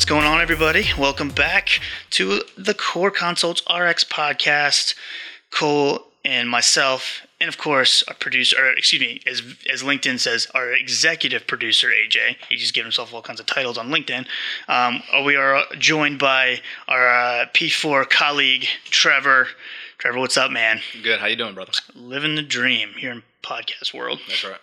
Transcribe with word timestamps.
What's 0.00 0.08
going 0.08 0.24
on, 0.24 0.40
everybody? 0.40 0.86
Welcome 0.96 1.28
back 1.28 1.78
to 2.12 2.40
the 2.56 2.72
Core 2.72 3.10
Consults 3.10 3.60
RX 3.68 4.02
podcast. 4.02 4.94
Cole 5.50 6.06
and 6.24 6.48
myself, 6.48 7.26
and 7.38 7.48
of 7.48 7.58
course, 7.58 8.02
our 8.08 8.14
producer, 8.14 8.56
or 8.58 8.72
excuse 8.72 9.02
me, 9.02 9.20
as, 9.26 9.42
as 9.70 9.82
LinkedIn 9.82 10.18
says, 10.18 10.48
our 10.54 10.72
executive 10.72 11.46
producer, 11.46 11.88
AJ. 11.88 12.36
He 12.48 12.56
just 12.56 12.72
gave 12.72 12.84
himself 12.84 13.12
all 13.12 13.20
kinds 13.20 13.40
of 13.40 13.46
titles 13.46 13.76
on 13.76 13.90
LinkedIn. 13.90 14.26
Um, 14.68 15.02
we 15.22 15.36
are 15.36 15.64
joined 15.78 16.18
by 16.18 16.62
our 16.88 17.06
uh, 17.06 17.46
P4 17.52 18.08
colleague, 18.08 18.68
Trevor. 18.86 19.48
Trevor, 19.98 20.18
what's 20.18 20.38
up, 20.38 20.50
man? 20.50 20.80
Good. 21.02 21.20
How 21.20 21.26
you 21.26 21.36
doing, 21.36 21.54
brother? 21.54 21.72
Living 21.94 22.36
the 22.36 22.42
dream 22.42 22.94
here 22.96 23.12
in 23.12 23.22
podcast 23.42 23.92
world. 23.92 24.20
That's 24.26 24.44
right. 24.44 24.60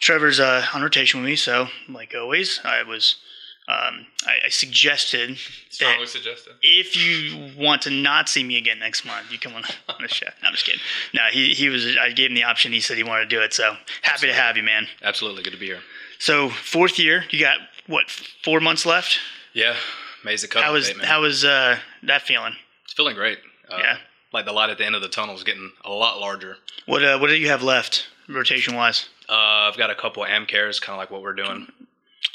Trevor's 0.00 0.40
uh, 0.40 0.66
on 0.74 0.82
rotation 0.82 1.20
with 1.20 1.30
me, 1.30 1.36
so 1.36 1.68
like 1.88 2.12
always, 2.12 2.60
I 2.64 2.82
was 2.82 3.18
um, 3.66 4.06
I, 4.26 4.46
I 4.46 4.48
suggested 4.50 5.38
Strongly 5.70 6.06
suggested. 6.06 6.52
if 6.62 6.96
you 6.96 7.50
want 7.56 7.82
to 7.82 7.90
not 7.90 8.28
see 8.28 8.44
me 8.44 8.58
again 8.58 8.78
next 8.78 9.06
month, 9.06 9.32
you 9.32 9.38
come 9.38 9.54
on, 9.54 9.64
on 9.88 9.96
the 10.02 10.08
show. 10.08 10.26
No, 10.42 10.48
I'm 10.48 10.52
just 10.54 10.66
kidding. 10.66 10.80
No, 11.14 11.22
he 11.30 11.54
he 11.54 11.68
was. 11.70 11.96
I 11.96 12.10
gave 12.10 12.30
him 12.30 12.34
the 12.34 12.44
option. 12.44 12.72
He 12.72 12.80
said 12.80 12.96
he 12.98 13.02
wanted 13.02 13.30
to 13.30 13.36
do 13.36 13.40
it. 13.40 13.54
So 13.54 13.74
happy 14.02 14.26
to 14.26 14.34
have 14.34 14.56
you, 14.56 14.62
man. 14.62 14.86
Absolutely. 15.02 15.42
Good 15.42 15.54
to 15.54 15.58
be 15.58 15.66
here. 15.66 15.80
So 16.18 16.50
fourth 16.50 16.98
year, 16.98 17.24
you 17.30 17.40
got 17.40 17.58
what 17.86 18.10
four 18.42 18.60
months 18.60 18.84
left? 18.84 19.18
Yeah. 19.54 19.76
Amazing 20.22 20.50
cut. 20.50 20.62
How 20.62 20.72
was 20.72 20.90
how 21.02 21.22
was 21.22 21.44
uh, 21.44 21.78
that 22.02 22.22
feeling? 22.22 22.54
It's 22.84 22.92
feeling 22.92 23.14
great. 23.14 23.38
Uh, 23.70 23.76
Yeah. 23.78 23.96
Like 24.32 24.46
the 24.46 24.52
light 24.52 24.68
at 24.68 24.78
the 24.78 24.84
end 24.84 24.96
of 24.96 25.00
the 25.02 25.08
tunnel 25.08 25.34
is 25.36 25.44
getting 25.44 25.70
a 25.84 25.92
lot 25.92 26.20
larger. 26.20 26.56
What 26.86 27.04
uh, 27.04 27.18
what 27.18 27.28
do 27.28 27.36
you 27.36 27.48
have 27.48 27.62
left 27.62 28.08
rotation 28.28 28.74
wise? 28.74 29.08
Uh, 29.28 29.32
I've 29.70 29.76
got 29.78 29.90
a 29.90 29.94
couple 29.94 30.24
am 30.24 30.44
cares, 30.44 30.80
kind 30.80 30.94
of 30.94 30.98
like 30.98 31.10
what 31.10 31.22
we're 31.22 31.34
doing. 31.34 31.68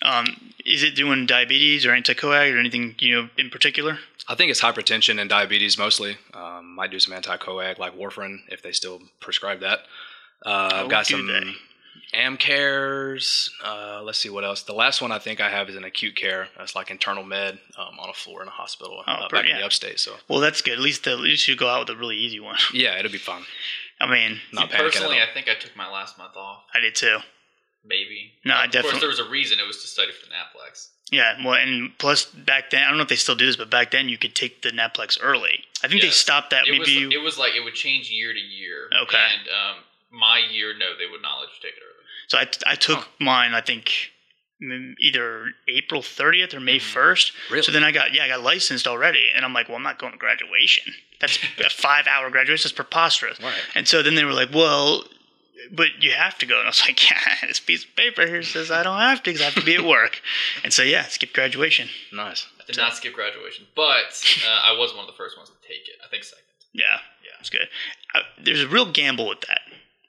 Um, 0.01 0.53
is 0.65 0.83
it 0.83 0.95
doing 0.95 1.25
diabetes 1.25 1.85
or 1.85 1.89
anticoag 1.91 2.53
or 2.53 2.57
anything 2.59 2.95
you 2.99 3.15
know 3.15 3.29
in 3.37 3.49
particular? 3.49 3.99
I 4.27 4.35
think 4.35 4.51
it's 4.51 4.61
hypertension 4.61 5.19
and 5.19 5.29
diabetes 5.29 5.77
mostly. 5.77 6.17
Um, 6.33 6.75
might 6.75 6.91
do 6.91 6.99
some 6.99 7.13
anti-coag 7.13 7.79
like 7.79 7.97
warfarin 7.97 8.37
if 8.47 8.61
they 8.61 8.71
still 8.71 9.01
prescribe 9.19 9.59
that. 9.61 9.79
Uh, 10.45 10.69
I've 10.73 10.89
got 10.89 11.07
some 11.07 11.25
they? 11.27 11.53
am 12.13 12.37
cares. 12.37 13.51
Uh, 13.63 14.01
let's 14.03 14.19
see 14.19 14.29
what 14.29 14.43
else. 14.45 14.63
The 14.63 14.73
last 14.73 15.01
one 15.01 15.11
I 15.11 15.19
think 15.19 15.41
I 15.41 15.49
have 15.49 15.67
is 15.67 15.75
an 15.75 15.83
acute 15.83 16.15
care. 16.15 16.47
That's 16.57 16.75
like 16.75 16.91
internal 16.91 17.23
med 17.23 17.59
um, 17.77 17.99
on 17.99 18.09
a 18.09 18.13
floor 18.13 18.41
in 18.41 18.47
a 18.47 18.51
hospital 18.51 19.03
Oh, 19.05 19.11
uh, 19.11 19.27
pretty- 19.27 19.47
back 19.47 19.51
in 19.55 19.59
the 19.59 19.65
upstate. 19.65 19.99
So 19.99 20.13
Well, 20.27 20.39
that's 20.39 20.61
good. 20.61 20.73
At 20.73 20.79
least 20.79 21.07
at 21.07 21.19
least 21.19 21.47
you 21.47 21.55
go 21.55 21.67
out 21.67 21.87
with 21.89 21.97
a 21.97 21.99
really 21.99 22.17
easy 22.17 22.39
one. 22.39 22.57
yeah, 22.73 22.97
it'll 22.99 23.11
be 23.11 23.17
fun. 23.17 23.43
I 24.01 24.09
mean, 24.09 24.39
Not 24.53 24.71
See, 24.71 24.77
personally. 24.77 25.17
I 25.17 25.25
think 25.33 25.49
I 25.49 25.55
took 25.55 25.75
my 25.75 25.89
last 25.91 26.17
month 26.17 26.37
off. 26.37 26.63
I 26.73 26.79
did 26.79 26.95
too. 26.95 27.17
Maybe. 27.89 28.33
No, 28.45 28.53
I 28.53 28.65
Of 28.65 28.71
course, 28.71 28.99
there 28.99 29.09
was 29.09 29.19
a 29.19 29.27
reason. 29.27 29.59
It 29.59 29.67
was 29.67 29.81
to 29.81 29.87
study 29.87 30.11
for 30.11 30.27
the 30.27 30.31
Naplex. 30.31 30.89
Yeah, 31.11 31.43
well, 31.43 31.55
and 31.55 31.97
plus 31.97 32.25
back 32.25 32.69
then, 32.69 32.83
I 32.83 32.87
don't 32.89 32.97
know 32.97 33.03
if 33.03 33.09
they 33.09 33.15
still 33.15 33.35
do 33.35 33.47
this, 33.47 33.55
but 33.55 33.71
back 33.71 33.89
then 33.89 34.09
you 34.09 34.17
could 34.17 34.35
take 34.35 34.61
the 34.61 34.69
Naplex 34.69 35.17
early. 35.21 35.63
I 35.83 35.87
think 35.87 36.01
they 36.01 36.09
stopped 36.09 36.51
that. 36.51 36.67
It 36.67 36.71
Maybe 36.71 37.05
was. 37.05 37.15
It 37.15 37.21
was 37.23 37.37
like 37.37 37.55
it 37.55 37.63
would 37.63 37.73
change 37.73 38.11
year 38.11 38.31
to 38.31 38.39
year. 38.39 38.89
Okay. 39.03 39.17
And 39.17 39.49
um, 39.49 39.83
my 40.11 40.39
year, 40.51 40.77
no, 40.77 40.97
they 40.97 41.09
would 41.09 41.21
not 41.21 41.39
let 41.39 41.49
you 41.49 41.61
take 41.61 41.73
it 41.73 41.81
early. 41.83 42.05
so. 42.27 42.37
I, 42.37 42.73
I 42.73 42.75
took 42.75 43.07
mine. 43.19 43.53
I 43.55 43.61
think 43.61 44.11
either 45.01 45.45
April 45.67 46.01
30th 46.01 46.53
or 46.53 46.59
May 46.59 46.79
1st. 46.79 47.31
Really? 47.49 47.63
So 47.63 47.71
then 47.71 47.83
I 47.83 47.91
got 47.91 48.13
yeah, 48.13 48.25
I 48.25 48.27
got 48.27 48.41
licensed 48.41 48.87
already, 48.87 49.27
and 49.35 49.45
I'm 49.45 49.53
like, 49.53 49.67
well, 49.67 49.77
I'm 49.77 49.83
not 49.83 49.99
going 49.99 50.11
to 50.11 50.19
graduation. 50.19 50.93
That's 51.21 51.39
a 51.65 51.69
five 51.69 52.07
hour 52.07 52.29
graduation. 52.29 52.67
That's 52.67 52.75
preposterous. 52.75 53.41
Right. 53.41 53.53
And 53.73 53.87
so 53.87 54.03
then 54.03 54.15
they 54.15 54.25
were 54.25 54.33
like, 54.33 54.53
well. 54.53 55.03
But 55.71 56.01
you 56.01 56.11
have 56.11 56.37
to 56.39 56.45
go, 56.45 56.57
and 56.57 56.65
I 56.65 56.69
was 56.69 56.81
like, 56.87 57.09
"Yeah, 57.09 57.35
this 57.47 57.59
piece 57.59 57.83
of 57.83 57.95
paper 57.95 58.25
here 58.25 58.43
says 58.43 58.71
I 58.71 58.83
don't 58.83 58.99
have 58.99 59.23
to 59.23 59.29
because 59.29 59.41
I 59.41 59.45
have 59.45 59.55
to 59.55 59.65
be 59.65 59.75
at 59.75 59.83
work." 59.83 60.21
and 60.63 60.71
so, 60.71 60.83
yeah, 60.83 61.03
skip 61.03 61.33
graduation. 61.33 61.89
Nice. 62.13 62.47
I 62.59 62.65
did 62.65 62.77
not 62.77 62.95
skip 62.95 63.13
graduation, 63.13 63.67
but 63.75 64.23
uh, 64.47 64.59
I 64.63 64.77
was 64.77 64.93
one 64.93 65.01
of 65.01 65.07
the 65.07 65.17
first 65.17 65.37
ones 65.37 65.49
to 65.49 65.55
take 65.67 65.87
it. 65.87 65.99
I 66.05 66.09
think 66.09 66.23
second. 66.23 66.45
Yeah, 66.73 66.99
yeah, 67.23 67.37
it's 67.39 67.49
good. 67.49 67.67
Uh, 68.13 68.21
there's 68.43 68.61
a 68.61 68.67
real 68.67 68.91
gamble 68.91 69.27
with 69.27 69.41
that 69.41 69.61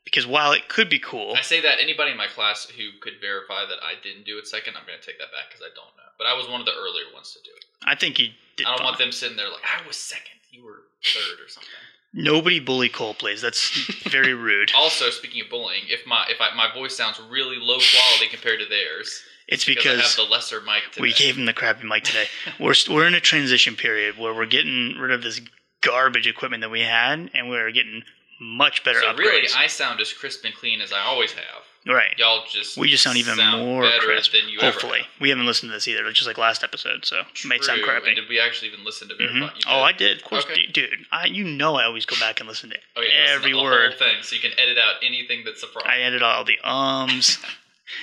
because 0.05 0.27
while 0.27 0.53
it 0.53 0.69
could 0.69 0.89
be 0.89 0.99
cool, 0.99 1.35
I 1.37 1.43
say 1.43 1.61
that 1.63 1.81
anybody 1.81 2.11
in 2.11 2.17
my 2.17 2.27
class 2.27 2.67
who 2.67 2.99
could 3.01 3.15
verify 3.21 3.65
that 3.67 3.79
I 3.83 3.95
didn't 4.03 4.27
do 4.27 4.39
it 4.39 4.47
second, 4.47 4.75
I'm 4.77 4.87
going 4.87 4.99
to 4.99 5.07
take 5.07 5.19
that 5.19 5.33
back 5.33 5.49
because 5.49 5.63
I 5.63 5.73
don't 5.75 5.95
know. 5.97 6.11
But 6.19 6.27
I 6.27 6.35
was 6.35 6.49
one 6.49 6.61
of 6.61 6.67
the 6.67 6.77
earlier 6.77 7.09
ones 7.15 7.33
to 7.33 7.41
do 7.43 7.55
it. 7.57 7.65
I 7.85 7.95
think 7.95 8.19
you 8.19 8.29
did. 8.57 8.67
I 8.67 8.71
don't 8.71 8.79
fine. 8.79 8.85
want 8.87 8.99
them 8.99 9.13
sitting 9.13 9.37
there 9.37 9.49
like 9.49 9.65
I 9.65 9.87
was 9.87 9.97
second, 9.97 10.37
you 10.51 10.65
were 10.65 10.85
third 11.03 11.41
or 11.41 11.49
something. 11.49 11.71
Nobody 12.13 12.59
bully 12.59 12.89
Cole, 12.89 13.15
please. 13.15 13.41
That's 13.41 13.71
very 14.09 14.35
rude. 14.49 14.73
Also, 14.75 15.11
speaking 15.11 15.43
of 15.43 15.51
bullying, 15.51 15.83
if 15.89 16.07
my 16.07 16.25
if 16.29 16.41
I, 16.41 16.55
my 16.55 16.73
voice 16.75 16.97
sounds 16.97 17.21
really 17.21 17.57
low 17.57 17.79
quality 17.79 18.29
compared 18.31 18.59
to 18.61 18.67
theirs, 18.67 19.23
It's 19.47 19.65
because, 19.65 19.99
I 20.01 20.03
have 20.03 20.17
the 20.17 20.23
lesser 20.33 20.61
mic 20.61 20.83
today. 20.93 21.03
we 21.03 21.13
gave 21.13 21.37
him 21.37 21.47
the 21.47 21.53
crappy 21.53 21.87
mic 21.87 22.05
today. 22.05 22.27
we're 22.61 22.75
we're 22.89 23.07
in 23.07 23.15
a 23.15 23.21
transition 23.21 23.77
period 23.77 24.19
where 24.19 24.35
we're 24.35 24.47
getting 24.47 24.97
rid 24.99 25.13
of 25.13 25.23
this 25.23 25.41
garbage 25.83 26.27
equipment 26.27 26.63
that 26.63 26.71
we 26.71 26.81
had, 26.81 27.31
and 27.33 27.49
we're 27.49 27.71
getting 27.71 28.03
much 28.41 28.83
better 28.85 29.01
so 29.01 29.13
upgrades. 29.13 29.19
really, 29.19 29.49
I 29.57 29.67
sound 29.69 30.01
as 30.01 30.13
crisp 30.13 30.45
and 30.45 30.55
clean 30.55 30.81
as 30.81 30.93
I 30.93 31.01
always 31.01 31.33
have. 31.33 31.63
Right. 31.87 32.17
Y'all 32.19 32.45
just 32.51 32.77
We 32.77 32.89
just 32.89 33.03
sound 33.03 33.17
even 33.17 33.37
more 33.37 33.83
better 33.83 34.01
crisp. 34.07 34.33
than 34.33 34.49
you 34.49 34.61
Hopefully, 34.61 35.01
we 35.21 35.31
haven't 35.31 35.47
listened 35.47 35.71
to 35.71 35.75
this 35.75 35.89
either, 35.89 36.11
just 36.13 36.27
like 36.27 36.39
last 36.39 36.63
episode. 36.63 37.05
So 37.05 37.21
it 37.21 37.45
may 37.47 37.59
sound 37.61 37.83
crappy. 37.83 38.09
And 38.09 38.17
did 38.17 38.29
we 38.29 38.39
actually 38.39 38.69
even 38.69 38.85
listen 38.85 39.09
to? 39.09 39.15
Mhm. 39.15 39.41
You 39.43 39.63
Oh, 39.67 39.81
I 39.81 39.93
did. 39.93 40.19
Of 40.19 40.25
course, 40.25 40.45
Okay. 40.45 40.67
dude. 40.67 41.07
I, 41.11 41.27
you 41.27 41.45
know, 41.45 41.77
I 41.77 41.85
always 41.85 42.05
go 42.07 42.17
back 42.21 42.41
and 42.41 42.49
listen 42.49 42.71
to 42.71 42.77
Oh, 42.97 43.01
yeah, 43.03 43.09
listen 43.09 43.27
to 43.27 43.33
every 43.33 43.55
word. 43.55 43.99
thing, 43.99 44.23
so 44.23 44.35
you 44.37 44.41
can 44.43 44.53
edit 44.59 44.79
out 44.79 44.97
anything 45.03 45.43
that's 45.45 45.63
a 45.63 45.67
problem. 45.67 45.93
I 45.93 46.01
ended 46.01 46.23
all 46.23 46.45
the 46.45 46.59
ums. 46.65 47.39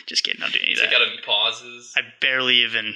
Just 0.05 0.25
kidding. 0.25 0.44
I'm 0.44 0.51
doing 0.51 0.65
any 0.65 0.73
of 0.73 0.79
Take 0.79 0.89
that. 0.89 1.01
out 1.01 1.07
any 1.07 1.21
pauses. 1.21 1.94
I 1.95 2.01
barely 2.19 2.55
even 2.63 2.94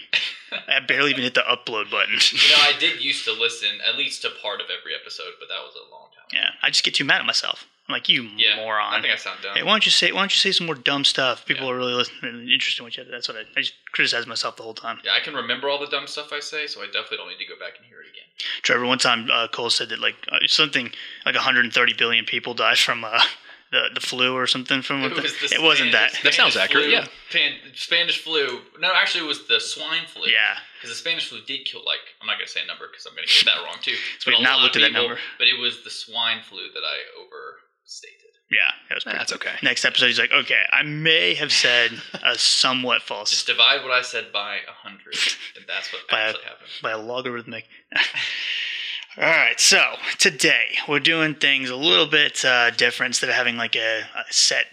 I 0.68 0.80
barely 0.81 1.12
even 1.12 1.24
hit 1.24 1.36
the 1.36 1.42
upload 1.42 1.90
button. 1.90 2.16
you 2.34 2.50
know, 2.50 2.62
I 2.63 2.74
did 2.78 3.02
used 3.02 3.24
to 3.25 3.31
listen 3.31 3.69
at 3.88 3.98
least 3.98 4.24
to 4.24 4.30
part 4.42 4.59
of 4.59 4.68
every 4.69 4.94
episode, 4.94 5.34
but 5.40 5.48
that 5.48 5.62
was 5.63 5.74
a 5.75 5.90
long 5.90 6.09
time. 6.13 6.25
yeah, 6.34 6.50
I 6.62 6.69
just 6.69 6.84
get 6.84 6.94
too 6.96 7.06
mad 7.06 7.19
at 7.22 7.25
myself. 7.25 7.66
I'm 7.88 7.94
like, 7.94 8.08
you 8.09 8.30
Yeah, 8.38 8.56
moron. 8.58 8.94
I 8.94 9.02
think 9.02 9.14
I 9.14 9.18
sound 9.18 9.40
dumb. 9.42 9.56
hey, 9.56 9.64
why 9.64 9.72
don't 9.72 9.86
you 9.86 9.92
say 9.92 10.12
why 10.12 10.19
don't 10.22 10.31
you 10.31 10.38
say 10.38 10.52
some 10.52 10.66
more 10.66 10.75
dumb 10.75 11.03
stuff? 11.03 11.46
People 11.46 11.66
Yeah. 11.66 11.74
are 11.74 11.78
really 11.78 11.94
listening, 11.94 12.50
interested 12.50 12.81
in 12.81 12.86
what 12.86 12.96
you 12.96 13.03
have. 13.03 13.12
That's 13.12 13.28
what 13.28 13.38
I, 13.38 13.42
I 13.58 13.62
just 13.62 13.74
criticize 13.92 14.25
myself 14.28 14.56
the 14.56 14.64
whole 14.64 14.74
time. 14.74 15.00
yeah, 15.03 15.12
I 15.14 15.19
can 15.19 15.34
remember 15.34 15.68
all 15.68 15.80
the 15.80 15.88
dumb 15.88 16.08
stuff 16.08 16.31
I 16.31 16.40
say, 16.40 16.68
so 16.68 16.81
I 16.81 16.86
definitely 16.86 17.18
don't 17.18 17.30
need 17.30 17.40
to 17.40 17.46
go 17.47 17.59
back 17.59 17.74
and 17.78 17.86
hear 17.88 18.00
it 18.02 18.08
again. 18.09 18.30
Trevor, 18.62 18.86
one 18.86 18.97
time 19.00 19.30
uh, 19.31 19.47
Cole 19.50 19.69
said 19.69 19.90
that 19.90 20.00
like 20.00 20.16
uh, 20.31 20.38
something 20.47 20.92
like 21.25 21.36
130 21.36 21.94
billion 21.97 22.24
people 22.25 22.53
died 22.53 22.78
from 22.78 23.03
uh, 23.03 23.19
the 23.72 23.90
the 23.94 24.00
flu 24.00 24.36
or 24.36 24.48
something 24.48 24.81
from 24.81 25.03
It, 25.03 25.13
was 25.13 25.34
the 25.40 25.56
it 25.56 25.62
wasn't 25.62 25.92
that. 25.92 26.12
Spanish- 26.12 26.24
That 26.24 26.34
sounds 26.34 26.56
accurate, 26.58 26.86
flu- 26.86 26.94
yeah. 26.94 27.06
Pan, 27.31 27.53
Spanish 27.74 28.19
flu. 28.24 28.62
No, 28.80 28.92
actually, 28.94 29.25
it 29.25 29.28
was 29.28 29.48
the 29.48 29.59
swine 29.59 30.06
flu. 30.08 30.24
Yeah, 30.28 30.58
Because 30.78 30.90
the 30.92 30.96
Spanish 31.00 31.28
flu 31.30 31.40
did 31.48 31.66
kill, 31.66 31.81
like, 31.86 32.00
I'm 32.22 32.28
not 32.28 32.36
going 32.38 32.46
to 32.48 32.52
say 32.52 32.62
a 32.63 32.68
number 32.68 32.88
because 32.92 33.06
I'm 33.06 33.16
going 33.16 33.28
to 33.28 33.34
get 33.34 33.46
that 33.46 33.63
wrong 33.63 33.78
too. 33.81 33.92
we've 34.28 34.36
But 34.36 34.40
a 34.40 34.44
not 34.44 34.58
lot 34.58 34.63
looked 34.63 34.75
at 34.78 34.81
that 34.81 34.92
number. 34.94 35.18
But 35.40 35.48
it 35.48 35.59
was 35.59 35.84
the 35.84 35.90
swine 35.90 36.42
flu 36.44 36.68
that 36.74 36.84
I 36.84 36.98
overstated. 37.91 38.31
yeah, 38.50 38.72
that 38.90 38.96
was 38.96 39.03
pretty. 39.03 39.18
That's 39.18 39.34
okay. 39.34 39.52
Next 39.63 39.85
episode, 39.85 40.07
he's 40.07 40.19
like, 40.19 40.31
okay, 40.31 40.62
I 40.72 40.84
may 40.84 41.34
have 41.35 41.52
said 41.52 41.91
a 42.25 42.38
somewhat 42.38 43.02
false 43.02 43.29
Just 43.31 43.47
divide 43.47 43.81
what 43.84 43.91
I 43.91 44.02
said 44.02 44.31
by 44.31 44.59
100, 44.84 45.00
and 45.57 45.66
that's 45.68 45.91
what 45.94 46.07
By 46.09 46.19
a- 46.22 46.30
actually 46.30 46.44
happened. 46.44 46.69
by 46.84 46.91
a 46.91 46.97
logarithmic. 46.97 47.66
All 49.18 49.24
right, 49.25 49.59
so 49.59 49.81
today 50.19 50.68
we're 50.88 51.01
doing 51.01 51.35
things 51.35 51.69
a 51.69 51.75
little 51.75 52.06
bit 52.07 52.46
uh, 52.46 52.72
different 52.72 53.09
instead 53.09 53.30
of 53.30 53.35
having 53.35 53.57
like 53.57 53.75
a, 53.75 54.00
a 54.16 54.24
set, 54.34 54.68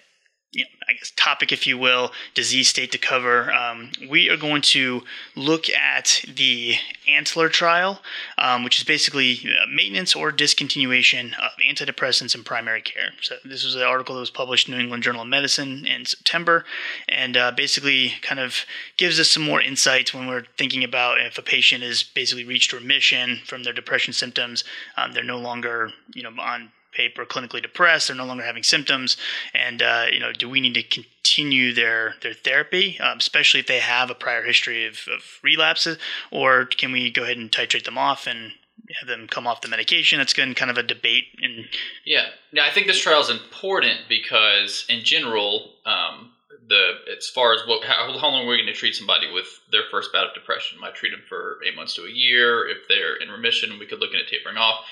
you 0.52 0.64
know, 0.64 0.70
I 0.88 0.94
guess 0.94 1.12
topic, 1.14 1.52
if 1.52 1.66
you 1.66 1.76
will, 1.76 2.12
disease 2.34 2.68
state 2.68 2.90
to 2.92 2.98
cover. 2.98 3.52
Um, 3.52 3.90
we 4.08 4.30
are 4.30 4.36
going 4.36 4.62
to 4.62 5.02
look 5.36 5.68
at 5.68 6.24
the 6.26 6.76
Antler 7.06 7.50
trial, 7.50 8.00
um, 8.38 8.64
which 8.64 8.78
is 8.78 8.84
basically 8.84 9.40
uh, 9.44 9.66
maintenance 9.70 10.16
or 10.16 10.32
discontinuation 10.32 11.38
of 11.38 11.50
antidepressants 11.62 12.34
in 12.34 12.44
primary 12.44 12.80
care. 12.80 13.10
So 13.20 13.36
this 13.44 13.62
was 13.62 13.74
an 13.74 13.82
article 13.82 14.14
that 14.14 14.20
was 14.20 14.30
published 14.30 14.68
in 14.68 14.74
New 14.74 14.80
England 14.80 15.02
Journal 15.02 15.22
of 15.22 15.28
Medicine 15.28 15.86
in 15.86 16.06
September, 16.06 16.64
and 17.08 17.36
uh, 17.36 17.52
basically 17.52 18.14
kind 18.22 18.40
of 18.40 18.64
gives 18.96 19.20
us 19.20 19.30
some 19.30 19.42
more 19.42 19.60
insights 19.60 20.14
when 20.14 20.26
we're 20.26 20.46
thinking 20.56 20.82
about 20.82 21.20
if 21.20 21.36
a 21.36 21.42
patient 21.42 21.82
has 21.82 22.02
basically 22.02 22.44
reached 22.44 22.72
remission 22.72 23.40
from 23.44 23.64
their 23.64 23.74
depression 23.74 24.14
symptoms, 24.14 24.64
um, 24.96 25.12
they're 25.12 25.22
no 25.22 25.38
longer, 25.38 25.92
you 26.14 26.22
know, 26.22 26.32
on 26.40 26.72
paper 26.92 27.24
clinically 27.24 27.62
depressed, 27.62 28.08
they're 28.08 28.16
no 28.16 28.24
longer 28.24 28.44
having 28.44 28.62
symptoms, 28.62 29.16
and 29.54 29.82
uh, 29.82 30.06
you 30.12 30.20
know, 30.20 30.32
do 30.32 30.48
we 30.48 30.60
need 30.60 30.74
to 30.74 30.82
continue 30.82 31.72
their 31.72 32.14
their 32.22 32.34
therapy, 32.34 32.98
um, 33.00 33.18
especially 33.18 33.60
if 33.60 33.66
they 33.66 33.78
have 33.78 34.10
a 34.10 34.14
prior 34.14 34.42
history 34.44 34.86
of, 34.86 34.94
of 35.12 35.22
relapses, 35.42 35.98
or 36.30 36.64
can 36.64 36.92
we 36.92 37.10
go 37.10 37.22
ahead 37.24 37.36
and 37.36 37.50
titrate 37.50 37.84
them 37.84 37.98
off 37.98 38.26
and 38.26 38.52
have 39.00 39.08
them 39.08 39.26
come 39.28 39.46
off 39.46 39.60
the 39.60 39.68
medication? 39.68 40.18
That's 40.18 40.34
been 40.34 40.54
kind 40.54 40.70
of 40.70 40.78
a 40.78 40.82
debate 40.82 41.24
And 41.42 41.68
Yeah, 42.04 42.26
yeah. 42.52 42.64
I 42.64 42.70
think 42.70 42.86
this 42.86 43.00
trial 43.00 43.20
is 43.20 43.30
important 43.30 44.00
because, 44.08 44.86
in 44.88 45.04
general, 45.04 45.74
um, 45.84 46.32
the 46.68 46.94
as 47.16 47.28
far 47.28 47.54
as 47.54 47.60
what 47.66 47.84
how, 47.84 48.18
how 48.18 48.28
long 48.28 48.46
we're 48.46 48.56
going 48.56 48.66
to 48.66 48.72
treat 48.72 48.94
somebody 48.94 49.30
with 49.32 49.46
their 49.72 49.82
first 49.90 50.12
bout 50.12 50.28
of 50.28 50.34
depression, 50.34 50.80
might 50.80 50.94
treat 50.94 51.10
them 51.10 51.22
for 51.28 51.58
eight 51.66 51.76
months 51.76 51.94
to 51.94 52.02
a 52.02 52.10
year. 52.10 52.68
If 52.68 52.88
they're 52.88 53.16
in 53.16 53.30
remission, 53.30 53.78
we 53.78 53.86
could 53.86 54.00
look 54.00 54.14
at 54.14 54.28
tapering 54.28 54.56
off, 54.56 54.84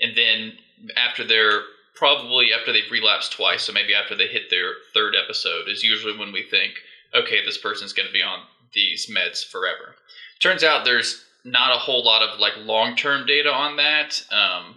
and 0.00 0.16
then 0.16 0.52
after 0.96 1.24
they're 1.24 1.62
probably 1.94 2.52
after 2.52 2.72
they've 2.72 2.90
relapsed 2.90 3.32
twice, 3.32 3.64
so 3.64 3.72
maybe 3.72 3.94
after 3.94 4.16
they 4.16 4.26
hit 4.26 4.50
their 4.50 4.72
third 4.94 5.14
episode, 5.14 5.68
is 5.68 5.82
usually 5.82 6.16
when 6.16 6.32
we 6.32 6.42
think, 6.42 6.74
okay, 7.14 7.44
this 7.44 7.58
person's 7.58 7.92
going 7.92 8.06
to 8.06 8.12
be 8.12 8.22
on 8.22 8.40
these 8.72 9.10
meds 9.10 9.44
forever. 9.44 9.94
Turns 10.40 10.64
out 10.64 10.84
there's 10.84 11.24
not 11.44 11.74
a 11.74 11.78
whole 11.78 12.04
lot 12.04 12.22
of 12.22 12.38
like 12.38 12.52
long 12.58 12.96
term 12.96 13.26
data 13.26 13.52
on 13.52 13.76
that. 13.76 14.22
Um, 14.30 14.76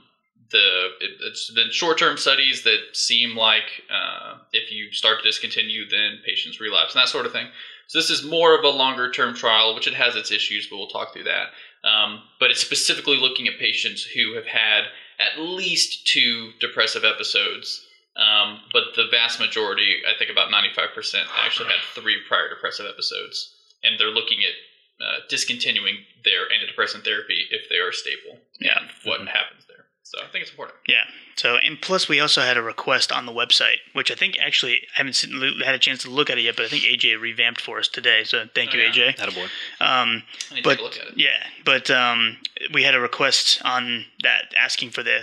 the 0.51 0.89
it, 0.99 1.11
it's 1.21 1.49
been 1.51 1.71
short 1.71 1.97
term 1.97 2.17
studies 2.17 2.63
that 2.63 2.79
seem 2.93 3.35
like 3.35 3.83
uh, 3.89 4.37
if 4.51 4.71
you 4.71 4.91
start 4.91 5.19
to 5.19 5.23
discontinue, 5.23 5.87
then 5.89 6.19
patients 6.25 6.59
relapse 6.59 6.93
and 6.93 7.01
that 7.01 7.09
sort 7.09 7.25
of 7.25 7.31
thing. 7.31 7.47
So 7.87 7.99
this 7.99 8.09
is 8.09 8.23
more 8.23 8.57
of 8.57 8.63
a 8.63 8.69
longer 8.69 9.11
term 9.11 9.35
trial, 9.35 9.75
which 9.75 9.87
it 9.87 9.93
has 9.93 10.15
its 10.15 10.31
issues, 10.31 10.67
but 10.67 10.77
we'll 10.77 10.87
talk 10.87 11.13
through 11.13 11.25
that. 11.25 11.47
Um, 11.87 12.21
but 12.39 12.49
it's 12.49 12.61
specifically 12.61 13.17
looking 13.17 13.47
at 13.47 13.59
patients 13.59 14.03
who 14.03 14.35
have 14.35 14.45
had 14.45 14.85
at 15.19 15.39
least 15.39 16.05
two 16.07 16.51
depressive 16.59 17.03
episodes. 17.03 17.85
Um, 18.15 18.59
but 18.71 18.93
the 18.95 19.07
vast 19.09 19.39
majority, 19.39 20.01
I 20.07 20.17
think 20.17 20.29
about 20.29 20.49
95%, 20.51 21.25
actually 21.43 21.69
had 21.69 21.79
three 21.95 22.17
prior 22.27 22.47
depressive 22.49 22.85
episodes. 22.85 23.55
And 23.83 23.99
they're 23.99 24.11
looking 24.11 24.39
at 24.43 24.53
uh, 25.03 25.17
discontinuing 25.27 25.97
their 26.23 26.45
antidepressant 26.47 27.03
therapy 27.03 27.45
if 27.49 27.67
they 27.69 27.77
are 27.77 27.91
stable. 27.91 28.39
Yeah. 28.59 28.87
What 29.03 29.21
Mhm. 29.21 29.27
happens 29.27 29.65
there. 29.67 29.72
So 30.05 30.19
I 30.21 30.27
think 30.27 30.43
it's 30.43 30.51
important. 30.51 30.77
Yeah. 30.87 31.03
So, 31.35 31.55
and 31.55 31.81
plus, 31.81 32.07
we 32.07 32.19
also 32.19 32.41
had 32.41 32.57
a 32.57 32.61
request 32.61 33.11
on 33.11 33.25
the 33.25 33.31
website, 33.31 33.77
which 33.93 34.11
I 34.11 34.15
think 34.15 34.37
actually 34.39 34.73
I 34.95 34.97
haven't 34.97 35.13
seen, 35.13 35.41
had 35.65 35.73
a 35.73 35.79
chance 35.79 36.03
to 36.03 36.09
look 36.09 36.29
at 36.29 36.37
it 36.37 36.41
yet, 36.41 36.55
but 36.57 36.65
I 36.65 36.69
think 36.69 36.83
AJ 36.83 37.19
revamped 37.19 37.61
for 37.61 37.79
us 37.79 37.87
today. 37.87 38.23
So, 38.23 38.45
thank 38.53 38.71
Oh, 38.73 38.77
you, 38.77 38.83
yeah. 38.83 38.91
AJ. 38.91 39.15
Attaboy. 39.17 39.43
Um, 39.45 40.23
I 40.51 40.55
need 40.55 40.57
to 40.57 40.63
but 40.63 40.69
take 40.75 40.81
look 40.81 40.97
at 40.99 41.07
it. 41.07 41.13
yeah, 41.17 41.43
but 41.65 41.89
um, 41.89 42.37
we 42.73 42.83
had 42.83 42.93
a 42.95 42.99
request 42.99 43.61
on 43.65 44.05
that 44.23 44.53
asking 44.57 44.91
for 44.91 45.01
the 45.03 45.19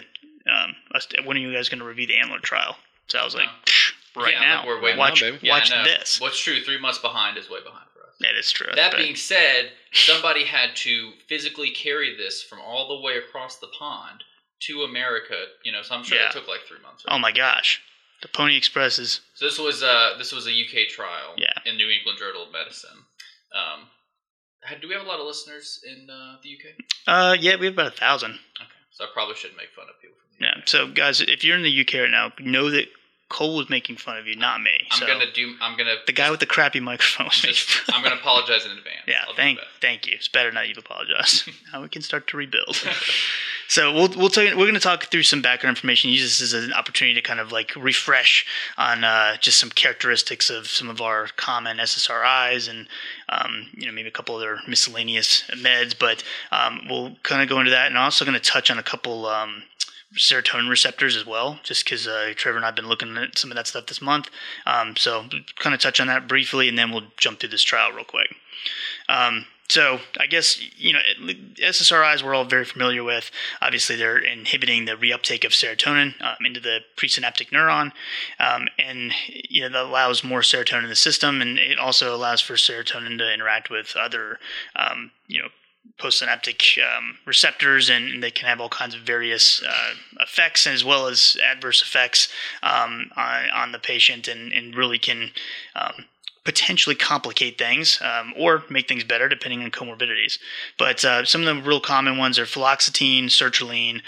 um, 0.51 0.75
us- 0.95 1.07
when 1.25 1.37
are 1.37 1.41
you 1.41 1.53
guys 1.53 1.69
going 1.69 1.79
to 1.81 1.85
review 1.85 2.07
the 2.09 2.17
antler 2.17 2.39
trial? 2.41 2.77
So 3.09 3.19
I 3.19 3.25
was 3.25 3.35
like, 3.35 3.49
Oh. 3.49 3.65
"Psh, 3.67 3.93
right 4.17 4.33
Yeah, 4.35 4.41
now, 4.41 4.59
like 4.61 4.67
we're 4.67 4.83
waiting 4.83 4.99
watch, 4.99 5.23
on, 5.23 5.33
baby. 5.33 5.47
Yeah, 5.47 5.53
watch 5.53 5.71
no. 5.71 5.85
this. 5.85 6.21
What's 6.21 6.39
true, 6.43 6.61
three 6.63 6.81
months 6.81 6.99
behind 6.99 7.37
is 7.39 7.49
way 7.51 7.61
behind 7.63 7.85
for 7.95 8.01
us. 8.09 8.15
That 8.21 8.35
is 8.35 8.51
true. 8.51 8.67
That 8.75 8.91
but- 8.93 8.99
being 8.99 9.15
said, 9.15 9.71
somebody 9.93 10.45
had 10.47 10.75
to 10.77 11.13
physically 11.29 11.71
carry 11.71 12.17
this 12.17 12.43
from 12.43 12.59
all 12.61 12.89
the 12.89 13.01
way 13.05 13.19
across 13.19 13.59
the 13.59 13.69
pond 13.79 14.25
to 14.67 14.83
America. 14.83 15.35
You 15.65 15.73
know, 15.73 15.83
so 15.83 15.95
I'm 15.95 16.05
sure 16.05 16.19
Yeah. 16.19 16.29
it 16.29 16.33
took 16.33 16.49
like 16.49 16.61
three 16.69 16.81
months. 16.83 17.05
oh 17.09 17.19
my 17.19 17.33
gosh, 17.33 17.81
the 18.23 18.29
Pony 18.29 18.57
Express 18.57 18.99
is 18.99 19.21
So 19.35 19.45
this 19.47 19.59
was 19.59 19.83
uh 19.83 20.15
this 20.19 20.33
was 20.33 20.47
a 20.47 20.51
UK 20.51 20.89
trial. 20.89 21.35
Yeah. 21.37 21.53
In 21.67 21.77
New 21.77 21.89
England 21.89 22.19
Journal 22.19 22.45
of 22.45 22.53
Medicine. 22.53 23.05
Um, 23.55 23.89
do 24.81 24.87
we 24.89 24.95
have 24.95 25.05
a 25.05 25.09
lot 25.09 25.19
of 25.21 25.27
listeners 25.27 25.81
in 25.87 26.09
uh, 26.11 26.37
the 26.43 26.51
UK? 26.53 26.75
uh 27.09 27.37
yeah 27.41 27.57
we 27.57 27.67
have 27.67 27.75
about 27.75 27.89
a 27.89 27.97
thousand. 27.97 28.33
Okay, 28.33 28.71
so 28.91 29.05
I 29.05 29.09
probably 29.13 29.35
shouldn't 29.35 29.57
make 29.59 29.71
fun 29.75 29.87
of 29.89 30.01
people 30.01 30.17
from 30.21 30.37
the 30.39 30.47
Yeah. 30.47 30.59
UK. 30.63 30.69
So 30.69 30.89
guys, 30.89 31.21
if 31.21 31.43
you're 31.45 31.57
in 31.57 31.63
the 31.63 31.81
UK 31.81 31.95
right 32.03 32.11
now, 32.11 32.33
know 32.39 32.71
that 32.71 32.87
Cole 33.31 33.57
was 33.57 33.71
making 33.71 33.97
fun 33.97 34.19
of 34.19 34.27
you, 34.27 34.35
not 34.35 34.61
me. 34.61 34.73
I'm 34.91 34.99
so 34.99 35.07
gonna 35.07 35.31
do. 35.33 35.55
I'm 35.61 35.77
gonna. 35.79 35.95
the 36.07 36.13
guy 36.13 36.31
with 36.33 36.41
the 36.41 36.47
crappy 36.47 36.81
microphone 36.81 37.29
Just, 37.31 37.71
fun. 37.71 37.95
I'm 37.97 38.03
gonna 38.03 38.17
apologize 38.17 38.65
in 38.67 38.73
advance. 38.73 39.05
Yeah, 39.07 39.23
I'll 39.29 39.35
thank 39.37 39.61
thank 39.81 40.07
you. 40.09 40.15
It's 40.17 40.27
better 40.29 40.51
now 40.53 40.63
you've 40.63 40.79
apologized. 40.79 41.49
now 41.73 41.81
we 41.81 41.89
can 41.89 42.03
start 42.03 42.27
to 42.29 42.37
rebuild. 42.37 42.77
so 43.71 43.93
we'll 43.93 44.09
we'll 44.17 44.31
you, 44.31 44.57
we're 44.57 44.65
going 44.65 44.75
to 44.75 44.81
talk 44.81 45.05
through 45.05 45.23
some 45.23 45.43
background 45.43 45.77
information. 45.77 46.11
Use 46.11 46.41
this 46.41 46.53
as 46.53 46.65
an 46.65 46.73
opportunity 46.73 47.15
to 47.15 47.23
kind 47.23 47.39
of 47.39 47.53
like 47.53 47.73
refresh 47.77 48.45
on 48.77 49.05
uh, 49.05 49.37
just 49.37 49.61
some 49.61 49.71
characteristics 49.71 50.51
of 50.51 50.67
some 50.67 50.91
of 50.91 51.01
our 51.01 51.29
common 51.37 51.77
SSRIs 51.77 52.69
and 52.69 52.89
um, 53.29 53.69
you 53.75 53.87
know 53.87 53.93
maybe 53.93 54.09
a 54.09 54.11
couple 54.11 54.35
other 54.35 54.59
miscellaneous 54.67 55.45
meds. 55.51 55.95
But 55.97 56.25
um, 56.51 56.81
we'll 56.91 57.15
kind 57.23 57.43
of 57.43 57.49
go 57.49 57.61
into 57.61 57.71
that, 57.71 57.87
and 57.87 57.97
also 57.97 58.25
going 58.25 58.35
to 58.35 58.41
touch 58.41 58.73
on 58.73 58.79
a 58.79 58.83
couple. 58.83 59.27
Um, 59.27 59.63
serotonin 60.17 60.69
receptors 60.69 61.15
as 61.15 61.25
well, 61.25 61.61
just 61.63 61.85
because 61.85 62.09
uh, 62.09 62.33
Trevor 62.35 62.57
and 62.57 62.65
I 62.65 62.69
have 62.69 62.75
been 62.75 62.89
looking 62.89 63.17
at 63.17 63.39
some 63.39 63.53
of 63.53 63.57
that 63.57 63.69
stuff 63.69 63.87
this 63.87 64.03
month. 64.03 64.29
Um, 64.67 64.97
so 64.97 65.27
kind 65.61 65.73
of 65.73 65.81
touch 65.81 66.01
on 66.01 66.09
that 66.09 66.27
briefly, 66.27 66.69
and 66.69 66.77
then 66.77 66.91
we'll 66.91 67.05
jump 67.17 67.39
through 67.39 67.51
this 67.51 67.63
trial 67.63 67.93
real 67.93 68.05
quick. 68.05 68.35
Um, 69.09 69.47
so 69.71 70.01
I 70.19 70.27
guess 70.27 70.61
you 70.77 70.93
know 70.93 70.99
SSRIs 71.55 72.23
we're 72.23 72.35
all 72.35 72.45
very 72.45 72.65
familiar 72.65 73.05
with. 73.05 73.31
Obviously, 73.63 73.97
they're 73.97 74.19
inhibiting 74.19 74.85
the 74.85 74.97
reuptake 74.97 75.45
of 75.45 75.53
serotonin 75.53 76.21
um, 76.21 76.45
into 76.45 76.61
the 76.61 76.81
presynaptic 76.97 77.51
neuron, 77.51 77.93
um, 78.39 78.67
and 78.79 79.13
you 79.27 79.63
know 79.63 79.69
that 79.69 79.89
allows 79.89 80.25
more 80.25 80.41
serotonin 80.41 80.85
in 80.85 80.89
the 80.89 80.97
system, 80.97 81.41
and 81.41 81.59
it 81.59 81.79
also 81.79 82.15
allows 82.15 82.41
for 82.41 82.55
serotonin 82.55 83.19
to 83.19 83.33
interact 83.33 83.71
with 83.71 83.95
other 83.97 84.39
um, 84.75 85.13
you 85.29 85.41
know 85.41 85.49
postsynaptic 85.99 86.79
um, 86.83 87.19
receptors, 87.25 87.89
and, 87.89 88.23
they 88.23 88.31
can 88.31 88.49
have 88.49 88.61
all 88.61 88.69
kinds 88.69 88.95
of 88.95 89.03
various 89.03 89.63
uh, 89.63 89.95
effects 90.21 90.67
as 90.67 90.85
well 90.85 91.07
as 91.07 91.37
adverse 91.43 91.81
effects 91.83 92.29
um, 92.63 93.11
on, 93.17 93.51
on 93.51 93.73
the 93.73 93.79
patient, 93.79 94.27
and, 94.29 94.53
and 94.53 94.75
really 94.75 94.99
can 94.99 95.31
um, 95.77 96.07
potentially 96.45 96.97
complicate 96.97 97.59
things 97.59 98.01
um, 98.03 98.33
or 98.37 98.65
make 98.71 98.89
things 98.89 99.05
better 99.05 99.29
depending 99.29 99.63
on 99.63 99.71
comorbidities. 99.71 100.39
But 100.79 101.05
uh, 101.05 101.25
some 101.25 101.47
of 101.47 101.57
the 101.57 101.63
real 101.63 101.81
common 101.81 102.17
ones 102.17 102.39
are 102.39 102.45
fluoxetine, 102.45 103.25
sertraline, 103.25 104.01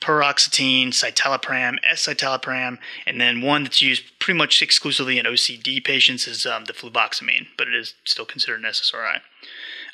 paroxetine, 0.00 0.88
citalopram, 0.88 1.76
escitalopram, 1.84 2.78
and 3.06 3.20
then 3.20 3.42
one 3.42 3.64
that's 3.64 3.82
used 3.82 4.04
pretty 4.18 4.38
much 4.38 4.62
exclusively 4.62 5.18
in 5.18 5.26
OCD 5.26 5.84
patients 5.84 6.26
is 6.26 6.46
um, 6.46 6.64
the 6.64 6.72
fluvoxamine, 6.72 7.48
but 7.58 7.68
it 7.68 7.74
is 7.74 7.94
still 8.04 8.24
considered 8.24 8.60
an 8.60 8.70
SSRI. 8.70 9.20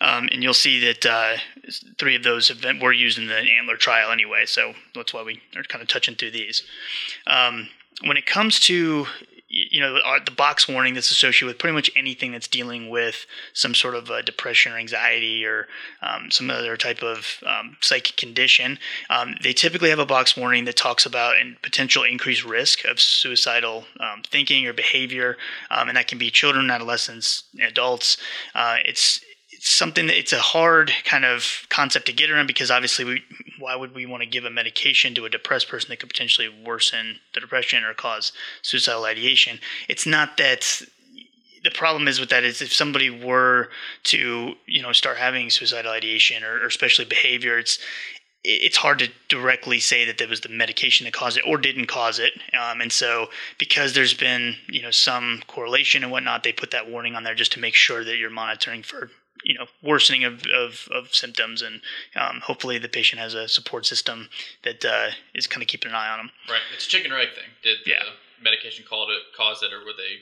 Um, 0.01 0.29
and 0.31 0.43
you'll 0.43 0.55
see 0.55 0.79
that 0.85 1.07
uh, 1.07 1.37
three 1.99 2.15
of 2.15 2.23
those 2.23 2.49
have 2.49 2.61
been, 2.61 2.79
were 2.79 2.93
used 2.93 3.19
in 3.19 3.29
the 3.29 3.39
antler 3.39 3.77
trial 3.77 4.13
anyway, 4.13 4.45
so 4.45 4.75
that's 4.95 5.15
why 5.15 5.23
we 5.23 5.41
are 5.57 5.63
kind 5.65 5.83
of 5.83 5.89
touching 5.89 6.15
through 6.15 6.33
these. 6.33 6.63
Um, 7.27 7.71
when 8.05 8.19
it 8.19 8.27
comes 8.27 8.61
to 8.61 9.07
you 9.49 9.81
know 9.81 9.97
uh, 10.05 10.19
the 10.25 10.31
box 10.31 10.69
warning 10.69 10.95
that's 10.95 11.11
associated 11.11 11.47
with 11.47 11.59
pretty 11.59 11.75
much 11.75 11.91
anything 11.97 12.33
that's 12.33 12.49
dealing 12.49 12.89
with 12.89 13.27
some 13.53 13.75
sort 13.75 13.95
of 13.95 14.11
uh, 14.11 14.23
depression 14.23 14.73
or 14.73 14.79
anxiety 14.79 15.45
or 15.45 15.67
um, 16.03 16.31
some 16.31 16.51
other 16.51 16.77
type 16.77 17.03
of 17.03 17.43
um, 17.47 17.77
psychic 17.81 18.17
condition 18.17 18.79
um, 19.11 19.35
they 19.43 19.53
typically 19.53 19.91
have 19.91 19.99
a 19.99 20.07
box 20.07 20.37
warning 20.37 20.65
that 20.65 20.77
talks 20.77 21.07
about 21.07 21.37
a 21.37 21.57
potential 21.63 22.03
increased 22.03 22.45
risk 22.45 22.85
of 22.85 23.01
suicidal 23.01 23.85
um, 24.01 24.23
thinking 24.25 24.67
or 24.67 24.73
behavior 24.73 25.37
um, 25.71 25.89
and 25.89 25.97
that 25.97 26.09
can 26.09 26.19
be 26.19 26.31
children 26.31 26.71
adolescents 26.71 27.45
adults. 27.63 28.17
Uh, 28.55 28.77
it's 28.85 29.21
it's 29.57 29.71
something 29.71 30.07
that 30.07 30.19
it's 30.19 30.33
a 30.33 30.39
hard 30.39 30.93
kind 31.05 31.25
of 31.25 31.67
concept 31.71 32.07
to 32.07 32.13
get 32.13 32.31
around 32.31 32.47
because 32.47 32.71
obviously 32.71 33.05
we 33.05 33.23
why 33.59 33.75
would 33.75 33.95
we 33.95 34.05
want 34.05 34.23
to 34.23 34.29
give 34.29 34.45
a 34.45 34.51
medication 34.51 35.15
to 35.15 35.25
a 35.25 35.31
depressed 35.31 35.69
person 35.69 35.89
that 35.89 35.99
could 35.99 36.11
potentially 36.11 36.49
worsen 36.65 37.17
the 37.35 37.41
depression 37.41 37.83
or 37.83 37.95
cause 37.95 38.33
suicidal 38.63 39.05
ideation 39.05 39.59
it's 39.89 40.07
not 40.07 40.37
that 40.37 40.83
the 41.65 41.71
problem 41.71 42.07
is 42.07 42.21
with 42.21 42.29
that 42.29 42.45
is 42.45 42.61
if 42.61 42.73
somebody 42.73 43.09
were 43.09 43.71
to 44.05 44.55
you 44.67 44.83
know 44.83 44.93
start 44.93 45.17
having 45.17 45.49
suicidal 45.49 45.91
ideation 45.91 46.45
or, 46.45 46.63
or 46.63 46.67
especially 46.67 47.05
behavior 47.05 47.59
it's 47.59 47.79
it's 48.49 48.77
hard 48.77 49.01
to 49.01 49.11
directly 49.29 49.81
say 49.81 50.05
that 50.05 50.19
there 50.19 50.29
was 50.29 50.43
the 50.43 50.49
medication 50.49 51.05
that 51.05 51.13
caused 51.13 51.37
it 51.37 51.43
or 51.45 51.59
didn't 51.59 51.87
cause 51.87 52.21
it. 52.21 52.33
Um, 52.55 52.81
and 52.81 52.93
so, 52.93 53.27
because 53.59 53.93
there's 53.93 54.15
been 54.15 54.55
you 54.69 54.83
know 54.83 54.93
some 54.93 55.43
correlation 55.49 56.05
and 56.05 56.13
whatnot, 56.13 56.45
they 56.45 56.53
put 56.53 56.71
that 56.71 56.89
warning 56.89 57.17
on 57.17 57.25
there 57.25 57.35
just 57.35 57.55
to 57.55 57.61
make 57.61 57.75
sure 57.75 58.05
that 58.05 58.19
you're 58.19 58.31
monitoring 58.31 58.85
for 58.85 59.11
you 59.47 59.55
know 59.57 59.67
worsening 59.83 60.25
of, 60.25 60.43
of, 60.53 60.89
of 60.91 61.15
symptoms 61.15 61.63
and 61.63 61.81
um, 62.17 62.41
hopefully 62.43 62.79
the 62.79 62.89
patient 62.89 63.21
has 63.21 63.33
a 63.35 63.47
support 63.49 63.87
system 63.87 64.29
that 64.65 64.85
uh, 64.85 65.11
is 65.35 65.47
kind 65.47 65.63
of 65.63 65.69
keeping 65.69 65.91
an 65.91 65.95
eye 65.97 66.11
on 66.11 66.19
them. 66.19 66.31
Right. 66.51 66.61
It's 66.75 66.87
a 66.87 66.89
chicken 66.91 67.13
or 67.13 67.19
egg 67.19 67.31
thing. 67.35 67.51
Did 67.63 67.79
the 67.85 67.91
Yeah. 67.93 68.03
medication 68.43 68.85
called 68.89 69.11
it 69.11 69.23
cause 69.37 69.63
it, 69.63 69.73
or 69.73 69.81
were 69.87 69.97
they 69.97 70.15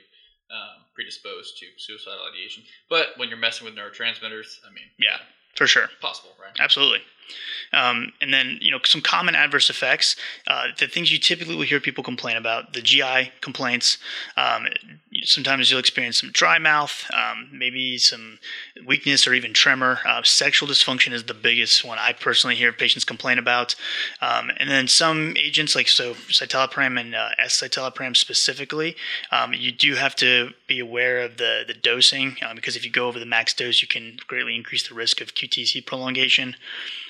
um, 0.54 0.84
predisposed 0.94 1.56
to 1.58 1.66
suicidal 1.78 2.20
ideation? 2.30 2.62
But 2.90 3.16
when 3.16 3.28
you're 3.30 3.38
messing 3.38 3.64
with 3.64 3.74
neurotransmitters, 3.74 4.60
I 4.68 4.70
mean, 4.76 4.88
Yeah. 4.98 5.18
For 5.56 5.66
sure. 5.68 5.88
possible, 6.00 6.34
right? 6.42 6.52
Absolutely. 6.58 7.00
Um, 7.72 8.12
and 8.20 8.32
then, 8.32 8.58
you 8.60 8.70
know, 8.70 8.78
some 8.84 9.00
common 9.00 9.34
adverse 9.34 9.68
effects, 9.70 10.16
uh, 10.46 10.68
the 10.78 10.86
things 10.86 11.12
you 11.12 11.18
typically 11.18 11.56
will 11.56 11.62
hear 11.62 11.80
people 11.80 12.04
complain 12.04 12.36
about, 12.36 12.72
the 12.72 12.82
GI 12.82 13.32
complaints. 13.40 13.98
Um, 14.36 14.66
sometimes 15.22 15.70
you'll 15.70 15.80
experience 15.80 16.20
some 16.20 16.30
dry 16.32 16.58
mouth, 16.58 17.04
um, 17.12 17.48
maybe 17.52 17.98
some 17.98 18.38
weakness 18.86 19.26
or 19.26 19.34
even 19.34 19.52
tremor. 19.52 20.00
Uh, 20.06 20.22
sexual 20.22 20.68
dysfunction 20.68 21.12
is 21.12 21.24
the 21.24 21.34
biggest 21.34 21.84
one 21.84 21.98
I 21.98 22.12
personally 22.12 22.56
hear 22.56 22.72
patients 22.72 23.04
complain 23.04 23.38
about. 23.38 23.74
Um, 24.20 24.50
and 24.58 24.70
then 24.70 24.88
some 24.88 25.34
agents, 25.36 25.74
like 25.74 25.88
so 25.88 26.14
citalopram 26.14 27.00
and 27.00 27.14
uh, 27.14 27.30
escitalopram 27.40 28.16
specifically, 28.16 28.96
um, 29.30 29.52
you 29.52 29.72
do 29.72 29.94
have 29.94 30.14
to 30.16 30.50
be 30.66 30.78
aware 30.80 31.20
of 31.20 31.36
the, 31.38 31.64
the 31.66 31.74
dosing 31.74 32.36
um, 32.46 32.56
because 32.56 32.76
if 32.76 32.84
you 32.84 32.90
go 32.90 33.08
over 33.08 33.18
the 33.18 33.26
max 33.26 33.54
dose, 33.54 33.82
you 33.82 33.88
can 33.88 34.18
greatly 34.26 34.54
increase 34.54 34.88
the 34.88 34.94
risk 34.94 35.20
of 35.20 35.34
QTC 35.34 35.84
prolongation. 35.84 36.56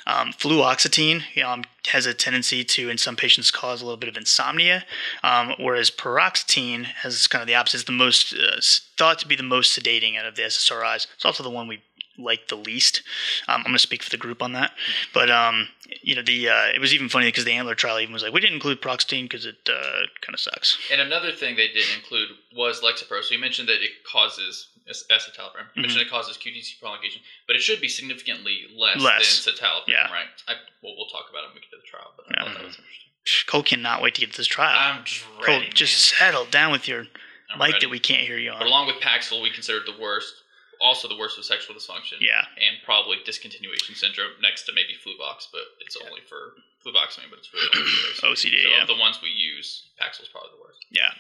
Um, 0.07 0.33
fluoxetine 0.33 1.23
um, 1.45 1.65
has 1.87 2.07
a 2.07 2.15
tendency 2.15 2.65
to, 2.65 2.91
in 2.91 2.99
some 2.99 3.17
patients, 3.17 3.51
cause 3.51 3.81
a 3.81 3.85
little 3.85 3.99
bit 3.99 4.09
of 4.09 4.17
insomnia, 4.17 4.85
um, 5.23 5.55
whereas 5.59 5.91
paroxetine 5.91 6.85
has 6.85 7.27
kind 7.27 7.41
of 7.41 7.47
the 7.47 7.55
opposite. 7.55 7.77
It's 7.77 7.85
the 7.85 7.93
most 7.93 8.35
uh, 8.35 8.61
thought 8.97 9.19
to 9.21 9.29
be 9.29 9.37
the 9.37 9.43
most 9.43 9.79
sedating 9.79 10.19
out 10.19 10.27
of 10.27 10.37
the 10.37 10.43
SSRIs. 10.43 11.07
It's 11.15 11.25
also 11.25 11.43
the 11.43 11.51
one 11.51 11.69
we 11.69 11.83
like 12.19 12.49
the 12.49 12.57
least. 12.57 13.03
Um, 13.49 13.57
I'm 13.57 13.63
going 13.65 13.75
to 13.75 13.79
speak 13.79 14.03
for 14.03 14.11
the 14.11 14.17
group 14.17 14.43
on 14.43 14.53
that, 14.53 14.73
but 15.13 15.31
um, 15.31 15.69
you 16.03 16.15
know 16.15 16.23
the 16.23 16.49
uh, 16.49 16.67
it 16.75 16.81
was 16.81 16.95
even 16.95 17.09
funny 17.09 17.27
because 17.27 17.45
the 17.45 17.53
antler 17.53 17.75
trial 17.75 17.99
even 17.99 18.13
was 18.13 18.23
like 18.23 18.33
we 18.33 18.41
didn't 18.41 18.55
include 18.55 18.81
paroxetine 18.81 19.25
because 19.25 19.47
it 19.47 19.69
uh, 19.69 20.07
kind 20.21 20.35
of 20.35 20.41
sucks. 20.41 20.79
And 20.93 21.01
another 21.01 21.33
thing 21.33 21.57
they 21.57 21.69
didn't 21.69 21.97
include 21.97 22.29
was 22.57 22.83
Lexapro. 22.83 23.23
So 23.23 23.35
you 23.35 23.41
mentioned 23.41 23.69
that 23.69 23.83
it 23.83 23.91
causes 24.11 24.69
escitalopram. 24.91 25.67
Mentioned 25.77 26.03
it 26.03 26.11
causes 26.11 26.37
QTC 26.37 26.79
prolongation, 26.81 27.23
but 27.47 27.57
it 27.57 27.63
should 27.63 27.81
be 27.81 27.89
significantly 27.89 28.67
less, 28.77 29.01
Less. 29.01 29.45
than 29.45 29.55
citalopram, 29.55 29.89
Yeah. 29.89 30.13
right? 30.13 30.29
I, 30.49 30.55
well, 30.83 30.95
we'll 30.97 31.09
talk 31.09 31.27
about 31.31 31.45
it 31.45 31.47
when 31.49 31.55
we 31.57 31.61
get 31.61 31.71
to 31.71 31.77
the 31.77 31.89
trial, 31.89 32.13
but 32.17 32.27
I 32.29 32.31
Yeah. 32.31 32.45
thought 32.53 32.59
that 32.59 32.67
was 32.67 32.77
interesting. 32.77 33.01
Cole 33.47 33.63
cannot 33.63 34.03
wait 34.03 34.15
to 34.17 34.21
get 34.21 34.33
to 34.33 34.37
this 34.37 34.47
trial. 34.47 34.77
I'm 34.79 35.05
just 35.05 35.25
ready. 35.25 35.37
Cole, 35.47 35.57
dreading, 35.61 35.73
just 35.75 35.97
settle 36.19 36.45
down 36.45 36.73
with 36.73 36.87
your 36.87 37.07
I'm 37.49 37.59
mic 37.59 37.73
ready. 37.75 37.87
that 37.87 37.91
we 37.91 37.99
can't 37.99 38.21
hear 38.27 38.37
you 38.39 38.51
But 38.53 38.63
on. 38.63 38.67
along 38.67 38.87
with 38.89 38.97
Paxil, 38.97 39.41
we 39.43 39.51
considered 39.51 39.87
the 39.87 39.97
worst, 39.99 40.35
also 40.81 41.09
the 41.09 41.17
worst 41.17 41.39
of 41.39 41.45
sexual 41.47 41.75
dysfunction. 41.75 42.21
Yeah, 42.21 42.45
And 42.61 42.77
probably 42.85 43.17
discontinuation 43.25 43.97
syndrome 43.97 44.33
next 44.43 44.65
to 44.65 44.73
maybe 44.73 44.93
Fluvox, 44.95 45.47
but 45.51 45.63
it's 45.81 45.97
only 45.97 46.21
for 46.29 46.57
Fluvoxamine, 46.85 47.31
but 47.31 47.39
it's 47.39 47.51
really 47.55 47.69
only 47.75 47.91
for 48.21 48.27
OCD, 48.27 48.63
So 48.65 48.69
yeah. 48.69 48.83
of 48.83 48.89
the 48.89 48.97
ones 48.97 49.23
we 49.23 49.31
use, 49.31 49.85
Paxil's 49.99 50.29
probably 50.29 50.51
the 50.51 50.61
worst. 50.61 50.85
yeah. 50.91 51.15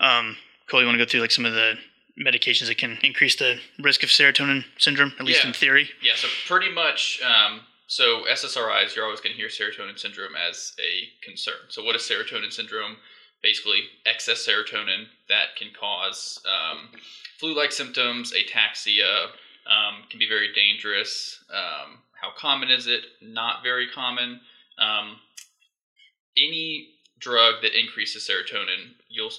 Um, 0.00 0.38
Cole, 0.68 0.80
you 0.80 0.86
want 0.86 0.98
to 0.98 1.04
go 1.04 1.08
through 1.08 1.20
like 1.20 1.30
some 1.32 1.44
of 1.44 1.52
the 1.52 1.76
medications 2.18 2.66
that 2.66 2.78
can 2.78 2.98
increase 3.02 3.36
the 3.36 3.58
risk 3.78 4.02
of 4.02 4.08
serotonin 4.10 4.64
syndrome, 4.78 5.12
at 5.18 5.24
least 5.24 5.42
Yeah. 5.42 5.48
in 5.48 5.52
theory? 5.54 5.90
Yeah, 6.02 6.14
so 6.16 6.28
pretty 6.46 6.70
much. 6.70 7.20
Um, 7.22 7.66
so 7.86 8.24
SSRIs, 8.26 8.94
you're 8.94 9.04
always 9.04 9.20
going 9.20 9.34
to 9.34 9.38
hear 9.38 9.48
serotonin 9.48 9.98
syndrome 9.98 10.34
as 10.36 10.74
a 10.78 11.08
concern. 11.24 11.56
So 11.68 11.82
what 11.82 11.96
is 11.96 12.02
serotonin 12.02 12.52
syndrome? 12.52 12.96
Basically, 13.42 13.82
excess 14.04 14.46
serotonin 14.46 15.06
that 15.28 15.56
can 15.56 15.68
cause 15.78 16.40
um, 16.44 16.88
flu-like 17.38 17.70
symptoms, 17.72 18.32
ataxia, 18.32 19.26
um, 19.66 20.02
can 20.10 20.18
be 20.18 20.28
very 20.28 20.52
dangerous. 20.52 21.42
Um, 21.52 21.98
how 22.20 22.30
common 22.36 22.68
is 22.70 22.86
it? 22.88 23.02
Not 23.22 23.62
very 23.62 23.88
common. 23.88 24.40
Um, 24.78 25.20
any 26.36 26.94
drug 27.20 27.62
that 27.62 27.78
increases 27.78 28.28
serotonin, 28.28 28.94
you'll 29.08 29.30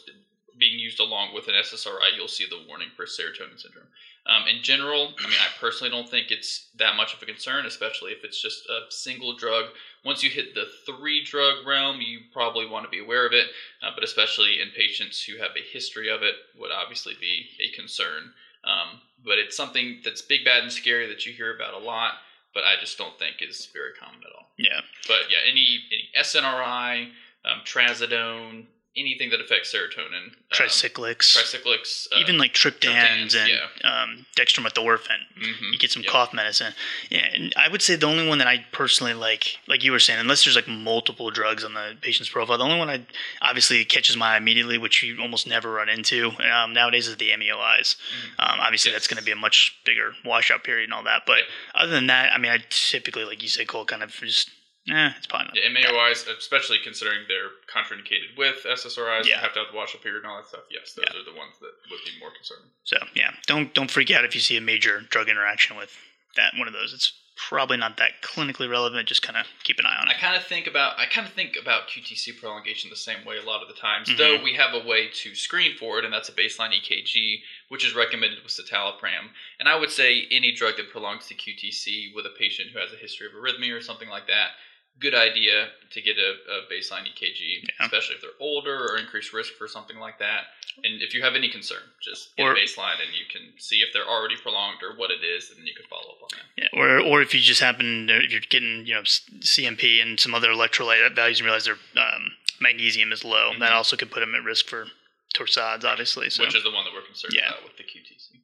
being 0.59 0.77
used 0.77 0.99
along 0.99 1.33
with 1.33 1.47
an 1.47 1.55
SSRI, 1.55 2.15
you'll 2.15 2.27
see 2.27 2.45
the 2.49 2.63
warning 2.67 2.89
for 2.95 3.05
serotonin 3.05 3.59
syndrome. 3.59 3.87
Um, 4.25 4.47
in 4.47 4.61
general, 4.61 5.13
I 5.17 5.23
mean, 5.23 5.39
I 5.41 5.47
personally 5.59 5.89
don't 5.89 6.07
think 6.07 6.29
it's 6.29 6.67
that 6.77 6.95
much 6.95 7.13
of 7.13 7.23
a 7.23 7.25
concern, 7.25 7.65
especially 7.65 8.11
if 8.11 8.23
it's 8.23 8.41
just 8.41 8.67
a 8.69 8.81
single 8.89 9.35
drug. 9.35 9.65
Once 10.05 10.21
you 10.21 10.29
hit 10.29 10.53
the 10.53 10.67
three 10.85 11.23
drug 11.23 11.65
realm, 11.65 12.01
you 12.01 12.19
probably 12.31 12.67
want 12.67 12.85
to 12.85 12.91
be 12.91 12.99
aware 12.99 13.25
of 13.25 13.33
it, 13.33 13.47
uh, 13.81 13.91
but 13.95 14.03
especially 14.03 14.59
in 14.61 14.69
patients 14.75 15.23
who 15.23 15.37
have 15.37 15.51
a 15.57 15.73
history 15.73 16.09
of 16.09 16.21
it, 16.21 16.35
would 16.59 16.71
obviously 16.71 17.15
be 17.19 17.45
a 17.59 17.75
concern. 17.75 18.33
Um, 18.63 18.99
but 19.25 19.39
it's 19.39 19.55
something 19.55 20.01
that's 20.03 20.21
big, 20.21 20.45
bad, 20.45 20.63
and 20.63 20.71
scary 20.71 21.07
that 21.07 21.25
you 21.25 21.33
hear 21.33 21.55
about 21.55 21.73
a 21.73 21.79
lot, 21.79 22.13
but 22.53 22.63
I 22.63 22.75
just 22.79 22.97
don't 22.97 23.17
think 23.17 23.37
is 23.41 23.67
very 23.73 23.93
common 23.99 24.19
at 24.21 24.35
all. 24.35 24.47
Yeah. 24.57 24.81
But 25.07 25.29
yeah, 25.29 25.39
any 25.49 25.79
any 25.91 26.09
SNRI, 26.17 27.09
um, 27.45 27.61
trazodone, 27.65 28.65
anything 28.99 29.29
that 29.29 29.41
affects 29.41 29.73
serotonin, 29.73 30.25
um, 30.25 30.31
Tricyclics, 30.51 31.37
tricyclics, 31.37 32.07
uh, 32.13 32.19
even 32.19 32.37
like 32.37 32.53
triptans, 32.53 32.93
triptans, 32.95 33.35
and 33.35 33.49
yeah. 33.49 34.01
um, 34.03 34.25
dextromethorphan. 34.35 35.19
mhm, 35.39 35.71
You 35.73 35.77
get 35.79 35.91
some 35.91 36.03
yep. 36.03 36.11
cough 36.11 36.33
medicine. 36.33 36.73
Yeah, 37.09 37.27
and 37.33 37.53
I 37.55 37.69
would 37.69 37.81
say 37.81 37.95
the 37.95 38.05
only 38.07 38.27
one 38.27 38.37
that 38.39 38.47
I 38.47 38.65
personally 38.71 39.13
like, 39.13 39.57
like 39.67 39.83
you 39.83 39.91
were 39.91 39.99
saying, 39.99 40.19
unless 40.19 40.43
there's 40.43 40.55
like 40.55 40.67
multiple 40.67 41.29
drugs 41.31 41.63
on 41.63 41.73
the 41.73 41.95
patient's 42.01 42.29
profile, 42.29 42.57
the 42.57 42.63
only 42.63 42.77
one 42.79 42.89
I 42.89 43.05
obviously 43.41 43.83
catches 43.85 44.17
my 44.17 44.33
eye 44.33 44.37
immediately, 44.37 44.77
which 44.77 45.03
you 45.03 45.19
almost 45.21 45.47
never 45.47 45.71
run 45.71 45.89
into 45.89 46.31
um, 46.51 46.73
nowadays, 46.73 47.07
is 47.07 47.17
the 47.17 47.29
MAOIs. 47.29 47.95
Um, 48.39 48.59
obviously, 48.59 48.91
that's 48.91 49.07
going 49.07 49.19
to 49.19 49.23
be 49.23 49.31
a 49.31 49.35
much 49.35 49.77
bigger 49.85 50.13
washout 50.25 50.63
period 50.63 50.85
and 50.85 50.93
all 50.93 51.03
that. 51.03 51.23
But 51.25 51.39
other 51.75 51.91
than 51.91 52.07
that, 52.07 52.31
I 52.33 52.37
mean, 52.37 52.51
I 52.51 52.59
typically, 52.69 53.23
like 53.25 53.41
you 53.41 53.49
say, 53.49 53.65
Cole, 53.65 53.85
kind 53.85 54.03
of 54.03 54.11
just, 54.11 54.49
eh, 54.89 55.11
it's 55.17 55.27
probably 55.27 55.47
not. 55.47 55.55
Yeah, 55.57 55.69
MAOIs, 55.91 56.27
especially 56.37 56.77
considering 56.83 57.19
they're 57.27 57.51
contraindicated 57.67 58.37
with 58.37 58.63
SSRIs, 58.65 59.25
Yeah. 59.25 59.39
have 59.39 59.53
to 59.53 59.59
have 59.59 59.71
the 59.71 59.77
washout 59.77 60.01
period 60.01 60.23
and 60.23 60.31
all 60.31 60.37
that 60.37 60.47
stuff. 60.47 60.63
Yes, 60.69 60.93
those 60.93 61.05
Yeah. 61.11 61.19
are 61.19 61.23
the 61.23 61.33
ones 61.33 61.55
that 61.59 61.71
would 61.89 62.03
be 62.05 62.17
more 62.19 62.31
concerning. 62.33 62.71
So 62.83 62.97
yeah, 63.13 63.33
don't 63.47 63.73
don't 63.73 63.91
freak 63.91 64.11
out 64.11 64.25
if 64.25 64.33
you 64.35 64.41
see 64.41 64.57
a 64.57 64.61
major 64.61 65.01
drug 65.01 65.29
interaction 65.29 65.75
with 65.77 65.95
that 66.35 66.53
one 66.55 66.67
of 66.67 66.73
those. 66.73 66.93
It's 66.93 67.11
probably 67.47 67.77
not 67.77 67.95
that 67.95 68.21
clinically 68.21 68.69
relevant. 68.69 69.07
Just 69.07 69.21
kind 69.21 69.37
of 69.37 69.47
keep 69.63 69.79
an 69.79 69.85
eye 69.85 69.95
on 70.01 70.09
I 70.09 70.11
it. 70.11 70.17
kind 70.19 70.35
of 70.35 70.45
think 70.45 70.67
about 70.67 70.99
I 70.99 71.05
kind 71.05 71.25
of 71.25 71.33
think 71.33 71.55
about 71.55 71.87
QTC 71.87 72.33
prolongation 72.37 72.89
the 72.89 72.97
same 72.97 73.23
way 73.23 73.37
a 73.37 73.41
lot 73.41 73.61
of 73.61 73.69
the 73.69 73.73
times. 73.75 74.09
Mhm. 74.09 74.17
Though 74.17 74.37
we 74.43 74.55
have 74.55 74.73
a 74.73 74.79
way 74.79 75.07
to 75.07 75.35
screen 75.35 75.77
for 75.77 75.99
it, 75.99 76.05
and 76.05 76.13
that's 76.13 76.27
a 76.27 76.33
baseline 76.33 76.73
EKG, 76.73 77.41
which 77.69 77.85
is 77.85 77.93
recommended 77.93 78.43
with 78.43 78.51
citalopram. 78.51 79.33
And 79.57 79.69
I 79.69 79.75
would 79.75 79.91
say 79.91 80.27
any 80.31 80.51
drug 80.51 80.75
that 80.77 80.89
prolongs 80.91 81.29
the 81.29 81.35
QTC 81.35 82.11
with 82.13 82.25
a 82.25 82.29
patient 82.31 82.71
who 82.71 82.79
has 82.79 82.91
a 82.91 82.97
history 82.97 83.27
of 83.27 83.33
arrhythmia 83.33 83.73
or 83.73 83.81
something 83.81 84.09
like 84.09 84.27
that, 84.27 84.57
good 84.99 85.15
idea 85.15 85.69
to 85.91 86.01
get 86.01 86.17
a, 86.17 86.31
a 86.51 86.57
baseline 86.71 87.03
EKG, 87.07 87.63
Yeah. 87.63 87.85
especially 87.85 88.15
if 88.15 88.21
they're 88.21 88.31
older 88.39 88.75
or 88.89 88.97
increased 88.97 89.33
risk 89.33 89.53
for 89.53 89.67
something 89.67 89.97
like 89.97 90.19
that. 90.19 90.43
And 90.83 91.01
if 91.01 91.13
you 91.13 91.21
have 91.23 91.35
any 91.35 91.49
concern, 91.49 91.81
just 92.01 92.35
get 92.35 92.43
Or- 92.43 92.53
a 92.53 92.55
baseline 92.55 92.99
and 93.05 93.13
you 93.13 93.25
can 93.31 93.53
see 93.57 93.77
if 93.77 93.91
they're 93.93 94.07
already 94.07 94.35
prolonged 94.37 94.83
or 94.83 94.95
what 94.95 95.09
it 95.11 95.23
is, 95.23 95.49
and 95.49 95.59
then 95.59 95.67
you 95.67 95.73
can 95.73 95.85
follow 95.89 96.11
up 96.15 96.21
on 96.23 96.29
that. 96.33 96.45
Yeah, 96.57 96.79
or 96.79 96.99
or 96.99 97.21
if 97.21 97.33
you 97.33 97.39
just 97.39 97.61
happen 97.61 98.07
to, 98.07 98.23
if 98.23 98.31
you're 98.31 98.41
getting 98.41 98.85
you 98.85 98.93
know 98.95 99.01
CMP 99.03 100.01
and 100.01 100.19
some 100.19 100.33
other 100.35 100.49
electrolyte 100.49 101.15
values 101.15 101.39
and 101.39 101.45
realize 101.45 101.65
their 101.65 101.77
um, 101.97 102.31
magnesium 102.59 103.11
is 103.11 103.23
low, 103.23 103.51
Mhm. 103.53 103.59
that 103.59 103.71
also 103.73 103.95
could 103.97 104.11
put 104.11 104.19
them 104.21 104.35
at 104.35 104.43
risk 104.43 104.67
for 104.67 104.87
torsades, 105.33 105.83
obviously. 105.83 106.29
So 106.29 106.43
Which 106.43 106.55
is 106.55 106.63
the 106.63 106.71
one 106.71 106.85
that 106.85 106.93
we're 106.93 107.01
concerned 107.01 107.33
Yeah. 107.33 107.49
about 107.49 107.63
with 107.63 107.77
the 107.77 107.83
QTC. 107.83 108.39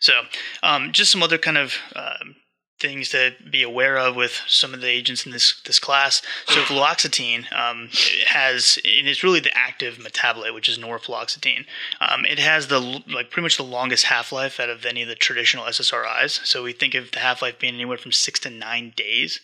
So, 0.00 0.26
um, 0.62 0.92
just 0.92 1.10
some 1.12 1.22
other 1.22 1.38
kind 1.38 1.56
of 1.58 1.76
um, 1.96 2.36
things 2.80 3.10
to 3.10 3.32
be 3.50 3.62
aware 3.62 3.96
of 3.96 4.16
with 4.16 4.40
some 4.46 4.74
of 4.74 4.80
the 4.80 4.88
agents 4.88 5.24
in 5.24 5.32
this 5.32 5.60
this 5.62 5.78
class. 5.78 6.22
So, 6.46 6.60
fluoxetine 6.64 7.52
um, 7.52 7.88
has, 8.26 8.78
and 8.84 9.06
it's 9.08 9.22
really 9.22 9.40
the 9.40 9.56
active 9.56 9.98
metabolite, 9.98 10.54
which 10.54 10.68
is 10.68 10.78
norfluoxetine. 10.78 11.66
Um, 12.00 12.24
it 12.24 12.38
has 12.38 12.68
the 12.68 12.80
like 12.80 13.30
pretty 13.30 13.42
much 13.42 13.56
the 13.56 13.62
longest 13.62 14.06
half 14.06 14.32
life 14.32 14.58
out 14.60 14.70
of 14.70 14.84
any 14.84 15.02
of 15.02 15.08
the 15.08 15.14
traditional 15.14 15.64
SSRIs. 15.64 16.44
So, 16.46 16.62
we 16.62 16.72
think 16.72 16.94
of 16.94 17.12
the 17.12 17.20
half 17.20 17.42
life 17.42 17.58
being 17.58 17.74
anywhere 17.74 17.98
from 17.98 18.12
six 18.12 18.40
to 18.40 18.50
nine 18.50 18.92
days. 18.96 19.40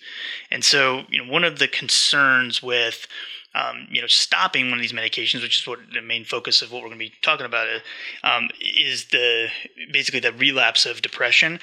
And 0.51 0.65
so, 0.65 1.03
you 1.09 1.25
know, 1.25 1.31
one 1.31 1.45
of 1.45 1.59
the 1.59 1.69
concerns 1.69 2.63
with 2.63 3.07
um, 3.53 3.89
you 3.91 4.01
know, 4.01 4.07
stopping 4.07 4.71
one 4.71 4.79
of 4.79 4.81
these 4.81 4.93
medications, 4.93 5.43
which 5.43 5.61
is 5.61 5.67
what 5.67 5.81
the 5.93 6.01
main 6.01 6.25
focus 6.25 6.63
of 6.63 6.71
what 6.71 6.83
we're 6.83 6.89
going 6.89 7.01
to 7.01 7.07
be 7.07 7.13
talking 7.21 7.47
about 7.47 7.67
is, 7.67 7.83
um, 8.23 8.49
is 8.61 9.07
the 9.07 9.49
basically 9.93 10.21
the 10.21 10.33
relapse 10.33 10.87
of 10.87 11.03
depression 11.03 11.59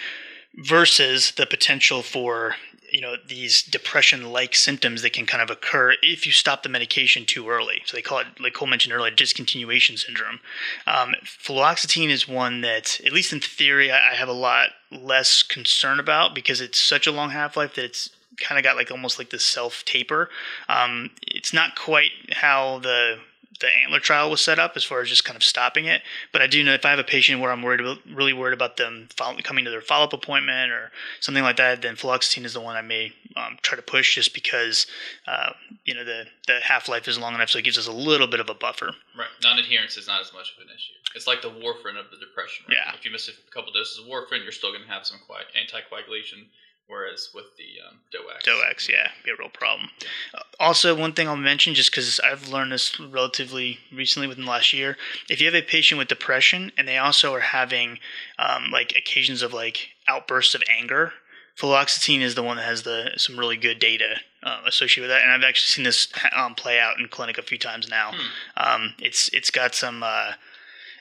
versus 0.57 1.31
the 1.31 1.45
potential 1.45 2.01
for 2.01 2.55
you 2.91 3.01
know 3.01 3.15
these 3.27 3.61
depression-like 3.63 4.55
symptoms 4.55 5.01
that 5.01 5.13
can 5.13 5.25
kind 5.25 5.43
of 5.43 5.49
occur 5.49 5.93
if 6.01 6.25
you 6.25 6.31
stop 6.31 6.63
the 6.63 6.69
medication 6.69 7.25
too 7.25 7.49
early. 7.49 7.81
So 7.85 7.97
they 7.97 8.01
call 8.01 8.19
it, 8.19 8.27
like 8.39 8.53
Cole 8.53 8.67
mentioned 8.67 8.93
earlier, 8.93 9.13
discontinuation 9.13 9.99
syndrome. 9.99 10.39
Um, 10.85 11.13
fluoxetine 11.23 12.09
is 12.09 12.27
one 12.27 12.61
that, 12.61 12.99
at 13.05 13.11
least 13.11 13.33
in 13.33 13.41
theory, 13.41 13.91
I 13.91 14.15
have 14.15 14.29
a 14.29 14.33
lot 14.33 14.69
less 14.91 15.43
concern 15.43 15.99
about 15.99 16.33
because 16.33 16.61
it's 16.61 16.79
such 16.79 17.07
a 17.07 17.11
long 17.11 17.31
half-life 17.31 17.75
that 17.75 17.85
it's 17.85 18.09
kind 18.37 18.57
of 18.57 18.63
got 18.63 18.77
like 18.77 18.91
almost 18.91 19.19
like 19.19 19.31
this 19.31 19.43
self 19.43 19.83
taper. 19.83 20.29
Um, 20.69 21.11
it's 21.21 21.53
not 21.53 21.75
quite 21.75 22.11
how 22.31 22.79
the 22.79 23.17
the 23.59 23.67
antler 23.83 23.99
trial 23.99 24.29
was 24.29 24.41
set 24.41 24.59
up 24.59 24.73
as 24.75 24.83
far 24.83 25.01
as 25.01 25.09
just 25.09 25.25
kind 25.25 25.35
of 25.35 25.43
stopping 25.43 25.85
it. 25.85 26.01
But 26.31 26.41
I 26.41 26.47
do 26.47 26.63
know 26.63 26.73
if 26.73 26.85
I 26.85 26.89
have 26.89 26.99
a 26.99 27.03
patient 27.03 27.41
where 27.41 27.51
I'm 27.51 27.61
worried 27.61 27.79
about, 27.79 27.99
really 28.05 28.33
worried 28.33 28.53
about 28.53 28.77
them 28.77 29.09
follow, 29.15 29.37
coming 29.43 29.65
to 29.65 29.71
their 29.71 29.81
follow 29.81 30.05
up 30.05 30.13
appointment 30.13 30.71
or 30.71 30.91
something 31.19 31.43
like 31.43 31.57
that, 31.57 31.81
then 31.81 31.95
fluoxetine 31.95 32.45
is 32.45 32.53
the 32.53 32.61
one 32.61 32.75
I 32.75 32.81
may 32.81 33.13
um, 33.35 33.57
try 33.61 33.75
to 33.75 33.81
push 33.81 34.15
just 34.15 34.33
because 34.33 34.87
uh, 35.27 35.53
you 35.85 35.93
know 35.93 36.03
the 36.03 36.25
the 36.47 36.59
half 36.61 36.87
life 36.87 37.07
is 37.07 37.19
long 37.19 37.35
enough, 37.35 37.49
so 37.49 37.59
it 37.59 37.65
gives 37.65 37.77
us 37.77 37.87
a 37.87 37.91
little 37.91 38.27
bit 38.27 38.39
of 38.39 38.49
a 38.49 38.53
buffer. 38.53 38.91
Right. 39.17 39.27
Non-adherence 39.43 39.97
is 39.97 40.07
not 40.07 40.21
as 40.21 40.31
much 40.33 40.53
of 40.55 40.61
an 40.61 40.69
issue. 40.73 40.93
It's 41.15 41.27
like 41.27 41.41
the 41.41 41.49
warfarin 41.49 41.99
of 41.99 42.11
the 42.11 42.17
depression. 42.19 42.65
Right? 42.67 42.77
Yeah. 42.77 42.93
If 42.93 43.05
you 43.05 43.11
miss 43.11 43.27
a 43.27 43.51
couple 43.51 43.71
doses 43.73 43.99
of 43.99 44.05
warfarin, 44.05 44.43
you're 44.43 44.51
still 44.51 44.71
going 44.71 44.83
to 44.83 44.89
have 44.89 45.05
some 45.05 45.19
anticoagulation. 45.27 46.45
Whereas 46.87 47.31
with 47.33 47.57
the 47.57 47.85
um, 47.85 47.99
DOACs, 48.13 48.47
DOACs, 48.47 48.89
yeah, 48.89 49.09
be 49.25 49.31
a 49.31 49.35
real 49.37 49.49
problem. 49.49 49.89
Uh, 50.33 50.39
Also, 50.59 50.95
one 50.95 51.13
thing 51.13 51.27
I'll 51.27 51.35
mention, 51.35 51.73
just 51.73 51.91
because 51.91 52.19
I've 52.21 52.47
learned 52.47 52.71
this 52.71 52.97
relatively 52.99 53.79
recently 53.93 54.27
within 54.27 54.45
the 54.45 54.51
last 54.51 54.71
year, 54.73 54.95
if 55.29 55.41
you 55.41 55.47
have 55.47 55.55
a 55.55 55.61
patient 55.61 55.99
with 55.99 56.07
depression 56.07 56.71
and 56.77 56.87
they 56.87 56.97
also 56.97 57.33
are 57.33 57.41
having 57.41 57.99
um, 58.39 58.71
like 58.71 58.93
occasions 58.95 59.41
of 59.41 59.53
like 59.53 59.89
outbursts 60.07 60.55
of 60.55 60.63
anger, 60.69 61.11
fluoxetine 61.57 62.21
is 62.21 62.35
the 62.35 62.43
one 62.43 62.57
that 62.57 62.65
has 62.65 62.83
the 62.83 63.11
some 63.17 63.37
really 63.37 63.57
good 63.57 63.79
data 63.79 64.15
uh, 64.43 64.61
associated 64.65 65.01
with 65.01 65.09
that, 65.09 65.23
and 65.23 65.31
I've 65.31 65.47
actually 65.47 65.67
seen 65.67 65.83
this 65.83 66.07
um, 66.33 66.55
play 66.55 66.79
out 66.79 66.99
in 66.99 67.07
clinic 67.09 67.37
a 67.37 67.41
few 67.41 67.57
times 67.57 67.89
now. 67.89 68.11
Um, 68.55 68.93
it's 68.99 69.27
it's 69.33 69.51
got 69.51 69.75
some 69.75 70.03
uh, 70.03 70.33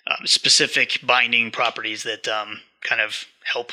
um, 0.07 0.26
specific 0.26 1.00
binding 1.05 1.50
properties 1.50 2.02
that 2.05 2.26
um, 2.26 2.61
kind 2.83 3.00
of 3.00 3.26
help 3.45 3.71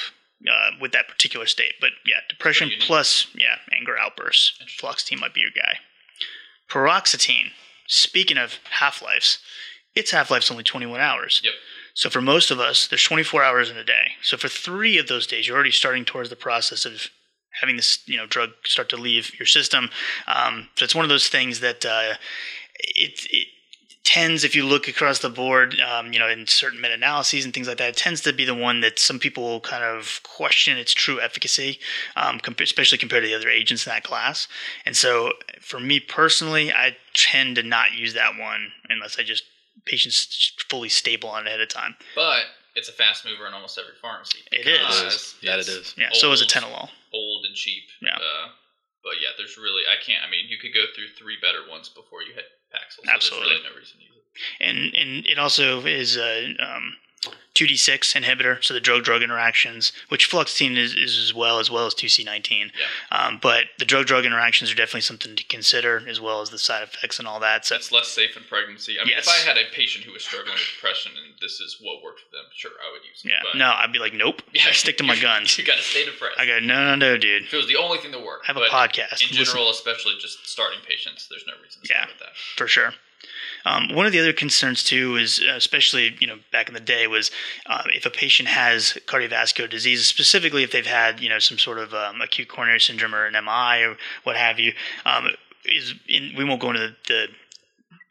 uh, 0.49 0.71
with 0.81 0.91
that 0.91 1.07
particular 1.07 1.45
state. 1.45 1.73
But 1.79 1.91
yeah, 2.05 2.21
depression 2.29 2.71
plus 2.79 3.27
yeah 3.35 3.57
anger 3.77 3.97
outbursts. 3.97 4.59
Fluoxetine 4.79 5.19
might 5.19 5.33
be 5.33 5.41
your 5.41 5.51
guy. 5.55 5.77
Paroxetine. 6.69 7.51
Speaking 7.87 8.37
of 8.37 8.59
half 8.71 9.01
lives, 9.01 9.39
its 9.93 10.11
half 10.11 10.31
life's 10.31 10.49
only 10.49 10.63
21 10.63 10.99
hours. 10.99 11.41
Yep. 11.43 11.53
So 11.93 12.09
for 12.09 12.21
most 12.21 12.49
of 12.49 12.59
us, 12.59 12.87
there's 12.87 13.03
24 13.03 13.43
hours 13.43 13.69
in 13.69 13.77
a 13.77 13.83
day. 13.83 14.13
So 14.21 14.37
for 14.37 14.47
three 14.47 14.97
of 14.97 15.07
those 15.07 15.27
days, 15.27 15.47
you're 15.47 15.55
already 15.55 15.71
starting 15.71 16.05
towards 16.05 16.29
the 16.29 16.35
process 16.35 16.85
of 16.85 17.09
having 17.61 17.75
this 17.75 17.99
you 18.07 18.17
know 18.17 18.25
drug 18.25 18.49
start 18.65 18.89
to 18.89 18.97
leave 18.97 19.37
your 19.37 19.45
system. 19.45 19.89
Um, 20.27 20.69
so 20.75 20.85
it's 20.85 20.95
one 20.95 21.05
of 21.05 21.09
those 21.09 21.27
things 21.27 21.59
that 21.59 21.85
uh, 21.85 22.15
it, 22.79 23.27
it 23.29 23.47
tends, 24.13 24.43
if 24.43 24.55
you 24.55 24.63
look 24.63 24.87
across 24.87 25.19
the 25.19 25.29
board, 25.29 25.75
um, 25.79 26.13
you 26.13 26.19
know, 26.19 26.29
in 26.29 26.45
certain 26.45 26.79
meta 26.79 26.93
analyses 26.93 27.45
and 27.45 27.53
things 27.53 27.67
like 27.67 27.77
that, 27.77 27.89
it 27.89 27.97
tends 27.97 28.21
to 28.21 28.31
be 28.31 28.45
the 28.45 28.53
one 28.53 28.81
that 28.81 28.99
some 28.99 29.17
people 29.17 29.59
kind 29.61 29.83
of 29.83 30.21
question 30.21 30.77
its 30.77 30.93
true 30.93 31.19
efficacy, 31.19 31.79
um, 32.15 32.39
comp- 32.39 32.61
especially 32.61 32.99
compared 32.99 33.23
to 33.23 33.27
the 33.27 33.33
other 33.33 33.49
agents 33.49 33.87
in 33.87 33.89
that 33.89 34.03
class. 34.03 34.47
And 34.85 34.95
so, 34.95 35.33
for 35.59 35.79
me 35.79 35.99
personally, 35.99 36.71
I 36.71 36.95
tend 37.15 37.55
to 37.55 37.63
not 37.63 37.93
use 37.93 38.13
that 38.13 38.37
one 38.37 38.71
unless 38.87 39.17
I 39.17 39.23
just 39.23 39.45
patients 39.85 40.53
fully 40.69 40.89
stable 40.89 41.29
on 41.29 41.47
it 41.47 41.49
ahead 41.49 41.61
of 41.61 41.69
time. 41.69 41.95
But 42.15 42.43
it's 42.75 42.89
a 42.89 42.93
fast 42.93 43.25
mover 43.25 43.47
in 43.47 43.53
almost 43.53 43.79
every 43.79 43.93
pharmacy. 43.99 44.39
It 44.51 44.67
is. 44.67 44.77
because 44.79 45.35
That 45.43 45.59
it's 45.59 45.67
is. 45.69 45.95
Yeah. 45.97 46.09
So 46.11 46.31
is 46.31 46.41
a 46.41 46.43
old, 46.43 46.51
tenolol. 46.51 46.89
Old 47.13 47.45
and 47.45 47.55
cheap. 47.55 47.83
Yeah. 47.99 48.15
Uh, 48.15 48.49
but 49.03 49.19
yeah, 49.21 49.35
there's 49.37 49.57
really 49.57 49.83
I 49.85 49.99
can't. 50.01 50.23
I 50.25 50.29
mean, 50.29 50.47
you 50.47 50.57
could 50.57 50.73
go 50.73 50.85
through 50.95 51.09
three 51.19 51.37
better 51.41 51.67
ones 51.69 51.89
before 51.89 52.23
you 52.23 52.33
hit 52.33 52.45
Paxil. 52.73 53.05
So 53.05 53.11
Absolutely. 53.11 53.59
Really 53.59 53.63
no 53.69 53.75
reason 53.75 53.97
to 53.99 54.05
use 54.05 54.15
it. 54.17 54.63
and 54.63 54.77
and 54.95 55.27
it 55.27 55.37
also 55.37 55.85
is 55.85 56.17
a 56.17 56.55
um, 56.59 56.95
2d6 57.55 58.19
inhibitor, 58.19 58.63
so 58.63 58.73
the 58.73 58.79
drug-drug 58.79 59.21
interactions, 59.21 59.91
which 60.09 60.29
fluoxetine 60.29 60.75
is, 60.75 60.95
is 60.95 61.19
as 61.19 61.33
well 61.35 61.59
as 61.59 61.69
well 61.69 61.85
as 61.85 61.93
2c19. 61.93 62.71
Yeah. 62.73 63.17
Um, 63.17 63.39
but 63.41 63.65
the 63.77 63.85
drug-drug 63.85 64.25
interactions 64.25 64.71
are 64.71 64.75
definitely 64.75 65.01
something 65.01 65.35
to 65.35 65.43
consider, 65.43 66.01
as 66.07 66.19
well 66.19 66.41
as 66.41 66.49
the 66.49 66.57
side 66.57 66.81
effects 66.83 67.19
and 67.19 67.27
all 67.27 67.39
that. 67.41 67.65
So 67.65 67.75
It's 67.75 67.91
less 67.91 68.07
safe 68.07 68.35
in 68.35 68.43
pregnancy. 68.49 68.97
I 68.99 69.03
mean, 69.03 69.13
Yes. 69.15 69.27
if 69.27 69.33
I 69.33 69.47
had 69.47 69.57
a 69.57 69.69
patient 69.71 70.03
who 70.05 70.13
was 70.13 70.23
struggling 70.23 70.53
with 70.53 70.63
depression 70.75 71.11
and 71.15 71.33
this 71.41 71.59
is 71.59 71.77
what 71.79 72.03
worked 72.03 72.21
for 72.21 72.31
them, 72.35 72.45
sure, 72.55 72.71
I 72.71 72.91
would 72.91 73.03
use 73.07 73.21
it. 73.23 73.29
yeah, 73.29 73.41
But 73.43 73.57
no, 73.57 73.71
I'd 73.71 73.93
be 73.93 73.99
like, 73.99 74.13
nope, 74.13 74.41
Yeah, 74.53 74.71
stick 74.71 74.97
to 74.97 75.03
my 75.03 75.15
guns. 75.21 75.55
You 75.57 75.63
got 75.63 75.77
to 75.77 75.83
stay 75.83 76.05
depressed. 76.05 76.39
I 76.39 76.47
go, 76.47 76.57
no, 76.59 76.83
no, 76.83 76.95
no, 76.95 77.17
dude, 77.17 77.43
if 77.43 77.53
it 77.53 77.57
was 77.57 77.67
the 77.67 77.77
only 77.77 77.99
thing 77.99 78.09
that 78.11 78.23
worked, 78.25 78.49
I 78.49 78.53
have 78.53 78.57
a 78.57 78.65
podcast. 78.65 79.21
In 79.21 79.37
Listen, 79.37 79.45
general, 79.45 79.69
especially 79.69 80.13
just 80.19 80.47
starting 80.49 80.79
patients, 80.87 81.27
there's 81.29 81.45
no 81.45 81.53
reason 81.61 81.83
to 81.83 81.93
Yeah. 81.93 82.07
that. 82.19 82.35
for 82.55 82.67
sure. 82.67 82.95
Um, 83.65 83.93
one 83.93 84.05
of 84.05 84.11
the 84.11 84.19
other 84.19 84.33
concerns 84.33 84.83
too 84.83 85.15
is, 85.15 85.39
especially 85.39 86.15
you 86.19 86.27
know 86.27 86.39
back 86.51 86.67
in 86.67 86.73
the 86.73 86.79
day, 86.79 87.07
was 87.07 87.31
um, 87.65 87.85
if 87.93 88.05
a 88.05 88.09
patient 88.09 88.49
has 88.49 88.97
cardiovascular 89.05 89.69
disease, 89.69 90.05
specifically 90.05 90.63
if 90.63 90.71
they've 90.71 90.85
had 90.85 91.19
you 91.19 91.29
know 91.29 91.39
some 91.39 91.57
sort 91.57 91.79
of 91.79 91.93
um, 91.93 92.21
acute 92.21 92.49
coronary 92.49 92.79
syndrome 92.79 93.15
or 93.15 93.25
an 93.25 93.33
MI 93.33 93.83
or 93.83 93.97
what 94.23 94.35
have 94.35 94.59
you. 94.59 94.73
Um, 95.05 95.29
is 95.65 95.93
in, 96.09 96.33
we 96.37 96.43
won't 96.43 96.59
go 96.59 96.71
into 96.71 96.81
the, 96.81 96.95
the 97.07 97.27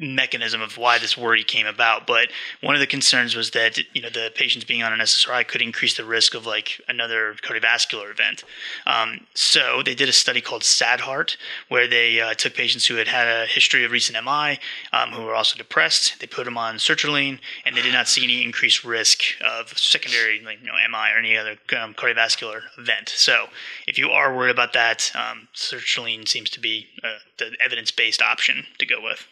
mechanism 0.02 0.60
of 0.60 0.76
why 0.76 0.98
this 0.98 1.16
worry 1.16 1.44
came 1.44 1.66
about, 1.66 2.06
but 2.06 2.28
one 2.60 2.74
of 2.74 2.80
the 2.80 2.86
concerns 2.86 3.34
was 3.36 3.52
that 3.52 3.78
you 3.94 4.02
know 4.02 4.10
the 4.10 4.30
patients 4.34 4.64
being 4.64 4.82
on 4.82 4.92
an 4.92 4.98
SSRI 4.98 5.46
could 5.46 5.62
increase 5.62 5.96
the 5.96 6.04
risk 6.04 6.34
of 6.34 6.44
like 6.44 6.80
another 6.88 7.34
cardiovascular 7.42 8.10
event. 8.10 8.44
Um, 8.86 9.26
so 9.34 9.82
they 9.82 9.94
did 9.94 10.08
a 10.08 10.12
study 10.12 10.40
called 10.40 10.62
SADHART 10.62 11.36
where 11.68 11.86
they 11.86 12.20
uh, 12.20 12.34
took 12.34 12.54
patients 12.54 12.86
who 12.86 12.96
had 12.96 13.08
had 13.08 13.28
a 13.28 13.46
history 13.46 13.84
of 13.84 13.92
recent 13.92 14.22
MI, 14.24 14.58
um, 14.92 15.10
who 15.12 15.22
were 15.22 15.34
also 15.34 15.56
depressed. 15.56 16.20
They 16.20 16.26
put 16.26 16.44
them 16.44 16.58
on 16.58 16.76
sertraline, 16.76 17.38
and 17.64 17.76
they 17.76 17.82
did 17.82 17.92
not 17.92 18.08
see 18.08 18.24
any 18.24 18.42
increased 18.42 18.84
risk 18.84 19.22
of 19.44 19.78
secondary, 19.78 20.40
like 20.40 20.60
you 20.60 20.66
know, 20.66 20.74
MI 20.90 21.12
or 21.14 21.18
any 21.18 21.36
other 21.36 21.56
um, 21.78 21.94
cardiovascular 21.94 22.62
event. 22.76 23.08
So 23.08 23.46
if 23.86 23.98
you 23.98 24.10
are 24.10 24.34
worried 24.34 24.50
about 24.50 24.72
that, 24.72 25.12
um, 25.14 25.48
sertraline 25.54 26.26
seems 26.26 26.50
to 26.50 26.60
be 26.60 26.88
uh, 27.04 27.18
the 27.38 27.56
evidence-based 27.60 28.20
option 28.20 28.66
to 28.78 28.86
go 28.86 28.96
with. 29.02 29.26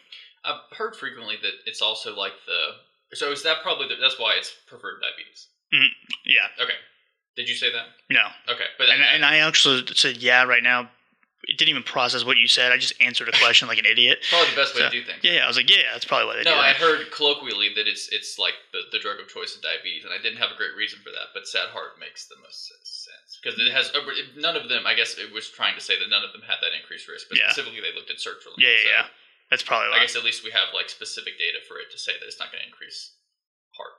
I've 0.45 0.61
heard 0.77 0.95
frequently 0.95 1.35
that 1.41 1.53
it's 1.65 1.81
also 1.81 2.15
like 2.15 2.33
the. 2.45 3.15
So 3.15 3.31
is 3.31 3.43
that 3.43 3.57
probably 3.61 3.87
the, 3.89 3.95
that's 4.01 4.19
why 4.19 4.35
it's 4.37 4.51
preferred 4.67 5.01
diabetes? 5.01 5.47
Mm, 5.73 5.87
yeah, 6.25 6.47
Okay. 6.63 6.75
Did 7.35 7.47
you 7.47 7.55
say 7.55 7.71
that? 7.71 7.85
no, 8.09 8.27
Okay, 8.53 8.67
but 8.77 8.89
and, 8.89 9.01
and 9.01 9.23
I 9.25 9.37
actually 9.37 9.83
said 9.95 10.17
yeah 10.17 10.43
right 10.43 10.63
now. 10.63 10.89
It 11.49 11.57
didn't 11.57 11.73
even 11.73 11.81
process 11.81 12.21
what 12.23 12.37
you 12.37 12.45
said. 12.47 12.69
I 12.71 12.77
just 12.77 12.93
answered 13.01 13.25
a 13.27 13.33
question 13.41 13.65
like 13.67 13.81
an 13.81 13.89
idiot. 13.89 14.21
probably 14.29 14.53
the 14.53 14.61
best 14.61 14.77
way 14.77 14.85
So, 14.85 14.93
to 14.93 14.93
do 14.93 15.01
things. 15.01 15.25
Yeah, 15.25 15.41
I 15.41 15.49
was 15.49 15.57
like, 15.57 15.73
yeah, 15.73 15.89
that's 15.89 16.05
probably 16.05 16.29
why 16.29 16.37
they 16.37 16.45
did. 16.45 16.53
No, 16.53 16.61
do 16.61 16.61
I 16.61 16.77
heard 16.77 17.09
colloquially 17.09 17.73
that 17.73 17.89
it's 17.89 18.13
it's 18.13 18.37
like 18.37 18.53
the, 18.71 18.85
the 18.93 19.01
drug 19.01 19.17
of 19.17 19.25
choice 19.25 19.57
in 19.57 19.61
diabetes, 19.65 20.05
and 20.05 20.13
I 20.13 20.21
didn't 20.21 20.37
have 20.37 20.53
a 20.53 20.57
great 20.59 20.77
reason 20.77 21.01
for 21.01 21.09
that. 21.09 21.33
But 21.33 21.49
SADHART 21.49 21.97
makes 21.97 22.29
the 22.29 22.37
most 22.45 22.69
sense 22.69 23.41
because 23.41 23.57
it 23.57 23.73
has 23.73 23.89
none 24.37 24.53
of 24.53 24.69
them. 24.69 24.85
I 24.85 24.93
guess 24.93 25.17
it 25.17 25.33
was 25.33 25.49
trying 25.49 25.73
to 25.73 25.81
say 25.81 25.97
that 25.97 26.13
none 26.13 26.21
of 26.21 26.29
them 26.29 26.45
had 26.45 26.61
that 26.61 26.77
increased 26.77 27.09
risk, 27.09 27.25
but 27.25 27.41
Yeah. 27.41 27.49
specifically 27.49 27.81
they 27.81 27.89
looked 27.97 28.13
at 28.13 28.21
sertraline. 28.21 28.61
Yeah, 28.61 28.69
yeah, 28.69 28.85
so 28.85 28.89
yeah. 29.01 29.05
That's 29.51 29.61
probably 29.61 29.89
I 29.93 29.99
guess 30.01 30.15
at 30.15 30.23
least 30.23 30.43
we 30.43 30.49
have 30.51 30.73
like 30.73 30.89
specific 30.89 31.37
data 31.37 31.59
for 31.67 31.77
it 31.77 31.91
to 31.91 31.97
say 31.99 32.13
that 32.19 32.25
it's 32.25 32.39
not 32.39 32.51
going 32.51 32.61
to 32.63 32.67
increase 32.67 33.11
heart 33.77 33.91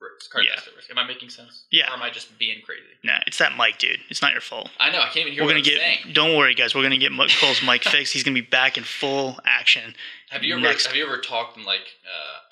risk, 0.00 0.32
Yeah. 0.34 0.52
cardiovascular 0.58 0.76
risk. 0.76 0.90
Am 0.90 0.98
I 0.98 1.06
making 1.06 1.28
sense? 1.30 1.64
Yeah. 1.70 1.88
Or 1.90 1.94
am 1.94 2.02
I 2.02 2.10
just 2.10 2.36
being 2.38 2.60
crazy? 2.64 2.82
Nah, 3.04 3.20
it's 3.26 3.38
that 3.38 3.56
mic, 3.56 3.78
dude. 3.78 4.00
It's 4.08 4.20
not 4.22 4.32
your 4.32 4.40
fault. 4.40 4.68
I 4.80 4.90
know. 4.90 4.98
I 4.98 5.04
can't 5.06 5.18
even 5.18 5.32
hear 5.34 5.42
We're 5.42 5.48
what 5.48 5.52
gonna 5.52 5.62
get. 5.62 5.78
saying. 5.78 5.98
Don't 6.12 6.36
worry, 6.36 6.54
guys. 6.54 6.74
We're 6.74 6.82
gonna 6.82 6.98
get 6.98 7.12
Cole's 7.40 7.62
mic 7.62 7.84
fixed. 7.94 8.12
He's 8.12 8.22
gonna 8.24 8.34
be 8.34 8.40
back 8.40 8.76
in 8.78 8.84
full 8.84 9.38
action. 9.44 9.94
Have 10.30 10.42
you 10.42 10.54
ever 10.54 10.62
next. 10.62 10.86
have 10.86 10.96
you 10.96 11.04
ever 11.06 11.18
talked 11.18 11.56
in 11.56 11.64
like 11.64 11.86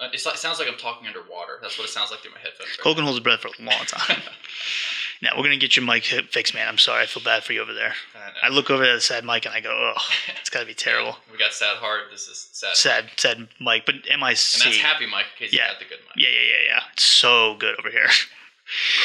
uh, 0.01 0.09
it's 0.13 0.25
like, 0.27 0.35
it 0.35 0.39
sounds 0.39 0.59
like 0.59 0.69
I'm 0.69 0.77
talking 0.79 1.07
underwater. 1.07 1.59
That's 1.63 1.79
what 1.79 1.87
it 1.89 1.91
sounds 1.91 2.11
like 2.11 2.21
through 2.21 2.33
my 2.33 2.39
headphones. 2.41 2.71
right 2.71 2.81
Cole 2.81 2.95
can 2.95 3.05
hold 3.05 3.17
his 3.17 3.23
breath 3.23 3.41
for 3.41 3.49
a 3.49 3.65
long 3.65 3.85
time. 3.87 4.21
now 5.23 5.31
we're 5.37 5.43
gonna 5.43 5.57
get 5.57 5.77
your 5.77 5.85
mic 5.85 6.05
fixed, 6.05 6.55
man. 6.55 6.69
I'm 6.69 6.79
sorry. 6.79 7.03
I 7.03 7.07
feel 7.07 7.23
bad 7.23 7.45
for 7.45 7.53
you 7.53 7.63
over 7.63 7.75
there. 7.75 7.95
now. 8.15 8.21
I 8.43 8.49
look 8.51 8.71
over 8.71 8.85
at 8.85 8.95
the 8.95 9.01
sad 9.01 9.25
mic 9.25 9.47
and 9.47 9.55
I 9.55 9.61
go, 9.61 9.71
oh, 9.97 10.01
it's 10.41 10.51
gotta 10.51 10.67
be 10.67 10.75
terrible. 10.75 11.17
We 11.33 11.39
got 11.39 11.53
sad 11.53 11.77
heart. 11.79 12.03
This 12.11 12.29
is 12.29 12.49
sad. 12.53 12.77
Sad, 12.77 13.05
sad 13.17 13.49
mic. 13.61 13.85
But 13.87 13.97
MIC. 14.07 14.11
And 14.19 14.23
that's 14.23 14.77
happy 14.79 15.07
Mike 15.07 15.27
in 15.39 15.47
case 15.47 15.53
Yeah. 15.53 15.67
you 15.67 15.73
got 15.73 15.79
the 15.81 15.85
good 15.87 15.99
mic. 16.09 16.17
Yeah, 16.25 16.29
yeah, 16.29 16.41
yeah, 16.41 16.65
yeah. 16.75 16.81
It's 16.93 17.05
so 17.05 17.57
good 17.59 17.77
over 17.79 17.91
here. 17.91 18.09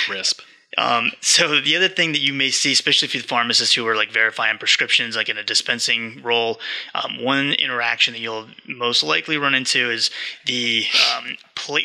Crisp. 0.06 0.42
Um, 0.78 1.12
so 1.22 1.60
the 1.60 1.76
other 1.76 1.88
thing 1.88 2.12
that 2.14 2.22
you 2.22 2.34
may 2.34 2.50
see, 2.50 2.72
especially 2.72 3.08
if 3.08 3.14
you're 3.14 3.22
the 3.22 3.28
pharmacists 3.28 3.76
who 3.76 3.88
are 3.88 3.96
like 3.96 4.12
verifying 4.12 4.58
prescriptions, 4.58 5.16
like 5.16 5.30
in 5.30 5.38
a 5.38 5.44
dispensing 5.44 6.22
role, 6.22 6.60
um, 6.96 7.24
one 7.24 7.54
interaction 7.54 8.14
that 8.14 8.20
you'll 8.20 8.48
most 8.68 9.04
likely 9.04 9.38
run 9.38 9.56
into 9.56 9.90
is 9.90 10.10
the 10.46 10.86
um, 11.16 11.38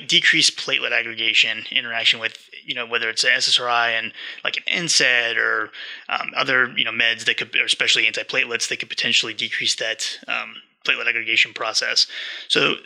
decreased 0.07 0.59
platelet 0.59 0.93
aggregation 0.93 1.65
interaction 1.71 2.21
with, 2.21 2.49
you 2.65 2.75
know, 2.75 2.87
whether 2.87 3.09
it's 3.09 3.25
an 3.25 3.31
SSRI 3.31 3.99
and 3.99 4.13
like 4.45 4.57
an 4.57 4.85
NSAID 4.85 5.37
or 5.37 5.71
um, 6.09 6.33
other, 6.37 6.73
you 6.77 6.85
know, 6.85 6.93
meds 6.93 7.25
that 7.25 7.37
could, 7.37 7.55
especially 7.57 8.05
antiplatelets, 8.05 8.69
that 8.69 8.79
could 8.79 8.91
potentially 8.91 9.35
decrease 9.35 9.77
that 9.77 10.19
um, 10.27 10.57
platelet 10.85 11.09
aggregation 11.09 11.53
process. 11.53 12.07
So 12.49 12.77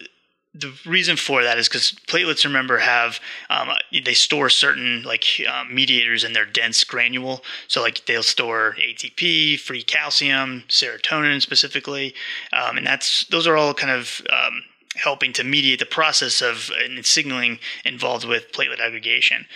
the 0.54 0.72
reason 0.84 1.16
for 1.16 1.42
that 1.42 1.58
is 1.58 1.68
because 1.68 1.92
platelets, 2.06 2.44
remember, 2.44 2.78
have 2.78 3.20
um, 3.48 3.70
they 4.04 4.12
store 4.12 4.50
certain 4.50 5.02
like 5.02 5.24
um, 5.50 5.74
mediators 5.74 6.24
in 6.24 6.34
their 6.34 6.44
dense 6.44 6.84
granule. 6.84 7.42
So 7.68 7.80
like 7.80 8.04
they'll 8.04 8.22
store 8.22 8.76
ATP, 8.78 9.58
free 9.58 9.82
calcium, 9.82 10.64
serotonin 10.68 11.40
specifically, 11.40 12.14
um, 12.52 12.76
and 12.76 12.86
that's 12.86 13.26
those 13.28 13.46
are 13.46 13.56
all 13.56 13.72
kind 13.72 13.92
of 13.92 14.20
um, 14.30 14.62
helping 14.96 15.32
to 15.32 15.44
mediate 15.44 15.78
the 15.78 15.86
process 15.86 16.42
of 16.42 16.70
uh, 16.70 17.02
signaling 17.02 17.58
involved 17.84 18.26
with 18.26 18.52
platelet 18.52 18.80
aggregation. 18.80 19.46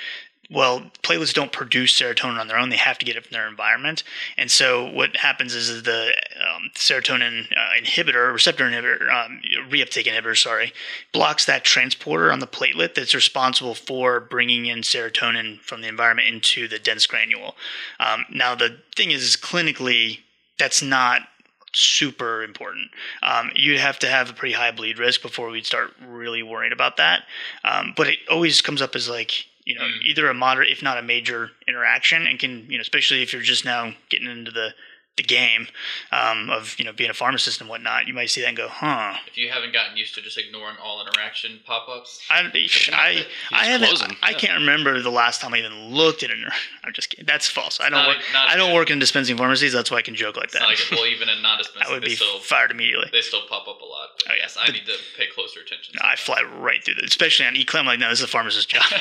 Well, 0.51 0.91
platelets 1.03 1.35
don't 1.35 1.51
produce 1.51 1.99
serotonin 1.99 2.39
on 2.39 2.47
their 2.47 2.59
own; 2.59 2.69
they 2.69 2.77
have 2.77 2.99
to 2.99 3.05
get 3.05 3.17
it 3.17 3.25
from 3.25 3.33
their 3.33 3.49
environment. 3.49 4.05
And 4.37 4.51
so, 4.51 4.89
what 4.91 5.17
happens 5.17 5.55
is 5.55 5.83
the 5.83 6.13
um, 6.41 6.71
serotonin 6.75 7.47
uh, 7.53 7.81
inhibitor, 7.83 8.33
receptor 8.33 8.65
inhibitor, 8.65 9.13
um, 9.13 9.41
reuptake 9.69 10.07
inhibitor, 10.07 10.37
sorry, 10.37 10.73
blocks 11.13 11.45
that 11.47 11.65
transporter 11.65 12.31
on 12.31 12.39
the 12.39 12.47
platelet 12.47 12.95
that's 12.95 13.15
responsible 13.15 13.75
for 13.75 14.21
bringing 14.21 14.67
in 14.67 14.81
serotonin 14.81 15.61
from 15.61 15.81
the 15.81 15.89
environment 15.89 16.29
into 16.29 16.69
the 16.69 16.79
dense 16.79 17.07
granule. 17.07 17.57
Um, 17.99 18.25
now, 18.31 18.55
the 18.55 18.79
thing 18.95 19.11
is, 19.11 19.23
is 19.23 19.37
clinically, 19.37 20.21
that's 20.59 20.81
not 20.83 21.23
super 21.73 22.43
important. 22.43 22.91
Um, 23.23 23.51
you'd 23.55 23.81
have 23.81 23.99
to 24.01 24.09
have 24.09 24.31
a 24.31 24.33
pretty 24.33 24.55
high 24.55 24.71
bleed 24.71 24.99
risk 24.99 25.23
before 25.23 25.51
we'd 25.51 25.67
start 25.67 25.93
really 26.07 26.43
worrying 26.43 26.73
about 26.73 26.97
that. 26.97 27.25
Um, 27.65 27.93
but 27.97 28.07
it 28.09 28.19
always 28.31 28.63
comes 28.63 28.81
up 28.81 28.97
as 28.97 29.09
like 29.09 29.47
you 29.67 29.75
know 29.75 29.85
Mm. 29.85 30.03
either 30.05 30.29
a 30.31 30.35
moderate, 30.35 30.71
if 30.71 30.83
not 30.83 30.97
a 30.97 31.03
major 31.03 31.51
interaction, 31.69 32.27
and 32.27 32.39
can 32.39 32.71
you 32.71 32.79
know 32.79 32.83
especially 32.83 33.23
if 33.23 33.33
you're 33.35 33.43
just 33.43 33.65
now 33.67 33.93
getting 34.09 34.31
into 34.31 34.51
the 34.51 34.75
the 35.17 35.23
game 35.23 35.67
um, 36.13 36.51
of 36.51 36.75
you 36.79 36.85
know 36.85 36.93
being 36.93 37.09
a 37.09 37.15
pharmacist 37.15 37.59
and 37.63 37.71
whatnot, 37.71 38.07
you 38.07 38.13
might 38.13 38.29
see 38.29 38.43
that 38.43 38.49
and 38.49 38.57
go, 38.57 38.69
huh. 38.69 39.15
If 39.27 39.39
you 39.39 39.49
haven't 39.51 39.73
gotten 39.73 39.97
used 39.97 40.15
to 40.17 40.21
just 40.21 40.37
ignoring 40.37 40.77
all 40.77 41.01
interaction 41.07 41.59
pop-ups, 41.65 42.21
I, 42.29 42.41
I, 42.93 43.27
I 43.51 43.65
haven't. 43.65 44.03
I 44.23 44.33
yeah. 44.33 44.37
can't 44.37 44.59
remember 44.61 45.01
the 45.01 45.11
last 45.11 45.41
time 45.41 45.55
I 45.55 45.59
even 45.61 45.89
looked 45.89 46.23
at 46.23 46.29
it. 46.29 46.37
I'm 46.85 46.93
just 46.93 47.09
kidding. 47.09 47.25
That's 47.25 47.49
false. 47.49 47.81
I 47.81 47.85
don't 47.89 47.93
not- 48.03 48.09
work. 48.09 48.17
not 48.35 48.51
I 48.51 48.57
don't 48.59 48.73
good. 48.73 48.75
work 48.75 48.91
in 48.91 48.99
dispensing 48.99 49.39
pharmacies. 49.39 49.73
That's 49.73 49.91
why 49.91 49.97
I 49.97 50.03
can 50.03 50.15
joke 50.15 50.37
like 50.37 50.45
it's 50.53 50.53
that. 50.53 50.65
like 50.67 50.79
well, 50.93 51.07
even 51.07 51.31
in 51.31 51.41
non-dispensing, 51.49 51.91
I 51.91 51.95
would 51.95 52.05
be 52.05 52.15
still 52.15 52.39
fired 52.41 52.71
immediately. 52.71 53.09
they 53.11 53.23
still 53.23 53.41
pop 53.49 53.67
up 53.67 53.81
a 53.81 53.85
lot. 53.87 54.09
Oh, 54.29 54.33
yeah. 54.33 54.35
yes, 54.41 54.59
I 54.61 54.67
But- 54.67 54.75
need 54.75 54.85
to 54.85 54.97
pay 55.17 55.29
closer 55.35 55.61
attention. 55.61 55.95
No, 55.99 56.07
I 56.07 56.17
fly 56.17 56.43
right 56.43 56.85
through 56.85 56.97
that, 56.97 57.05
especially 57.07 57.47
on 57.47 57.57
e-clam. 57.57 57.87
Like, 57.87 57.99
no, 58.01 58.11
this 58.11 58.19
is 58.19 58.25
a 58.25 58.29
pharmacist's 58.29 58.67
job. 58.67 58.85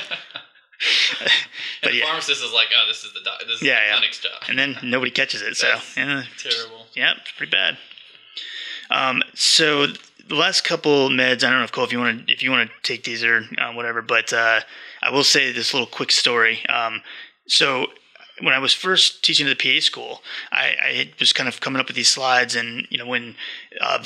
and 1.22 1.30
but 1.82 1.92
the 1.92 1.98
yeah. 1.98 2.06
pharmacist 2.06 2.44
is 2.44 2.52
like, 2.54 2.68
oh, 2.76 2.88
this 2.88 3.04
is 3.04 3.14
the 3.14 3.20
doc- 3.24 3.40
this 3.48 3.58
is 3.58 3.62
Yeah, 3.64 3.80
the 3.80 3.86
yeah. 3.88 3.92
clinic's 3.94 4.20
job. 4.20 4.32
and 4.50 4.58
then 4.60 4.78
nobody 4.84 5.12
catches 5.12 5.42
it. 5.42 5.56
So, 5.58 5.68
yeah, 5.98 6.24
Terrible. 6.38 6.86
yeah, 6.96 7.14
pretty 7.38 7.52
bad. 7.52 7.78
Um, 8.90 9.24
so 9.34 9.88
the 9.88 10.36
last 10.36 10.64
couple 10.64 11.10
meds, 11.10 11.44
I 11.44 11.50
don't 11.50 11.60
know 11.60 11.64
if 11.64 11.72
Cole, 11.72 11.86
if 11.86 11.92
you 11.92 12.00
want 12.00 12.28
to, 12.28 12.34
if 12.34 12.44
you 12.44 12.52
want 12.52 12.70
to 12.70 12.76
take 12.84 13.04
these 13.04 13.24
or 13.24 13.44
uh, 13.58 13.74
whatever, 13.74 14.02
but 14.02 14.32
uh, 14.34 14.60
I 15.02 15.10
will 15.12 15.24
say 15.24 15.52
this 15.52 15.74
little 15.74 15.88
quick 15.88 16.12
story. 16.12 16.66
Um, 16.68 17.02
so 17.48 17.88
when 18.41 18.54
I 18.54 18.60
was 18.60 18.74
first 18.74 19.24
teaching 19.24 19.48
at 19.48 19.58
the 19.58 19.76
PA 19.76 19.80
school, 19.82 20.21
I, 20.52 20.76
I 20.84 21.10
was 21.19 21.32
kind 21.34 21.48
of 21.48 21.62
coming 21.62 21.80
up 21.80 21.88
with 21.88 21.95
these 21.95 22.10
slides, 22.10 22.56
and 22.56 22.88
you 22.89 22.98
know 22.98 23.06
when 23.06 23.36
uh, 23.80 24.00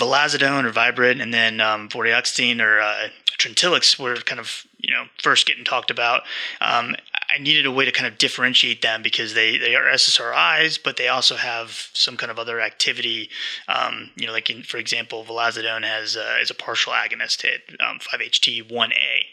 or 0.65 0.71
Viibryd, 0.71 1.21
and 1.21 1.33
then 1.33 1.59
um, 1.61 1.89
vortioxetine 1.89 2.61
or 2.61 2.79
uh, 2.79 3.09
Trintellix 3.37 3.97
were 3.97 4.15
kind 4.17 4.39
of 4.39 4.65
you 4.77 4.93
know 4.93 5.05
first 5.21 5.47
getting 5.47 5.63
talked 5.63 5.89
about. 5.89 6.23
Um, 6.61 6.95
I 7.33 7.37
needed 7.37 7.65
a 7.65 7.71
way 7.71 7.85
to 7.85 7.91
kind 7.91 8.07
of 8.07 8.17
differentiate 8.17 8.81
them 8.81 9.01
because 9.03 9.33
they, 9.33 9.57
they 9.57 9.75
are 9.75 9.83
SSRIs, 9.83 10.79
but 10.83 10.97
they 10.97 11.07
also 11.07 11.35
have 11.35 11.89
some 11.93 12.17
kind 12.17 12.31
of 12.31 12.39
other 12.39 12.59
activity. 12.59 13.29
Um, 13.67 14.11
you 14.15 14.27
know, 14.27 14.33
like 14.33 14.49
in, 14.49 14.63
for 14.63 14.77
example, 14.77 15.23
vilazodone 15.23 15.83
has 15.83 16.17
is 16.41 16.49
a 16.49 16.55
partial 16.55 16.93
agonist 16.93 17.45
at 17.45 17.61
um, 17.79 17.99
5-HT1A, 17.99 19.25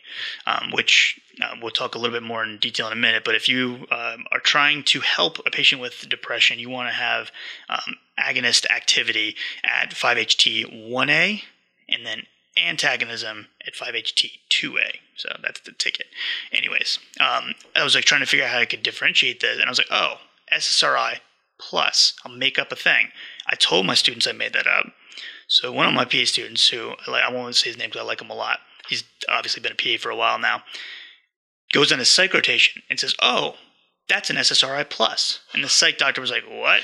um, 0.47 0.71
which 0.73 1.21
uh, 1.43 1.55
we'll 1.61 1.71
talk 1.71 1.95
a 1.95 1.99
little 1.99 2.15
bit 2.15 2.23
more 2.23 2.43
in 2.43 2.59
detail 2.59 2.87
in 2.87 2.93
a 2.93 2.97
minute. 2.97 3.25
But 3.25 3.35
if 3.35 3.49
you 3.49 3.87
um, 3.91 4.27
are 4.31 4.41
trying 4.41 4.83
to 4.85 5.01
help 5.01 5.39
a 5.47 5.51
patient 5.51 5.81
with 5.81 6.09
depression, 6.09 6.59
you 6.59 6.69
want 6.69 6.89
to 6.89 6.95
have 6.95 7.31
um, 7.69 7.97
agonist 8.19 8.67
activity 8.71 9.37
at 9.65 9.91
5-HT1A 9.91 11.43
and 11.89 12.07
then 12.07 12.23
antagonism 12.57 13.47
at 13.67 13.75
5-HT2A. 13.75 14.99
So 15.17 15.29
that's 15.43 15.61
the 15.61 15.73
ticket. 15.73 16.07
Anyways, 16.53 16.99
um, 17.21 17.55
I 17.75 17.85
was 17.85 17.95
like 17.95 18.05
trying 18.05 18.21
to 18.21 18.27
figure 18.27 18.45
out 18.45 18.53
how 18.53 18.59
I 18.59 18.67
could 18.67 18.83
differentiate 18.83 19.41
this, 19.41 19.59
and 19.59 19.67
I 19.67 19.71
was 19.71 19.79
like, 19.79 19.89
oh, 19.91 20.17
SSRI 20.53 21.19
plus. 21.59 22.15
I'll 22.25 22.33
make 22.33 22.59
up 22.59 22.73
a 22.73 22.77
thing. 22.77 23.09
I 23.47 23.55
told 23.55 23.87
my 23.87 23.95
students 23.95 24.27
I 24.27 24.33
made 24.33 24.53
that 24.53 24.67
up. 24.67 24.87
So 25.49 25.73
one 25.73 25.87
of 25.87 25.95
my 25.95 26.05
PA 26.05 26.25
students, 26.25 26.69
who 26.69 26.95
I, 27.07 27.11
like, 27.11 27.23
I 27.23 27.33
won't 27.33 27.55
say 27.55 27.71
his 27.71 27.79
name 27.79 27.89
because 27.89 28.03
I 28.03 28.05
like 28.05 28.21
him 28.21 28.31
a 28.31 28.35
lot. 28.35 28.59
He's 28.89 29.05
obviously 29.29 29.63
been 29.63 29.73
a 29.73 29.75
PA 29.75 30.01
for 30.01 30.11
a 30.11 30.17
while 30.17 30.39
now. 30.39 30.63
Goes 31.73 31.93
on 31.93 31.99
his 31.99 32.11
psych 32.11 32.33
rotation 32.35 32.83
and 32.89 32.99
says, 32.99 33.15
"Oh, 33.21 33.57
that's 34.09 34.31
an 34.31 34.37
SSRI 34.37 34.89
plus." 34.89 35.41
And 35.53 35.65
the 35.65 35.69
psych 35.69 35.99
doctor 35.99 36.21
was 36.21 36.31
like, 36.31 36.45
"What?" 36.49 36.83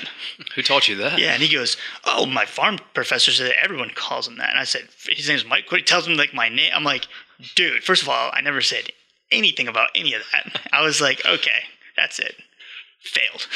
Who 0.55 0.61
taught 0.61 0.87
you 0.87 0.95
that? 0.97 1.19
Yeah, 1.19 1.33
and 1.33 1.41
he 1.41 1.53
goes, 1.53 1.77
"Oh, 2.03 2.25
my 2.25 2.45
farm 2.45 2.79
professor 2.93 3.31
said 3.31 3.47
that 3.47 3.63
everyone 3.63 3.91
calls 3.91 4.27
him 4.27 4.37
that." 4.37 4.49
And 4.49 4.59
I 4.59 4.63
said, 4.63 4.89
"His 5.09 5.27
name's 5.27 5.45
Mike." 5.45 5.69
He 5.69 5.81
tells 5.81 6.07
him 6.07 6.15
like 6.15 6.33
my 6.33 6.49
name. 6.49 6.71
I'm 6.73 6.83
like, 6.83 7.07
"Dude, 7.55 7.83
first 7.83 8.01
of 8.01 8.09
all, 8.09 8.31
I 8.33 8.41
never 8.41 8.61
said 8.61 8.91
anything 9.31 9.67
about 9.67 9.89
any 9.95 10.13
of 10.13 10.23
that." 10.31 10.61
I 10.73 10.81
was 10.81 11.01
like, 11.01 11.25
"Okay, 11.25 11.63
that's 11.95 12.19
it." 12.19 12.35
Failed. 13.03 13.47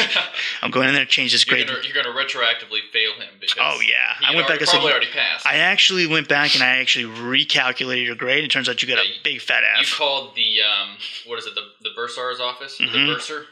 I'm 0.62 0.70
going 0.70 0.88
in 0.88 0.94
there 0.94 1.04
to 1.04 1.10
change 1.10 1.32
this 1.32 1.44
grade. 1.44 1.68
you're 1.68 1.92
gonna 1.92 2.16
retroactively 2.16 2.78
fail 2.92 3.12
him 3.14 3.34
because 3.40 3.58
Oh 3.60 3.80
yeah, 3.80 4.14
I 4.24 4.34
went 4.34 4.46
back 4.46 4.60
and 4.60 4.68
said, 4.68 4.76
probably 4.76 4.92
already 4.92 5.10
passed. 5.12 5.44
I 5.44 5.56
actually 5.58 6.06
went 6.06 6.28
back 6.28 6.54
and 6.54 6.62
I 6.62 6.76
actually 6.78 7.06
recalculated 7.06 8.06
your 8.06 8.14
grade. 8.14 8.44
It 8.44 8.50
turns 8.52 8.68
out 8.68 8.80
you 8.80 8.86
got 8.88 8.98
a 8.98 9.06
Yeah, 9.06 9.14
you- 9.14 9.20
big 9.24 9.40
fat 9.40 9.64
ass. 9.64 9.80
you 9.90 9.96
called 9.96 10.36
the 10.36 10.62
um, 10.62 10.96
what 11.26 11.38
is 11.38 11.46
it? 11.46 11.54
The 11.56 11.62
the 11.82 11.90
bursar's 11.96 12.38
office, 12.40 12.78
Mhm. 12.78 12.92
the 12.92 13.12
bursar. 13.12 13.46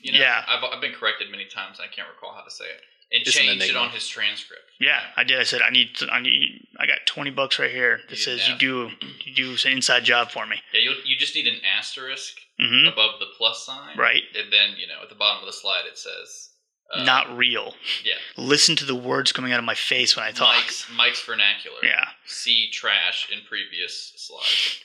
You 0.00 0.12
know, 0.12 0.18
Yeah. 0.18 0.44
I've, 0.48 0.62
I've 0.64 0.80
been 0.80 0.92
corrected 0.92 1.30
many 1.30 1.44
times. 1.46 1.78
I 1.80 1.86
can't 1.88 2.08
recall 2.08 2.32
how 2.34 2.42
to 2.42 2.50
say 2.50 2.64
it. 2.64 2.82
And 3.12 3.26
It's 3.26 3.36
an 3.36 3.44
changed 3.44 3.64
it 3.66 3.76
on 3.76 3.90
his 3.90 4.08
transcript. 4.08 4.62
Yeah, 4.80 5.00
I 5.16 5.24
did. 5.24 5.38
I 5.38 5.42
said 5.42 5.60
I 5.60 5.70
need. 5.70 5.94
To, 5.96 6.08
I 6.08 6.20
need. 6.20 6.66
I 6.78 6.86
got 6.86 6.98
twenty 7.06 7.30
bucks 7.30 7.58
right 7.58 7.70
here 7.70 8.00
that 8.08 8.16
You 8.16 8.22
says 8.22 8.40
didn't 8.40 8.62
you 8.62 8.90
do. 9.00 9.08
You 9.24 9.34
do 9.34 9.68
an 9.68 9.76
inside 9.76 10.04
job 10.04 10.30
for 10.30 10.46
me. 10.46 10.56
Yeah, 10.72 10.80
you 10.80 10.92
you 11.04 11.16
just 11.16 11.34
need 11.34 11.46
an 11.46 11.58
asterisk 11.78 12.34
hmm 12.58 12.86
above 12.86 13.18
the 13.20 13.26
plus 13.36 13.66
sign, 13.66 13.96
Right. 13.96 14.22
And 14.38 14.52
then 14.52 14.76
you 14.78 14.86
know 14.86 15.02
at 15.02 15.08
the 15.08 15.14
bottom 15.14 15.42
of 15.42 15.46
the 15.46 15.52
slide 15.52 15.84
it 15.86 15.98
says 15.98 16.50
uh, 16.94 17.04
Not 17.04 17.36
real. 17.36 17.74
Yeah. 18.04 18.14
Listen 18.36 18.76
to 18.76 18.84
the 18.84 18.94
words 18.94 19.30
coming 19.32 19.52
out 19.52 19.58
of 19.58 19.64
my 19.64 19.74
face 19.74 20.16
when 20.16 20.24
I 20.24 20.30
talk. 20.30 20.54
Mike's 20.56 20.86
Mike's 20.94 21.22
vernacular. 21.22 21.78
Yeah. 21.82 22.06
See 22.26 22.70
trash 22.72 23.28
in 23.32 23.40
previous 23.48 24.12
slides. 24.16 24.80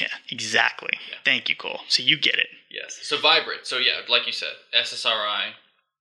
Yeah. 0.00 0.08
Exactly. 0.30 0.88
Yeah. 1.10 1.16
Thank 1.22 1.50
you, 1.50 1.54
Cole. 1.54 1.80
So 1.88 2.02
you 2.02 2.18
get 2.18 2.36
it. 2.36 2.46
Yes. 2.70 2.98
So 3.02 3.18
Viibryd. 3.18 3.64
So 3.64 3.76
yeah, 3.76 4.00
like 4.08 4.26
you 4.26 4.32
said, 4.32 4.54
SSRI 4.74 5.50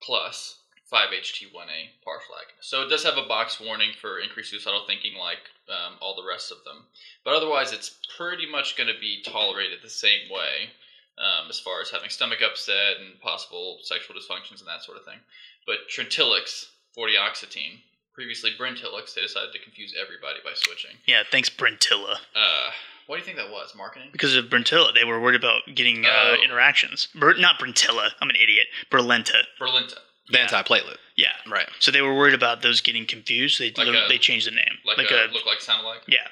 plus 0.01 0.59
5-HT1A 0.91 2.03
partial 2.03 2.35
agonist. 2.35 2.61
So 2.69 2.81
it 2.83 2.89
does 2.89 3.03
have 3.03 3.17
a 3.17 3.27
box 3.27 3.59
warning 3.59 3.91
for 3.99 4.19
increased 4.19 4.51
suicidal 4.51 4.83
thinking, 4.87 5.13
like 5.17 5.39
um, 5.69 5.95
all 6.01 6.15
the 6.15 6.27
rest 6.27 6.51
of 6.51 6.63
them. 6.63 6.85
But 7.23 7.33
otherwise, 7.35 7.71
it's 7.73 7.97
pretty 8.17 8.49
much 8.49 8.77
going 8.77 8.87
to 8.93 8.99
be 8.99 9.21
tolerated 9.25 9.79
the 9.83 9.89
same 9.89 10.29
way, 10.29 10.69
um, 11.17 11.49
as 11.49 11.59
far 11.59 11.81
as 11.81 11.89
having 11.89 12.09
stomach 12.09 12.39
upset 12.45 12.97
and 12.99 13.19
possible 13.21 13.79
sexual 13.83 14.15
dysfunctions 14.15 14.59
and 14.59 14.67
that 14.67 14.83
sort 14.83 14.97
of 14.97 15.05
thing. 15.05 15.17
But 15.65 15.89
Trintellix, 15.89 16.65
vortioxetine, 16.97 17.79
previously 18.13 18.51
Brintellix, 18.59 19.13
they 19.15 19.21
decided 19.21 19.53
to 19.53 19.59
confuse 19.59 19.93
everybody 19.99 20.39
by 20.43 20.51
switching. 20.53 20.91
Yeah. 21.05 21.23
Thanks, 21.29 21.49
Brentilla. 21.49 22.17
Uh, 22.35 22.69
what 23.07 23.15
do 23.15 23.19
you 23.19 23.25
think 23.25 23.37
that 23.37 23.51
was? 23.51 23.73
Marketing? 23.75 24.09
Because 24.11 24.35
of 24.35 24.45
Brentilla, 24.45 24.93
they 24.93 25.03
were 25.03 25.19
worried 25.19 25.35
about 25.39 25.61
getting 25.73 26.05
uh, 26.05 26.09
Oh. 26.11 26.35
interactions. 26.43 27.07
Br- 27.15 27.33
not 27.39 27.59
Brentilla. 27.59 28.09
I'm 28.21 28.29
an 28.29 28.35
idiot. 28.35 28.67
Berlenta. 28.91 29.41
Berlinta. 29.59 29.97
The 30.29 30.39
anti-platelet. 30.39 30.97
Yeah. 31.15 31.27
Right. 31.49 31.67
So 31.79 31.91
they 31.91 32.01
were 32.01 32.15
worried 32.15 32.33
about 32.33 32.61
those 32.61 32.81
getting 32.81 33.05
confused. 33.05 33.59
They 33.59 33.71
Like 33.71 33.87
a- 33.87 34.07
they 34.09 34.17
changed 34.17 34.47
the 34.47 34.51
name. 34.51 34.79
Like, 34.85 34.97
a, 35.11 35.27
look 35.31 35.45
like, 35.45 35.61
sound 35.61 35.83
alike? 35.83 36.01
yeah. 36.07 36.27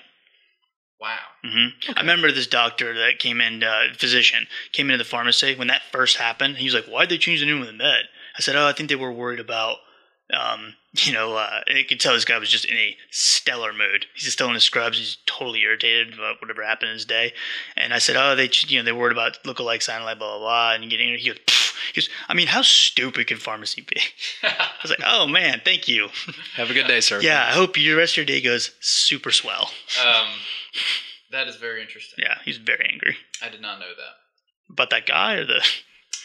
Wow. 1.00 1.20
hmm 1.44 1.68
I 1.98 2.00
remember 2.02 2.32
this 2.32 2.48
doctor 2.48 2.94
that 2.94 3.20
came 3.20 3.42
in, 3.42 3.62
uh, 3.64 3.88
physician, 3.98 4.48
came 4.72 4.88
into 4.90 4.98
the 4.98 5.04
pharmacy 5.10 5.54
when 5.56 5.68
that 5.68 5.82
first 5.92 6.16
happened. 6.18 6.58
He 6.58 6.66
was 6.66 6.74
like, 6.74 6.86
"Why'd 6.86 7.10
they 7.10 7.18
change 7.18 7.42
the 7.42 7.46
name 7.46 7.60
of 7.60 7.68
the 7.68 7.74
med?" 7.74 8.08
I 8.38 8.42
said, 8.42 8.56
"Oh, 8.56 8.68
I 8.68 8.72
think 8.74 8.88
they 8.90 8.96
were 8.96 9.12
worried 9.12 9.42
about, 9.42 9.80
um, 10.34 10.76
you 10.94 11.12
know, 11.12 11.36
uh, 11.36 11.62
you 11.68 11.84
could 11.84 12.00
tell 12.00 12.14
this 12.14 12.24
guy 12.24 12.38
was 12.38 12.50
just 12.50 12.64
in 12.66 12.78
a 12.78 12.96
stellar 13.12 13.74
mood. 13.74 14.06
He's 14.16 14.32
still 14.32 14.48
in 14.48 14.54
his 14.54 14.64
scrubs. 14.64 14.98
He's 14.98 15.18
totally 15.26 15.62
irritated 15.64 16.14
about 16.14 16.40
whatever 16.42 16.64
happened 16.64 16.90
in 16.92 16.96
his 16.96 17.06
day." 17.06 17.34
And 17.76 17.94
I 17.94 17.98
said, 18.00 18.16
"Oh, 18.16 18.36
they, 18.36 18.50
you 18.68 18.78
know, 18.80 18.84
they're 18.86 18.96
worried 18.96 19.12
about 19.12 19.44
lookalike, 19.44 19.84
sign 19.84 20.04
like 20.04 20.20
blah 20.20 20.38
blah 20.38 20.40
blah." 20.40 20.74
And 20.76 20.90
getting, 20.90 21.18
he 21.18 21.28
goes, 21.30 21.40
"Pfft." 21.74 21.96
he 21.96 22.02
goes, 22.02 22.10
"I 22.28 22.34
mean, 22.34 22.48
how 22.48 22.62
stupid 22.62 23.28
can 23.28 23.38
pharmacy 23.38 23.82
be?" 23.82 24.02
I 24.44 24.70
was 24.82 24.90
like, 24.90 25.02
"Oh 25.06 25.28
man, 25.28 25.62
thank 25.64 25.88
you. 25.88 26.10
Have 26.56 26.70
a 26.70 26.74
good 26.74 26.88
day, 26.88 27.02
sir. 27.02 27.22
Yeah, 27.22 27.46
I 27.46 27.52
hope 27.52 27.78
your 27.78 27.98
rest 27.98 28.14
of 28.14 28.18
your 28.18 28.26
day 28.26 28.42
goes 28.42 28.72
super 28.80 29.32
swell." 29.32 29.72
um, 30.06 30.28
that 31.32 31.48
is 31.48 31.56
very 31.56 31.82
interesting. 31.82 32.24
Yeah, 32.24 32.38
he's 32.46 32.58
very 32.58 32.88
angry 32.92 33.18
I 33.42 33.50
did 33.50 33.62
not 33.62 33.80
know 33.80 33.90
that. 33.90 34.16
But 34.70 34.90
that 34.92 35.06
guy 35.06 35.36
or 35.36 35.46
the. 35.46 35.62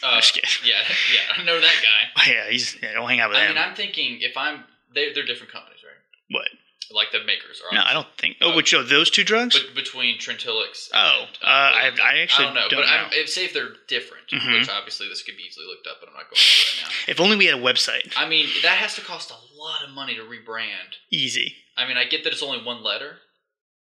Uh, 0.01 0.21
yeah, 0.63 0.75
yeah, 1.13 1.19
I 1.37 1.43
know 1.43 1.59
that 1.59 1.75
guy. 1.81 2.23
Yeah, 2.31 2.49
he's 2.49 2.77
yeah, 2.81 2.93
don't 2.93 3.09
hang 3.09 3.19
out 3.19 3.29
with 3.29 3.37
I 3.37 3.41
him. 3.45 3.51
I 3.51 3.53
mean, 3.53 3.63
I'm 3.69 3.75
thinking 3.75 4.19
if 4.21 4.37
I'm, 4.37 4.63
they, 4.93 5.11
they're 5.13 5.25
different 5.25 5.51
companies, 5.51 5.79
right? 5.83 6.35
what? 6.35 6.47
Like 6.91 7.11
the 7.11 7.23
makers 7.23 7.61
are. 7.61 7.75
No, 7.75 7.83
I 7.85 7.93
don't 7.93 8.07
think. 8.17 8.37
Oh, 8.41 8.55
which 8.55 8.73
oh, 8.73 8.81
those 8.83 9.09
two 9.11 9.23
drugs? 9.23 9.57
But 9.59 9.75
between 9.75 10.17
Trintellix. 10.17 10.89
Oh, 10.93 11.25
and, 11.25 11.37
uh, 11.43 11.45
I- 11.47 11.91
I 12.01 12.17
actually 12.19 12.45
don't 12.45 12.55
know, 12.55 12.67
don't 12.67 12.81
but 12.81 12.87
know. 12.87 12.93
I'm, 13.05 13.09
if 13.13 13.29
say 13.29 13.45
if 13.45 13.53
they're 13.53 13.73
different, 13.87 14.27
Mhm. 14.29 14.59
which 14.59 14.69
obviously 14.69 15.07
this 15.07 15.21
could 15.21 15.37
be 15.37 15.43
easily 15.43 15.65
looked 15.67 15.85
up, 15.87 15.97
but 15.99 16.09
I'm 16.09 16.15
not 16.15 16.23
going 16.29 16.35
to 16.35 16.41
right 16.41 16.89
now. 16.89 16.95
if 17.11 17.19
only 17.19 17.35
we 17.37 17.45
had 17.45 17.59
a 17.59 17.61
website. 17.61 18.11
I 18.17 18.27
mean, 18.27 18.47
that 18.63 18.77
has 18.79 18.95
to 18.95 19.01
cost 19.01 19.29
a 19.31 19.35
lot 19.55 19.83
of 19.83 19.91
money 19.91 20.15
to 20.15 20.21
rebrand. 20.23 20.97
Easy. 21.11 21.55
I 21.77 21.87
mean, 21.87 21.97
I 21.97 22.05
get 22.05 22.23
that 22.23 22.33
it's 22.33 22.41
only 22.43 22.63
one 22.63 22.81
letter, 22.83 23.19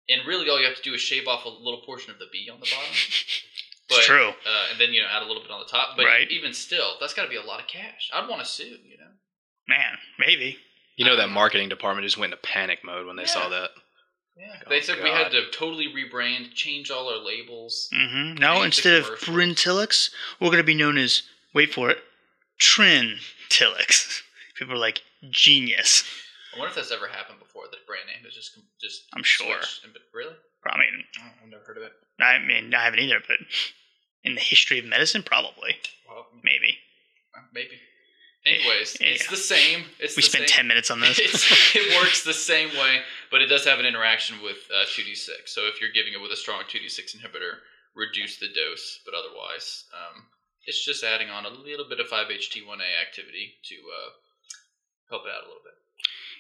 and 0.10 0.28
really 0.28 0.50
all 0.50 0.60
you 0.60 0.67
have 0.67 0.76
to 0.76 0.82
do 0.84 0.93
is 0.93 1.02
shave 1.02 1.28
off 1.28 1.46
a 1.46 1.50
little 1.50 1.82
portion 1.86 2.12
of 2.12 2.20
the 2.20 2.28
B 2.32 2.50
on 2.52 2.60
the 2.60 2.67
bottom. 2.70 2.91
But, 3.89 4.00
it's 4.00 4.08
true. 4.08 4.28
Uh, 4.46 4.65
and 4.72 4.82
then 4.82 4.91
you 4.91 5.00
know 5.00 5.08
add 5.10 5.24
a 5.24 5.26
little 5.26 5.41
bit 5.41 5.50
on 5.50 5.62
the 5.62 5.65
top. 5.72 5.96
But 5.96 6.08
Right. 6.08 6.30
even 6.30 6.54
still, 6.54 6.98
that's 7.00 7.13
got 7.13 7.24
to 7.24 7.30
be 7.30 7.38
a 7.38 7.41
lot 7.41 7.62
of 7.62 7.67
cash. 7.67 8.10
I'd 8.12 8.28
want 8.28 8.41
to 8.41 8.46
sue. 8.46 8.65
You 8.84 8.98
know. 8.98 9.12
Man, 9.70 9.98
maybe. 10.20 10.58
You 10.98 11.06
know 11.06 11.16
that 11.16 11.30
marketing 11.30 11.70
department 11.70 12.06
just 12.06 12.18
went 12.18 12.34
into 12.34 12.42
panic 12.44 12.80
mode 12.84 13.08
when 13.08 13.16
they 13.16 13.26
saw 13.26 13.48
that. 13.50 13.70
Yeah. 14.36 14.46
Oh, 14.66 14.70
they 14.70 14.82
said 14.82 14.98
we 15.02 15.10
had 15.10 15.32
God. 15.32 15.32
to 15.32 15.52
totally 15.52 15.88
rebrand, 15.88 16.54
change 16.54 16.92
all 16.92 17.08
our 17.10 17.24
labels. 17.24 17.88
hmm 17.94 18.34
No, 18.36 18.56
Change 18.56 18.60
the 18.60 18.66
instead 18.66 18.94
of 18.96 19.06
commercials. 19.20 19.28
Brintellix, 19.36 20.10
we're 20.40 20.50
going 20.50 20.58
to 20.58 20.64
be 20.64 20.76
known 20.76 20.98
as, 20.98 21.24
wait 21.56 21.74
for 21.74 21.90
it, 21.90 22.00
Trintellix. 22.60 24.22
People 24.58 24.74
are 24.76 24.78
like, 24.78 25.02
genius. 25.30 26.04
I 26.56 26.60
wonder 26.60 26.70
if 26.70 26.76
that's 26.76 26.92
ever 26.92 27.08
happened 27.08 27.40
before. 27.40 27.64
The 27.72 27.78
brand 27.88 28.06
name 28.08 28.26
is 28.28 28.34
just 28.36 28.54
com- 28.56 28.64
just. 28.82 29.04
I'm 29.16 29.24
sure. 29.24 29.48
switched. 29.58 29.84
And- 29.84 29.94
but 29.94 30.02
Really? 30.14 30.34
I 30.66 30.78
mean, 30.80 31.04
Oh, 31.20 31.30
I've 31.44 31.50
never 31.50 31.64
heard 31.64 31.78
of 31.78 31.84
it. 31.84 31.94
I 32.20 32.40
mean, 32.40 32.74
I 32.74 32.84
haven't 32.84 33.00
either, 33.00 33.22
but 33.26 33.38
in 34.24 34.36
the 34.36 34.42
history 34.42 34.80
of 34.80 34.86
medicine, 34.86 35.24
probably. 35.24 35.78
Well, 36.10 36.26
Maybe. 36.44 36.78
uh, 37.38 37.42
maybe. 37.54 37.80
Anyways, 38.48 38.98
Yeah. 39.00 39.08
it's 39.08 39.28
the 39.28 39.38
same. 39.38 39.86
It's 40.00 40.16
We 40.16 40.22
the 40.22 40.30
spent 40.30 40.50
same. 40.50 40.58
10 40.58 40.68
minutes 40.68 40.90
on 40.92 41.00
this. 41.02 41.20
It's, 41.24 41.76
it 41.76 41.96
works 42.02 42.24
the 42.24 42.34
same 42.34 42.70
way, 42.70 43.02
but 43.32 43.42
it 43.42 43.48
does 43.48 43.66
have 43.66 43.80
an 43.80 43.86
interaction 43.86 44.42
with 44.42 44.58
uh, 44.74 44.86
2d6. 44.86 45.30
So 45.48 45.62
if 45.68 45.82
you're 45.82 45.92
giving 45.92 46.14
it 46.14 46.22
with 46.22 46.32
a 46.32 46.38
strong 46.38 46.62
2d6 46.64 47.18
inhibitor, 47.18 47.60
reduce 47.96 48.38
the 48.38 48.48
dose, 48.48 49.00
but 49.06 49.14
otherwise, 49.14 49.86
um, 49.94 50.24
it's 50.66 50.84
just 50.84 51.04
adding 51.04 51.30
on 51.30 51.46
a 51.46 51.50
little 51.50 51.88
bit 51.90 52.00
of 52.00 52.08
5-HT1A 52.08 53.02
activity 53.02 53.56
to 53.66 53.76
uh, 53.76 54.10
help 55.10 55.24
it 55.26 55.30
out 55.32 55.44
a 55.44 55.48
little 55.48 55.64
bit. 55.64 55.74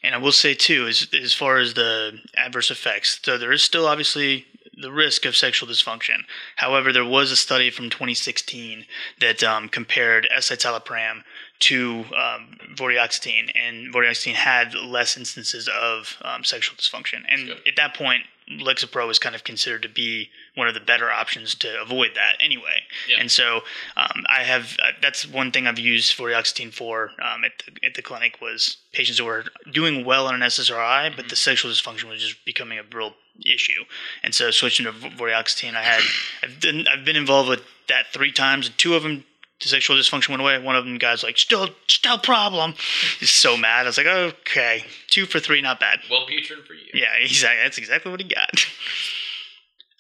And 0.03 0.13
I 0.13 0.19
will 0.19 0.31
say 0.31 0.53
too, 0.53 0.85
as 0.85 1.07
as 1.19 1.33
far 1.33 1.57
as 1.57 1.73
the 1.73 2.19
adverse 2.35 2.69
effects, 2.69 3.19
so 3.23 3.35
there 3.39 3.51
is 3.51 3.63
still 3.63 3.87
obviously 3.87 4.45
the 4.79 4.91
risk 4.91 5.25
of 5.25 5.35
sexual 5.35 5.67
dysfunction. 5.67 6.17
However, 6.57 6.93
there 6.93 7.03
was 7.03 7.31
a 7.31 7.35
study 7.35 7.71
from 7.71 7.89
2016 7.89 8.85
that 9.21 9.41
um, 9.43 9.67
compared 9.69 10.27
escitalopram 10.31 11.23
to 11.59 12.05
um, 12.15 12.57
vortioxetine, 12.75 13.51
and 13.55 13.93
vortioxetine 13.93 14.33
had 14.33 14.73
less 14.75 15.17
instances 15.17 15.67
of 15.67 16.17
um, 16.21 16.43
sexual 16.43 16.77
dysfunction. 16.77 17.23
And 17.27 17.49
at 17.49 17.75
that 17.77 17.95
point, 17.95 18.23
Lexapro 18.49 19.09
is 19.11 19.19
kind 19.19 19.35
of 19.35 19.43
considered 19.43 19.81
to 19.81 19.89
be 19.89 20.29
one 20.55 20.67
of 20.67 20.73
the 20.73 20.79
better 20.79 21.11
options 21.11 21.53
to 21.55 21.81
avoid 21.81 22.11
that 22.15 22.35
anyway. 22.39 22.83
Yeah. 23.09 23.17
And 23.19 23.29
so 23.29 23.61
um, 23.97 24.23
I 24.29 24.43
have 24.43 24.77
uh, 24.81 24.91
that's 25.01 25.27
one 25.27 25.51
thing 25.51 25.67
I've 25.67 25.79
used 25.79 26.17
vortioxetine 26.17 26.73
for 26.73 27.11
um, 27.21 27.43
at 27.43 27.51
the, 27.65 27.85
at 27.85 27.95
the 27.95 28.01
clinic 28.01 28.39
was 28.41 28.77
patients 28.93 29.19
who 29.19 29.25
were 29.25 29.45
doing 29.73 30.05
well 30.05 30.27
on 30.27 30.35
an 30.35 30.41
SSRI, 30.41 31.15
but 31.15 31.27
the 31.27 31.35
sexual 31.35 31.71
dysfunction 31.71 32.09
was 32.09 32.21
just 32.21 32.45
becoming 32.45 32.79
a 32.79 32.83
real 32.95 33.15
issue. 33.45 33.83
And 34.23 34.33
so 34.33 34.49
switching 34.51 34.85
to 34.85 34.93
vortioxetine, 34.93 35.75
I 35.75 35.83
had 35.83 36.01
I've 36.41 36.61
been, 36.61 36.87
I've 36.87 37.03
been 37.03 37.17
involved 37.17 37.49
with 37.49 37.63
that 37.89 38.07
three 38.13 38.31
times, 38.31 38.67
and 38.67 38.77
two 38.77 38.95
of 38.95 39.03
them 39.03 39.25
the 39.36 39.36
sexual 39.59 39.95
dysfunction 39.95 40.29
went 40.29 40.41
away. 40.41 40.59
One 40.59 40.75
of 40.75 40.85
them 40.85 40.97
guys 40.97 41.23
like 41.23 41.37
still 41.37 41.69
still 41.87 42.17
problem. 42.17 42.73
He's 43.19 43.31
so 43.31 43.57
mad. 43.57 43.85
I 43.85 43.89
was 43.89 43.97
like, 43.97 44.07
okay, 44.07 44.85
two 45.09 45.25
for 45.25 45.39
three, 45.39 45.61
not 45.61 45.79
bad. 45.79 45.99
Well, 46.09 46.21
Wellbutrin 46.21 46.65
for 46.65 46.73
you. 46.73 46.87
Yeah, 46.93 47.13
exactly. 47.19 47.63
That's 47.63 47.77
exactly 47.77 48.11
what 48.11 48.21
he 48.21 48.27
got. 48.27 48.65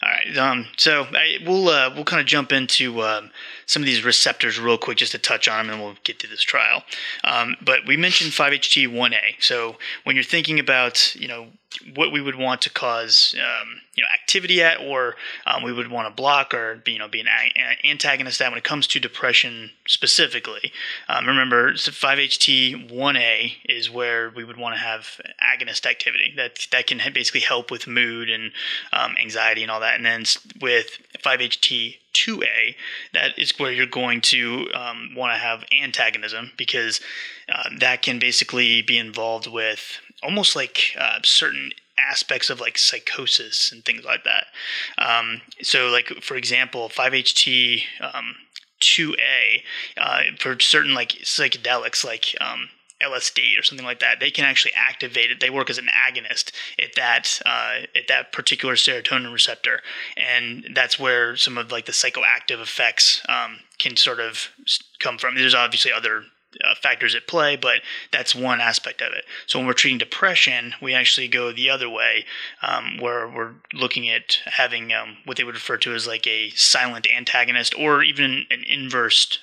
All 0.03 0.09
right. 0.09 0.37
Um. 0.37 0.67
So 0.77 1.07
I, 1.11 1.37
we'll 1.43 1.69
uh, 1.69 1.91
we'll 1.95 2.03
kind 2.03 2.19
of 2.19 2.27
jump 2.27 2.51
into 2.51 3.01
um, 3.01 3.31
some 3.65 3.81
of 3.81 3.87
these 3.87 4.03
receptors 4.05 4.59
real 4.59 4.77
quick, 4.77 4.97
just 4.97 5.13
to 5.13 5.17
touch 5.17 5.47
on 5.47 5.65
them, 5.65 5.75
and 5.75 5.83
we'll 5.83 5.95
get 6.03 6.19
to 6.19 6.27
this 6.27 6.41
trial. 6.41 6.83
Um, 7.23 7.55
but 7.61 7.79
we 7.87 7.97
mentioned 7.97 8.31
5-HT1A. 8.31 9.41
So 9.41 9.77
when 10.03 10.15
you're 10.15 10.23
thinking 10.23 10.59
about 10.59 11.15
you 11.15 11.27
know 11.27 11.47
what 11.95 12.11
we 12.11 12.21
would 12.21 12.35
want 12.35 12.61
to 12.61 12.69
cause 12.69 13.35
um, 13.37 13.81
you 13.95 14.03
know 14.03 14.09
activity 14.13 14.61
at, 14.63 14.79
or 14.79 15.15
um, 15.45 15.63
we 15.63 15.73
would 15.73 15.89
want 15.89 16.07
to 16.07 16.13
block 16.13 16.53
or 16.53 16.75
be, 16.77 16.93
you 16.93 16.99
know 16.99 17.07
be 17.07 17.19
an 17.19 17.27
a- 17.27 17.87
antagonist 17.87 18.41
at 18.41 18.49
when 18.49 18.57
it 18.57 18.63
comes 18.63 18.87
to 18.87 18.99
depression 18.99 19.71
specifically. 19.87 20.71
Um, 21.07 21.27
remember, 21.27 21.73
5-HT1A 21.73 23.53
is 23.65 23.89
where 23.89 24.29
we 24.29 24.43
would 24.43 24.57
want 24.57 24.75
to 24.75 24.79
have 24.79 25.19
agonist 25.43 25.85
activity 25.85 26.33
that 26.37 26.67
that 26.71 26.87
can 26.87 27.01
basically 27.13 27.41
help 27.41 27.69
with 27.69 27.87
mood 27.87 28.29
and 28.29 28.51
um, 28.93 29.15
anxiety 29.21 29.61
and 29.61 29.71
all 29.71 29.79
that. 29.81 29.95
And 29.95 30.05
then 30.05 30.23
with 30.61 30.97
5-HT2A, 31.23 32.75
that 33.13 33.37
is 33.37 33.57
where 33.59 33.71
you're 33.71 33.85
going 33.85 34.21
to 34.21 34.67
um, 34.73 35.13
want 35.15 35.33
to 35.33 35.37
have 35.37 35.63
antagonism 35.71 36.51
because 36.57 37.01
uh, 37.49 37.69
that 37.79 38.01
can 38.01 38.19
basically 38.19 38.81
be 38.81 38.97
involved 38.97 39.47
with 39.47 39.99
almost 40.23 40.55
like 40.55 40.95
uh, 40.99 41.19
certain 41.23 41.71
aspects 41.97 42.49
of 42.49 42.59
like 42.59 42.77
psychosis 42.77 43.71
and 43.71 43.83
things 43.83 44.05
like 44.05 44.23
that. 44.23 44.45
Um, 44.97 45.41
so, 45.61 45.87
like 45.89 46.07
for 46.21 46.35
example, 46.35 46.89
5-HT 46.89 47.83
um, 48.01 48.35
2A 48.79 49.63
uh, 49.97 50.21
for 50.39 50.59
certain 50.59 50.93
like 50.93 51.09
psychedelics, 51.23 52.05
like 52.05 52.35
um, 52.39 52.69
LSD 53.03 53.59
or 53.59 53.63
something 53.63 53.85
like 53.85 53.99
that, 53.99 54.19
they 54.19 54.31
can 54.31 54.45
actually 54.45 54.73
activate 54.75 55.31
it. 55.31 55.39
They 55.39 55.49
work 55.49 55.69
as 55.69 55.77
an 55.77 55.87
agonist 55.87 56.51
at 56.81 56.95
that 56.95 57.41
uh, 57.45 57.85
at 57.95 58.07
that 58.07 58.31
particular 58.31 58.75
serotonin 58.75 59.31
receptor, 59.31 59.81
and 60.15 60.69
that's 60.73 60.99
where 60.99 61.35
some 61.35 61.57
of 61.57 61.71
like 61.71 61.85
the 61.85 61.91
psychoactive 61.91 62.61
effects 62.61 63.21
um, 63.29 63.59
can 63.77 63.95
sort 63.97 64.19
of 64.19 64.49
come 64.99 65.17
from. 65.17 65.35
There's 65.35 65.55
obviously 65.55 65.91
other 65.91 66.23
uh, 66.63 66.75
factors 66.81 67.15
at 67.15 67.27
play, 67.27 67.55
but 67.55 67.81
that's 68.11 68.35
one 68.35 68.61
aspect 68.61 69.01
of 69.01 69.13
it. 69.13 69.25
So 69.45 69.59
when 69.59 69.67
we're 69.67 69.73
treating 69.73 69.97
depression, 69.97 70.73
we 70.81 70.93
actually 70.93 71.27
go 71.27 71.51
the 71.51 71.69
other 71.69 71.89
way, 71.89 72.25
um, 72.61 72.97
where 72.99 73.27
we're 73.27 73.53
looking 73.73 74.09
at 74.09 74.39
having 74.45 74.93
um, 74.93 75.17
what 75.25 75.37
they 75.37 75.43
would 75.43 75.55
refer 75.55 75.77
to 75.77 75.93
as 75.93 76.07
like 76.07 76.27
a 76.27 76.49
silent 76.51 77.07
antagonist, 77.15 77.77
or 77.77 78.03
even 78.03 78.45
an 78.49 78.63
inverse 78.67 79.39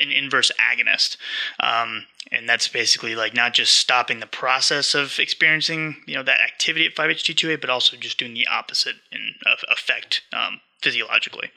an 0.00 0.10
inverse 0.10 0.50
agonist. 0.58 1.16
Um, 1.60 2.06
and 2.32 2.48
that's 2.48 2.68
basically 2.68 3.14
like 3.14 3.34
not 3.34 3.54
just 3.54 3.74
stopping 3.74 4.20
the 4.20 4.26
process 4.26 4.94
of 4.94 5.18
experiencing 5.18 5.96
you 6.06 6.14
know 6.14 6.22
that 6.22 6.40
activity 6.40 6.86
at 6.86 6.94
5-HT2A, 6.94 7.60
but 7.60 7.70
also 7.70 7.96
just 7.96 8.18
doing 8.18 8.34
the 8.34 8.46
opposite 8.46 8.96
in 9.12 9.34
effect 9.70 10.22
um, 10.32 10.60
physiologically. 10.80 11.50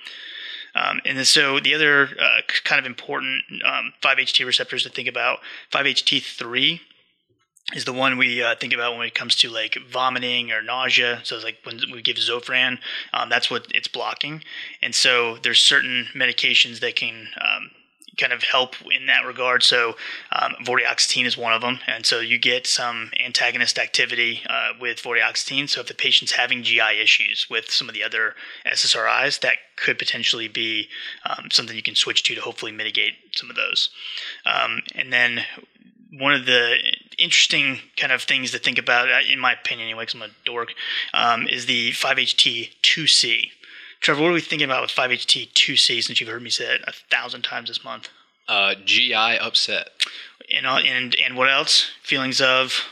Um, 0.76 1.02
and 1.06 1.18
then 1.18 1.26
so 1.26 1.60
the 1.60 1.76
other 1.76 2.10
uh, 2.20 2.42
kind 2.64 2.80
of 2.80 2.86
important 2.86 3.44
um, 3.66 3.94
5-HT 4.02 4.46
receptors 4.46 4.84
to 4.84 4.90
think 4.90 5.08
about, 5.08 5.40
5-HT3 5.72 6.80
is 7.74 7.86
the 7.86 7.94
one 7.94 8.18
we 8.18 8.42
uh, 8.42 8.56
think 8.56 8.74
about 8.74 8.98
when 8.98 9.08
it 9.08 9.16
comes 9.16 9.36
to 9.38 9.50
like 9.50 9.78
vomiting 9.90 10.52
or 10.52 10.62
nausea. 10.62 11.22
So 11.24 11.36
it's 11.36 11.46
like 11.46 11.58
when 11.64 11.80
we 11.92 12.02
give 12.02 12.18
Zofran, 12.18 12.80
um, 13.14 13.30
that's 13.30 13.50
what 13.50 13.68
it's 13.74 13.88
blocking. 13.88 14.44
And 14.82 14.94
so 14.94 15.38
there's 15.44 15.60
certain 15.60 16.08
medications 16.16 16.80
that 16.80 16.96
can 16.96 17.28
um, 17.40 17.72
kind 18.18 18.34
of 18.34 18.44
help 18.44 18.76
in 18.92 19.06
that 19.08 19.26
regard. 19.26 19.64
So 19.64 19.96
um, 20.32 20.56
vortioxetine 20.64 21.26
is 21.26 21.38
one 21.38 21.54
of 21.54 21.62
them, 21.62 21.80
and 21.88 22.06
so 22.06 22.20
you 22.20 22.38
get 22.38 22.68
some 22.68 23.12
antagonist 23.24 23.80
activity 23.80 24.42
uh, 24.50 24.74
with 24.80 25.02
vortioxetine. 25.02 25.70
So 25.70 25.82
if 25.82 25.88
the 25.88 25.94
patient's 25.94 26.34
having 26.34 26.64
GI 26.64 27.00
issues 27.02 27.48
with 27.50 27.72
some 27.72 27.88
of 27.88 27.94
the 27.94 28.04
other 28.04 28.36
SSRIs, 28.66 29.40
that 29.42 29.58
could 29.76 29.98
potentially 29.98 30.48
be 30.48 30.90
um, 31.26 31.50
something 31.52 31.76
you 31.76 31.82
can 31.82 31.96
switch 31.96 32.24
to 32.24 32.36
to 32.36 32.42
hopefully 32.42 32.72
mitigate 32.72 33.14
some 33.34 33.50
of 33.50 33.56
those. 33.56 33.90
Um, 34.46 34.82
and 34.96 35.12
then 35.12 35.44
one 36.12 36.34
of 36.34 36.46
the 36.46 36.76
interesting 37.18 37.80
kind 37.96 38.12
of 38.12 38.24
things 38.24 38.52
to 38.52 38.60
think 38.60 38.78
about, 38.78 39.10
uh, 39.10 39.20
in 39.30 39.40
my 39.40 39.54
opinion, 39.54 39.88
anyway, 39.88 40.04
because 40.04 40.16
I'm 40.16 40.30
a 40.30 40.34
dork, 40.46 40.74
um, 41.14 41.48
is 41.48 41.66
the 41.66 41.92
5-HT2C. 41.92 43.52
Trevor, 44.02 44.22
what 44.24 44.30
are 44.30 44.34
we 44.34 44.42
thinking 44.42 44.66
about 44.66 44.82
with 44.82 44.92
5-HT2C 44.92 46.04
since 46.04 46.20
you've 46.20 46.30
heard 46.30 46.42
me 46.42 46.50
say 46.50 46.66
it 46.76 46.82
a 46.88 46.92
thousand 46.92 47.44
times 47.44 47.70
this 47.70 47.84
month? 47.84 48.10
Uh, 48.48 48.74
GI 48.84 49.14
upset, 49.14 49.90
And, 50.54 50.66
uh, 50.66 50.78
and, 50.84 51.16
and 51.24 51.38
what 51.38 51.50
else? 51.50 51.92
Feelings 52.04 52.42
of. 52.42 52.84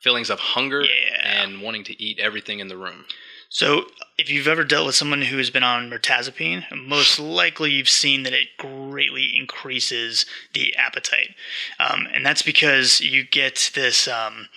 feelings 0.00 0.28
of 0.30 0.38
hunger, 0.38 0.82
Yeah. 0.82 1.42
and 1.42 1.62
wanting 1.62 1.82
to 1.84 2.02
eat 2.02 2.18
everything 2.20 2.58
in 2.60 2.68
the 2.68 2.76
room. 2.76 3.06
So, 3.48 3.86
if 4.18 4.28
you've 4.28 4.46
ever 4.48 4.62
dealt 4.64 4.86
with 4.86 4.94
someone 4.96 5.22
who 5.22 5.38
has 5.38 5.50
been 5.50 5.62
on 5.62 5.88
mirtazapine, 5.90 6.64
most 6.76 7.18
likely 7.18 7.70
you've 7.72 7.88
seen 7.88 8.22
that 8.24 8.32
it 8.32 8.56
greatly 8.56 9.36
increases 9.36 10.26
the 10.52 10.74
appetite. 10.76 11.34
Um, 11.78 12.06
and 12.12 12.24
that's 12.26 12.42
because 12.42 13.00
you 13.00 13.24
get 13.24 13.70
this 13.74 14.06
um, 14.08 14.48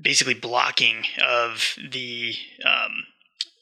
basically 0.00 0.34
blocking 0.34 1.04
of 1.22 1.76
the 1.90 2.34
um, 2.64 3.04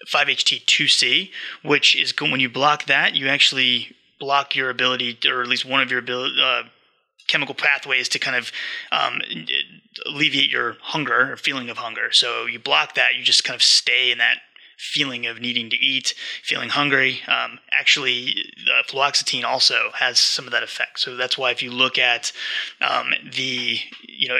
5-HT2C, 0.06 1.30
which 1.62 1.96
is 1.96 2.14
when 2.20 2.40
you 2.40 2.48
block 2.48 2.84
that, 2.84 3.14
you 3.14 3.28
actually 3.28 3.96
block 4.20 4.54
your 4.54 4.70
ability, 4.70 5.18
or 5.28 5.42
at 5.42 5.48
least 5.48 5.64
one 5.64 5.80
of 5.80 5.90
your 5.90 6.00
ability. 6.00 6.36
Uh, 6.42 6.62
chemical 7.28 7.54
pathways 7.54 8.08
to 8.08 8.18
kind 8.18 8.36
of 8.36 8.50
um, 8.90 9.20
alleviate 10.06 10.50
your 10.50 10.76
hunger 10.80 11.32
or 11.32 11.36
feeling 11.36 11.68
of 11.68 11.76
hunger. 11.76 12.10
So 12.10 12.46
you 12.46 12.58
block 12.58 12.94
that, 12.94 13.16
you 13.16 13.22
just 13.22 13.44
kind 13.44 13.54
of 13.54 13.62
stay 13.62 14.10
in 14.10 14.18
that 14.18 14.38
feeling 14.78 15.26
of 15.26 15.40
needing 15.40 15.68
to 15.70 15.76
eat, 15.76 16.14
feeling 16.42 16.70
hungry. 16.70 17.20
Um, 17.26 17.58
actually, 17.70 18.34
uh, 18.72 18.82
fluoxetine 18.84 19.44
also 19.44 19.90
has 19.94 20.18
some 20.18 20.46
of 20.46 20.52
that 20.52 20.62
effect. 20.62 21.00
So 21.00 21.16
that's 21.16 21.36
why 21.36 21.50
if 21.50 21.62
you 21.62 21.70
look 21.70 21.98
at 21.98 22.32
um, 22.80 23.12
the 23.34 23.78
you 24.06 24.28
know 24.28 24.38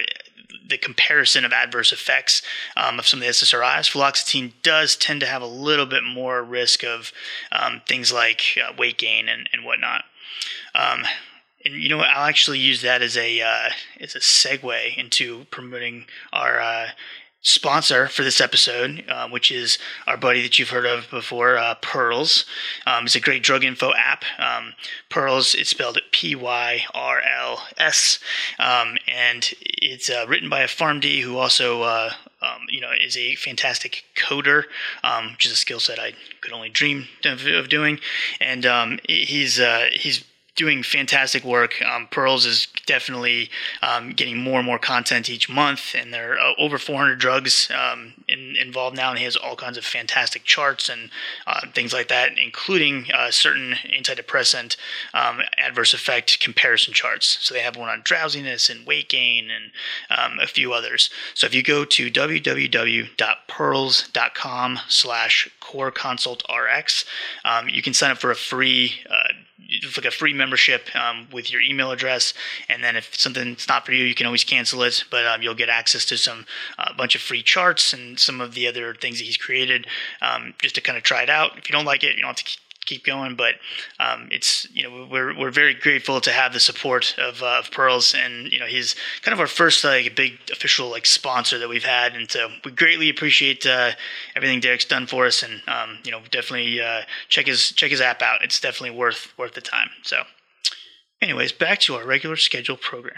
the 0.69 0.79
comparison 0.79 1.45
of 1.45 1.53
adverse 1.53 1.93
effects 1.93 2.43
um, 2.77 2.99
of 2.99 3.07
some 3.07 3.21
of 3.21 3.27
the 3.27 3.31
SSRIs, 3.31 3.91
fluoxetine 3.91 4.53
does 4.63 4.97
tend 4.97 5.21
to 5.21 5.27
have 5.27 5.43
a 5.43 5.47
little 5.47 5.87
bit 5.87 6.05
more 6.05 6.43
risk 6.43 6.85
of 6.85 7.13
um, 7.53 7.83
things 7.87 8.13
like 8.13 8.59
uh, 8.63 8.73
weight 8.77 8.99
gain 8.99 9.29
and, 9.29 9.49
and 9.53 9.65
whatnot. 9.65 10.05
Um, 10.75 11.05
and 11.65 11.75
you 11.75 11.89
know 11.89 11.99
what? 11.99 12.09
I'll 12.09 12.29
actually 12.29 12.61
use 12.61 12.83
that 12.83 13.03
as 13.03 13.17
a 13.17 13.41
uh, 13.41 13.71
as 14.01 14.15
a 14.15 14.21
segue 14.21 14.97
into 14.97 15.45
promoting 15.51 16.07
our 16.33 16.61
uh, 16.61 16.89
sponsor 17.41 18.09
for 18.09 18.23
this 18.23 18.41
episode, 18.41 19.05
uh, 19.09 19.29
which 19.29 19.51
is 19.51 19.79
our 20.07 20.17
buddy 20.17 20.43
that 20.43 20.59
you've 20.59 20.71
heard 20.71 20.87
of 20.87 21.09
before, 21.11 21.57
uh, 21.57 21.75
Pyrls. 21.77 22.45
Um, 22.87 23.07
it's 23.07 23.15
a 23.15 23.21
great 23.21 23.43
drug 23.43 23.65
info 23.65 23.93
app. 23.95 24.25
Um, 24.39 24.75
Pyrls, 25.09 25.55
it's 25.55 25.71
spelled 25.71 26.01
P 26.11 26.35
Y 26.35 26.85
R 26.95 27.21
L 27.21 27.67
S, 27.77 28.19
um, 28.59 28.97
and 29.07 29.53
it's 29.61 30.11
uh, 30.11 30.27
written 30.29 30.49
by 30.49 30.61
a 30.61 30.69
PharmD 30.69 31.23
who 31.23 31.37
also. 31.37 31.83
Uh, 31.83 32.11
um, 32.41 32.67
you 32.69 32.81
know, 32.81 32.93
is 32.93 33.17
a 33.17 33.35
fantastic 33.35 34.05
coder, 34.15 34.63
um, 35.03 35.33
which 35.33 35.45
is 35.45 35.51
a 35.51 35.57
skill 35.57 35.81
set 35.81 35.99
I 35.99 36.13
could 36.41 36.53
only 36.53 36.69
dream 36.69 37.09
of, 37.25 37.45
of 37.45 37.69
doing. 37.69 37.99
And 38.41 39.01
he's 39.09 39.59
uh, 39.59 39.89
he's 39.91 40.23
doing 40.59 40.83
fantastic 40.83 41.45
work. 41.45 41.81
Um, 41.83 42.09
Pyrls 42.11 42.45
is 42.45 42.67
definitely 42.85 43.49
um, 43.81 44.11
getting 44.11 44.37
more 44.37 44.59
and 44.59 44.67
more 44.67 44.81
content 44.81 45.31
each 45.31 45.49
month, 45.49 45.95
and 45.95 46.13
there 46.13 46.33
are 46.33 46.39
uh, 46.39 46.53
over 46.59 46.79
400 46.79 47.17
drugs 47.19 47.71
um, 47.71 48.15
in, 48.27 48.57
involved 48.57 48.97
now, 48.97 49.11
and 49.11 49.19
he 49.21 49.25
has 49.25 49.37
all 49.37 49.55
kinds 49.55 49.79
of 49.79 49.85
fantastic 49.85 50.43
charts 50.43 50.89
and 50.89 51.11
uh, 51.47 51.61
things 51.73 51.93
like 51.93 52.09
that, 52.09 52.37
including 52.37 53.07
uh, 53.15 53.31
certain 53.31 53.77
antidepressant 53.97 54.77
um, 55.15 55.43
adverse 55.57 55.95
effect 55.95 56.41
comparison 56.41 56.93
charts. 56.93 57.39
So 57.41 57.55
they 57.55 57.61
have 57.61 57.77
one 57.77 57.89
on 57.89 58.01
drowsiness 58.03 58.69
and 58.69 58.85
weight 58.85 59.09
gain 59.09 59.51
and 59.51 59.71
um, 60.11 60.41
a 60.41 60.49
few 60.49 60.73
others. 60.73 61.09
So 61.35 61.47
if 61.47 61.55
you 61.55 61.63
go 61.63 61.85
to 61.85 62.11
www.pyrls.com 62.11 64.79
slash 64.89 65.49
core 65.61 65.93
consult 65.93 66.43
rx, 66.53 67.05
um, 67.45 67.69
you 67.69 67.81
can 67.81 67.95
sign 67.95 68.11
up 68.11 68.19
for 68.19 68.33
a 68.33 68.37
free 68.37 68.95
uh, 69.09 69.29
it's 69.69 69.97
like 69.97 70.07
a 70.07 70.11
free 70.11 70.33
membership 70.33 70.89
um, 70.97 71.29
with 71.31 71.53
your 71.53 71.61
email 71.61 71.91
address, 71.91 72.33
and 72.69 72.83
then 72.83 72.97
if 72.97 73.15
something's 73.15 73.69
not 73.69 73.85
for 73.85 73.93
you, 73.93 74.05
you 74.05 74.15
can 74.15 74.27
always 74.27 74.45
cancel 74.45 74.83
it. 74.83 75.05
But 75.11 75.27
um, 75.27 75.43
you'll 75.43 75.55
get 75.55 75.69
access 75.69 76.05
to 76.07 76.17
some 76.17 76.47
a 76.79 76.91
uh, 76.91 76.97
bunch 76.97 77.15
of 77.15 77.21
free 77.21 77.43
charts 77.43 77.93
and 77.93 78.19
some 78.19 78.41
of 78.41 78.55
the 78.55 78.67
other 78.67 78.95
things 78.95 79.19
that 79.19 79.25
he's 79.25 79.37
created, 79.37 79.87
um, 80.23 80.55
just 80.59 80.75
to 80.77 80.81
kind 80.81 80.97
of 80.97 81.05
try 81.05 81.23
it 81.23 81.31
out. 81.31 81.59
If 81.59 81.69
you 81.69 81.73
don't 81.73 81.85
like 81.85 82.03
it, 82.03 82.17
you 82.17 82.23
don't 82.23 82.29
have 82.29 82.37
to 82.37 82.59
keep 82.89 83.05
going. 83.05 83.37
But 83.37 83.57
um, 84.01 84.29
it's 84.31 84.67
you 84.73 84.83
know 84.83 85.07
we're 85.11 85.39
we're 85.39 85.51
very 85.51 85.75
grateful 85.75 86.21
to 86.23 86.33
have 86.33 86.53
the 86.53 86.61
support 86.61 87.15
of, 87.19 87.43
uh, 87.43 87.59
of 87.61 87.71
Pyrls, 87.71 88.15
and 88.15 88.51
you 88.51 88.59
know 88.59 88.67
he's 88.67 88.97
kind 89.23 89.33
of 89.33 89.41
our 89.41 89.47
first 89.47 89.85
like 89.85 90.17
big 90.17 90.39
official 90.51 90.89
like 90.89 91.07
sponsor 91.07 91.59
that 91.59 91.69
we've 91.69 91.85
had, 91.85 92.15
and 92.15 92.31
so 92.31 92.49
we 92.65 92.71
greatly 92.71 93.11
appreciate 93.11 93.67
uh, 93.67 93.93
everything 94.35 94.61
Derek's 94.61 94.85
done 94.85 95.07
for 95.07 95.27
us, 95.27 95.43
and 95.43 95.63
um, 95.69 95.99
you 96.05 96.11
know 96.11 96.21
definitely 96.31 96.81
uh, 96.81 97.03
check 97.29 97.47
his 97.47 97.73
check 97.73 97.91
his 97.91 98.01
app 98.01 98.23
out. 98.23 98.43
It's 98.43 98.61
definitely 98.61 98.97
worth 98.97 99.33
worth 99.37 99.55
the 99.55 99.61
time. 99.61 99.91
So, 100.03 100.23
anyways, 101.23 101.53
back 101.53 101.79
to 101.81 101.95
our 101.95 102.05
regular 102.07 102.37
schedule 102.37 102.77
program. 102.77 103.17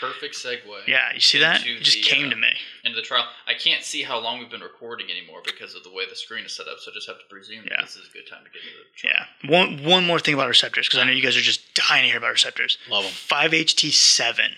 perfect 0.00 0.34
segue. 0.36 0.60
Yeah, 0.86 1.12
you 1.14 1.20
see 1.20 1.38
that? 1.40 1.66
It 1.66 1.82
just 1.82 1.96
the, 1.98 2.02
came 2.08 2.26
uh, 2.28 2.30
to 2.30 2.36
me. 2.36 2.48
Into 2.84 2.96
the 2.96 3.02
trial. 3.02 3.24
I 3.46 3.54
can't 3.54 3.82
see 3.82 4.02
how 4.02 4.18
long 4.20 4.38
we've 4.38 4.50
been 4.50 4.60
recording 4.60 5.10
anymore 5.10 5.40
because 5.44 5.74
of 5.74 5.82
the 5.84 5.90
way 5.92 6.04
the 6.08 6.14
screen 6.16 6.44
is 6.44 6.54
set 6.54 6.66
up, 6.68 6.78
so 6.78 6.90
I 6.90 6.94
just 6.94 7.08
have 7.08 7.18
to 7.18 7.24
presume 7.28 7.64
Yeah. 7.64 7.76
that 7.78 7.86
this 7.86 7.96
is 7.96 8.08
a 8.08 8.12
good 8.12 8.28
time 8.30 8.44
to 8.44 8.50
get 8.50 8.62
into 8.62 8.78
the 8.78 8.96
trial. 8.96 9.26
Yeah. 9.44 9.50
One 9.50 9.84
one 9.84 10.06
more 10.06 10.18
thing 10.20 10.34
about 10.34 10.48
receptors, 10.48 10.86
because 10.88 11.00
I 11.00 11.04
know 11.04 11.12
you 11.12 11.22
guys 11.22 11.36
are 11.36 11.40
just 11.40 11.74
dying 11.74 12.02
to 12.02 12.08
hear 12.08 12.18
about 12.18 12.30
receptors. 12.32 12.78
Love 12.88 13.04
'em. 13.04 13.10
5HT7. 13.12 14.52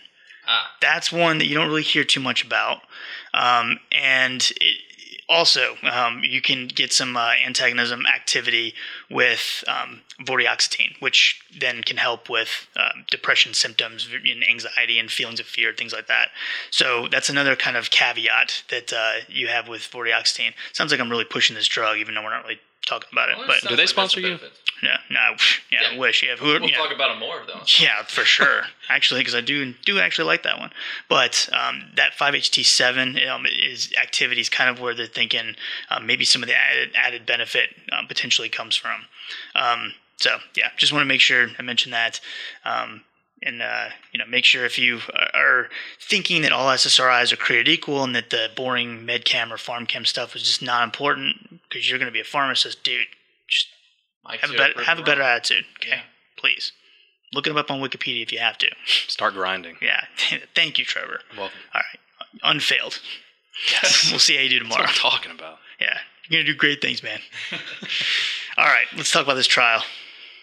Ah, 0.47 0.75
That's 0.81 1.13
one 1.13 1.39
that 1.39 1.47
you 1.47 1.55
don't 1.55 1.69
really 1.69 1.83
hear 1.83 2.03
too 2.05 2.21
much 2.21 2.45
about. 2.45 2.83
Um, 3.35 3.79
and 3.93 4.43
it, 4.61 4.77
also, 5.31 5.77
um, 5.91 6.23
you 6.25 6.43
can 6.43 6.67
get 6.67 6.93
some 6.93 7.17
uh, 7.17 7.35
antagonism 7.47 8.05
activity 8.05 8.75
with 9.09 9.63
um, 9.69 10.01
vortioxetine, 10.23 11.01
which 11.01 11.41
then 11.59 11.83
can 11.83 11.97
help 11.97 12.29
with 12.29 12.67
um, 12.77 13.05
depression 13.11 13.55
symptoms 13.55 14.09
and 14.13 14.45
anxiety 14.47 14.99
and 14.99 15.11
feelings 15.11 15.39
of 15.39 15.47
fear, 15.47 15.73
things 15.73 15.93
like 15.93 16.09
that. 16.09 16.31
So 16.71 17.07
that's 17.11 17.31
another 17.31 17.55
kind 17.55 17.77
of 17.77 17.91
caveat 17.91 18.65
that 18.71 18.93
uh, 18.93 19.25
you 19.29 19.47
have 19.47 19.69
with 19.69 19.83
vortioxetine. 19.83 20.53
Sounds 20.73 20.91
like 20.91 21.01
I'm 21.01 21.11
really 21.11 21.25
pushing 21.25 21.55
this 21.55 21.69
drug, 21.69 21.99
even 21.99 22.17
though 22.17 22.23
we're 22.23 22.31
not 22.31 22.43
really 22.43 22.61
talking 22.87 23.09
about 23.13 23.29
it. 23.29 23.39
well, 23.39 23.47
but 23.47 23.61
Do 23.69 23.77
they 23.77 23.83
like 23.83 23.89
sponsor 23.89 24.21
you? 24.21 24.39
yeah, 24.83 24.97
no, 25.11 25.35
yeah, 25.71 25.79
I 25.91 25.93
Yeah. 25.93 25.99
wish. 25.99 26.23
Yeah, 26.23 26.37
who, 26.37 26.47
We'll 26.47 26.69
yeah. 26.69 26.77
talk 26.79 26.93
about 26.95 27.11
them 27.11 27.21
more 27.21 27.43
though. 27.47 27.61
Yeah, 27.79 28.03
for 28.05 28.25
sure. 28.25 28.65
actually, 28.89 29.21
because 29.21 29.35
I 29.35 29.41
do 29.41 29.75
do 29.85 29.99
actually 30.01 30.27
like 30.27 30.43
that 30.45 30.59
one. 30.59 30.71
But 31.09 31.49
um, 31.53 31.91
that 31.97 32.13
5HT7 32.19 33.29
um, 33.29 33.47
is 33.47 33.93
activities 34.01 34.49
kind 34.49 34.71
of 34.71 34.81
where 34.81 34.95
they're 34.95 35.07
thinking 35.07 35.55
um, 35.91 36.07
maybe 36.07 36.25
some 36.25 36.43
of 36.43 36.49
the 36.49 36.57
added, 36.57 36.91
added 36.95 37.27
benefit 37.27 37.71
um, 37.93 38.07
potentially 38.07 38.49
comes 38.49 38.75
from. 38.77 39.03
Um, 39.55 39.93
so 40.17 40.39
yeah, 40.57 40.71
just 40.77 40.93
want 40.93 41.03
to 41.03 41.07
make 41.07 41.21
sure 41.21 41.49
I 41.59 41.63
mention 41.63 41.93
that. 41.93 42.21
And 43.43 43.63
uh, 43.63 43.89
you 44.13 44.19
know, 44.19 44.27
make 44.27 44.45
sure 44.45 44.67
if 44.67 44.79
you 44.79 45.01
are 45.33 45.69
thinking 45.99 46.43
that 46.43 46.53
all 46.53 46.67
SSRIs 46.69 47.33
are 47.33 47.37
created 47.37 47.69
equal 47.73 48.05
and 48.05 48.15
that 48.15 48.29
the 48.29 48.49
boring 48.55 49.07
medchem 49.07 49.51
or 49.51 49.57
pharm 49.57 49.89
chem 49.89 50.05
stuff 50.05 50.37
is 50.37 50.43
just 50.43 50.61
not 50.63 50.85
important 50.85 51.61
because 51.69 51.89
you're 51.89 51.99
going 51.99 52.09
to 52.11 52.13
be 52.13 52.21
a 52.21 52.25
pharmacist, 52.25 52.85
dude. 52.85 53.07
Just 53.49 53.69
Mike's 54.25 54.43
have 54.43 54.51
a 54.51 54.57
better 54.59 54.75
for 54.75 54.83
have 54.83 54.99
a 54.99 55.03
wrong. 55.03 55.21
attitude, 55.21 55.65
okay? 55.79 55.89
Yeah. 55.91 56.01
Please 56.37 56.73
look 57.33 57.47
it 57.47 57.57
up 57.57 57.71
on 57.71 57.81
Wikipedia 57.81 58.23
if 58.23 58.31
you 58.31 58.41
have 58.41 58.59
to. 58.59 58.69
Start 59.09 59.33
grinding. 59.35 59.77
Yeah, 59.83 60.05
thank 60.55 60.79
you, 60.79 60.85
Trevor. 60.85 61.21
Welcome. 61.37 61.59
All 61.75 61.81
right, 61.81 62.01
unfailed. 62.43 63.01
Yes. 63.71 64.09
We'll 64.11 64.19
see 64.21 64.37
how 64.37 64.43
you 64.43 64.51
do 64.51 64.59
That's 64.59 64.65
tomorrow. 64.69 64.83
what 64.83 64.91
I'm 64.91 64.97
talking 64.97 65.33
about. 65.33 65.57
Yeah, 65.81 65.97
you're 66.29 66.43
gonna 66.43 66.53
do 66.53 66.57
great 66.59 66.83
things, 66.83 67.03
man. 67.03 67.21
All 68.59 68.67
right, 68.67 68.87
let's 68.97 69.11
talk 69.11 69.25
about 69.25 69.35
this 69.37 69.47
trial. 69.47 69.83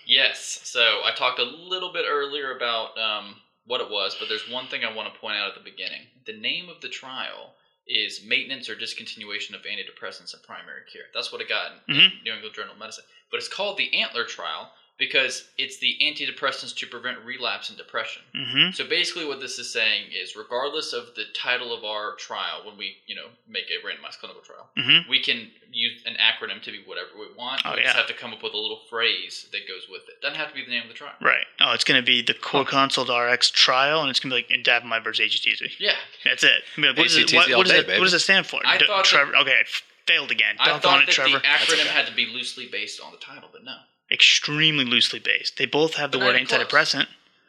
Yes. 0.08 0.62
So 0.64 1.02
I 1.04 1.12
talked 1.16 1.40
a 1.40 1.44
little 1.44 1.92
bit 1.92 2.06
earlier 2.08 2.56
about 2.56 2.98
um, 2.98 3.36
what 3.66 3.82
it 3.82 3.90
was, 3.90 4.16
but 4.18 4.30
there's 4.30 4.50
one 4.50 4.68
thing 4.68 4.84
I 4.86 4.96
want 4.96 5.14
to 5.14 5.20
point 5.20 5.36
out 5.38 5.50
at 5.50 5.56
the 5.56 5.70
beginning. 5.70 6.02
The 6.26 6.38
name 6.38 6.70
of 6.70 6.80
the 6.82 6.88
trial 6.88 7.54
is 7.88 8.24
Maintenance 8.26 8.70
or 8.70 8.76
Discontinuation 8.76 9.54
of 9.54 9.62
Antidepressants 9.64 10.34
in 10.34 10.40
Primary 10.46 10.82
Care. 10.92 11.04
That's 11.14 11.32
what 11.32 11.42
it 11.42 11.50
got 11.50 11.72
in 11.88 11.96
Mhm. 11.96 12.24
New 12.24 12.34
England 12.34 12.56
Journal 12.56 12.74
of 12.74 12.80
Medicine. 12.80 13.06
But 13.30 13.38
it's 13.38 13.48
called 13.50 13.78
the 13.78 13.94
ANTLER 13.94 14.26
Trial 14.26 14.74
because 15.00 15.48
it's 15.58 15.78
the 15.80 15.96
antidepressants 16.02 16.76
to 16.78 16.88
prevent 16.88 17.18
relapse 17.24 17.70
and 17.70 17.78
depression. 17.78 18.24
Mm-hmm. 18.36 18.72
So 18.74 18.88
basically, 18.88 19.26
what 19.26 19.40
this 19.40 19.60
is 19.60 19.72
saying 19.72 20.06
is, 20.12 20.36
regardless 20.36 20.94
of 20.94 21.14
the 21.16 21.24
title 21.36 21.72
of 21.74 21.84
our 21.84 22.16
trial, 22.16 22.62
when 22.66 22.78
we 22.78 22.98
you 23.06 23.16
know 23.16 23.28
make 23.48 23.66
a 23.70 23.86
randomized 23.86 24.20
clinical 24.20 24.42
trial, 24.42 24.70
Mm-hmm. 24.78 25.10
we 25.10 25.22
can 25.22 25.50
use 25.72 26.02
an 26.06 26.16
acronym 26.16 26.62
to 26.64 26.72
be 26.72 26.82
whatever 26.86 27.10
we 27.20 27.26
want. 27.38 27.62
Oh, 27.66 27.74
we 27.76 27.82
just 27.84 27.96
have 27.96 28.08
to 28.08 28.14
come 28.14 28.32
up 28.34 28.42
with 28.44 28.54
a 28.54 28.58
little 28.58 28.82
phrase 28.90 29.48
that 29.52 29.68
goes 29.68 29.88
with 29.90 30.02
it. 30.08 30.22
Doesn't 30.22 30.38
have 30.38 30.50
to 30.50 30.54
be 30.56 30.64
the 30.66 30.72
name 30.72 30.84
of 30.84 30.88
the 30.90 30.94
trial. 30.94 31.14
Right. 31.22 31.46
Oh, 31.62 31.74
it's 31.74 31.84
gonna 31.84 32.02
be 32.04 32.22
the 32.22 32.34
Core 32.34 32.66
Consult 32.66 33.10
RX 33.10 33.50
trial, 33.52 34.02
and 34.02 34.10
it's 34.10 34.20
gonna 34.20 34.36
be 34.36 34.42
like 34.48 34.50
Indapamide 34.50 35.04
versus 35.04 35.26
HCTZ. 35.36 35.74
Yeah, 35.80 35.94
That's 36.26 36.44
it. 36.44 36.64
I 36.78 36.82
mean, 36.82 36.96
what, 36.96 37.04
does 37.04 37.18
it, 37.18 37.34
what, 37.34 37.52
all 37.52 37.58
what, 37.60 37.64
does 37.68 37.74
day, 37.74 37.80
it, 37.80 37.88
baby. 37.88 38.00
what 38.00 38.06
does 38.06 38.14
it 38.14 38.20
stand 38.20 38.46
for? 38.48 38.60
I 38.66 38.78
D- 38.78 38.86
thought 38.88 38.98
that- 39.04 39.06
Trevor. 39.06 39.36
okay, 39.38 39.52
I 39.58 39.62
f- 39.62 39.84
failed 40.08 40.32
again. 40.32 40.56
I 40.60 40.68
Dunk 40.70 40.84
thought 40.84 40.96
on 40.98 41.04
it, 41.04 41.06
that 41.08 41.12
Trevor. 41.14 41.38
the 41.40 41.44
acronym 41.44 41.82
okay. 41.82 41.88
had 41.90 42.08
to 42.08 42.14
be 42.16 42.26
loosely 42.28 42.68
based 42.72 43.02
on 43.02 43.12
the 43.12 43.18
title, 43.18 43.50
but 43.52 43.64
no, 43.64 43.76
Extremely 44.12 44.86
loosely 44.86 45.20
based. 45.20 45.58
They 45.58 45.66
both 45.66 45.96
have 45.96 46.12
the 46.12 46.18
But 46.18 46.26
word 46.28 46.34
not 46.34 46.42
even 46.42 46.48
close. 46.68 46.94
antidepressant. 46.94 47.08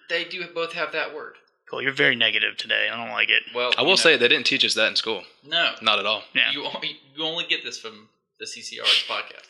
they 0.09 0.25
do 0.25 0.45
both 0.55 0.73
have 0.73 0.93
that 0.93 1.15
word. 1.15 1.35
Cool. 1.71 1.83
You're 1.83 1.93
very 1.93 2.17
negative 2.17 2.57
today. 2.57 2.89
I 2.91 2.97
don't 2.97 3.13
like 3.13 3.29
it. 3.29 3.43
Well, 3.55 3.73
I 3.77 3.83
you 3.83 3.87
will 3.87 3.93
know, 3.93 3.97
say 3.97 4.17
they 4.17 4.27
didn't 4.29 4.47
teach 4.47 4.65
us 4.65 4.75
that 4.75 4.89
in 4.89 4.97
school. 4.97 5.23
no. 5.45 5.75
Not 5.83 5.99
at 5.99 6.07
all. 6.07 6.23
Yeah. 6.35 6.51
You 6.51 6.65
only, 6.65 6.99
you 7.15 7.23
only 7.25 7.45
get 7.47 7.63
this 7.63 7.79
from 7.79 8.09
the 8.41 8.47
CCRX 8.47 9.07
podcast. 9.09 9.45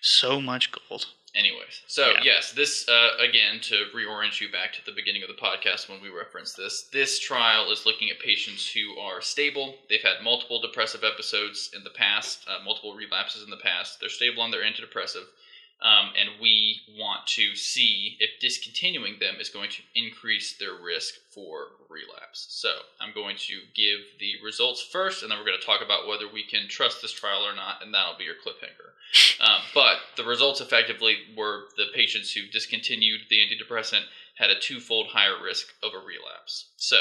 So 0.00 0.40
much 0.40 0.70
gold. 0.72 1.06
Anyways, 1.34 1.80
so 1.86 2.10
Yeah. 2.10 2.20
yes, 2.24 2.52
this 2.52 2.86
uh, 2.90 3.12
again 3.18 3.58
to 3.62 3.86
reorient 3.96 4.38
you 4.38 4.50
back 4.52 4.74
to 4.74 4.84
the 4.84 4.92
beginning 4.92 5.22
of 5.22 5.28
the 5.28 5.34
podcast 5.42 5.88
when 5.88 6.02
we 6.02 6.10
referenced 6.10 6.58
this. 6.58 6.88
This 6.92 7.18
trial 7.18 7.70
is 7.72 7.86
looking 7.86 8.10
at 8.10 8.18
patients 8.20 8.70
who 8.70 8.98
are 8.98 9.22
stable. 9.22 9.76
They've 9.88 10.02
had 10.02 10.22
multiple 10.22 10.60
depressive 10.60 11.04
episodes 11.04 11.70
in 11.74 11.84
the 11.84 11.90
past, 11.96 12.40
uh, 12.46 12.62
multiple 12.64 12.94
relapses 12.94 13.42
in 13.44 13.48
the 13.50 13.56
past. 13.56 13.98
They're 13.98 14.10
stable 14.10 14.42
on 14.42 14.50
their 14.50 14.62
antidepressive, 14.62 15.24
um, 15.82 16.12
and 16.18 16.40
we 16.40 16.80
want 16.96 17.26
to 17.26 17.56
see 17.56 18.16
if 18.20 18.40
discontinuing 18.40 19.16
them 19.18 19.36
is 19.40 19.48
going 19.48 19.70
to 19.70 19.82
increase 19.96 20.56
their 20.56 20.74
risk 20.74 21.14
for 21.30 21.70
relapse. 21.90 22.46
So 22.50 22.70
I'm 23.00 23.12
going 23.12 23.36
to 23.48 23.60
give 23.74 23.98
the 24.20 24.34
results 24.44 24.80
first, 24.80 25.22
and 25.22 25.30
then 25.30 25.38
we're 25.38 25.44
going 25.46 25.58
to 25.58 25.66
talk 25.66 25.82
about 25.84 26.06
whether 26.06 26.32
we 26.32 26.44
can 26.44 26.68
trust 26.68 27.02
this 27.02 27.12
trial 27.12 27.44
or 27.44 27.54
not, 27.54 27.82
and 27.82 27.92
that'll 27.92 28.16
be 28.16 28.24
your 28.24 28.34
cliffhanger. 28.34 28.94
Um, 29.42 29.60
but 29.74 29.96
the 30.16 30.24
results 30.24 30.60
effectively 30.60 31.16
were 31.36 31.64
the 31.76 31.86
patients 31.94 32.32
who 32.32 32.46
discontinued 32.46 33.22
the 33.28 33.40
antidepressant 33.40 34.04
had 34.36 34.50
a 34.50 34.58
twofold 34.58 35.08
higher 35.08 35.42
risk 35.42 35.66
of 35.82 35.92
a 35.94 35.98
relapse. 35.98 36.68
So, 36.76 36.96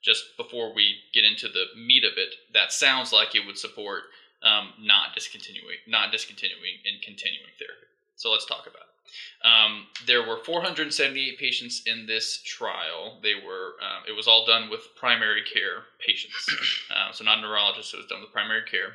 just 0.00 0.36
before 0.36 0.72
we 0.72 0.96
get 1.12 1.24
into 1.24 1.48
the 1.48 1.66
meat 1.76 2.04
of 2.04 2.12
it, 2.16 2.36
that 2.54 2.72
sounds 2.72 3.12
like 3.12 3.34
it 3.34 3.44
would 3.44 3.58
support 3.58 4.04
um, 4.42 4.72
not 4.80 5.14
discontinuing, 5.14 5.78
not 5.86 6.12
discontinuing 6.12 6.78
and 6.86 7.02
continuing 7.02 7.50
therapy. 7.58 7.86
So 8.22 8.30
let's 8.30 8.46
talk 8.46 8.68
about 8.68 8.82
it. 8.86 9.44
Um, 9.44 9.86
there 10.06 10.22
were 10.22 10.38
478 10.44 11.36
patients 11.36 11.82
in 11.86 12.06
this 12.06 12.40
trial. 12.44 13.18
They 13.20 13.34
were 13.34 13.72
um, 13.82 14.04
it 14.08 14.12
was 14.12 14.28
all 14.28 14.46
done 14.46 14.70
with 14.70 14.94
primary 14.94 15.42
care 15.42 15.82
patients, 16.06 16.46
uh, 16.94 17.10
so 17.12 17.24
not 17.24 17.38
a 17.38 17.40
neurologist. 17.40 17.92
It 17.92 17.96
was 17.96 18.06
done 18.06 18.20
with 18.20 18.30
primary 18.32 18.62
care. 18.70 18.92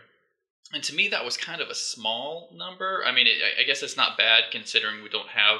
And 0.74 0.82
to 0.84 0.96
me, 0.96 1.10
that 1.10 1.26
was 1.26 1.36
kind 1.36 1.62
of 1.62 1.68
a 1.70 1.76
small 1.76 2.50
number. 2.56 3.04
I 3.06 3.12
mean, 3.12 3.28
it, 3.28 3.36
I- 3.44 3.62
I 3.62 3.64
guess 3.66 3.84
it's 3.84 3.98
not 3.98 4.18
bad 4.18 4.46
considering 4.50 5.04
we 5.04 5.10
don't 5.10 5.28
have 5.28 5.60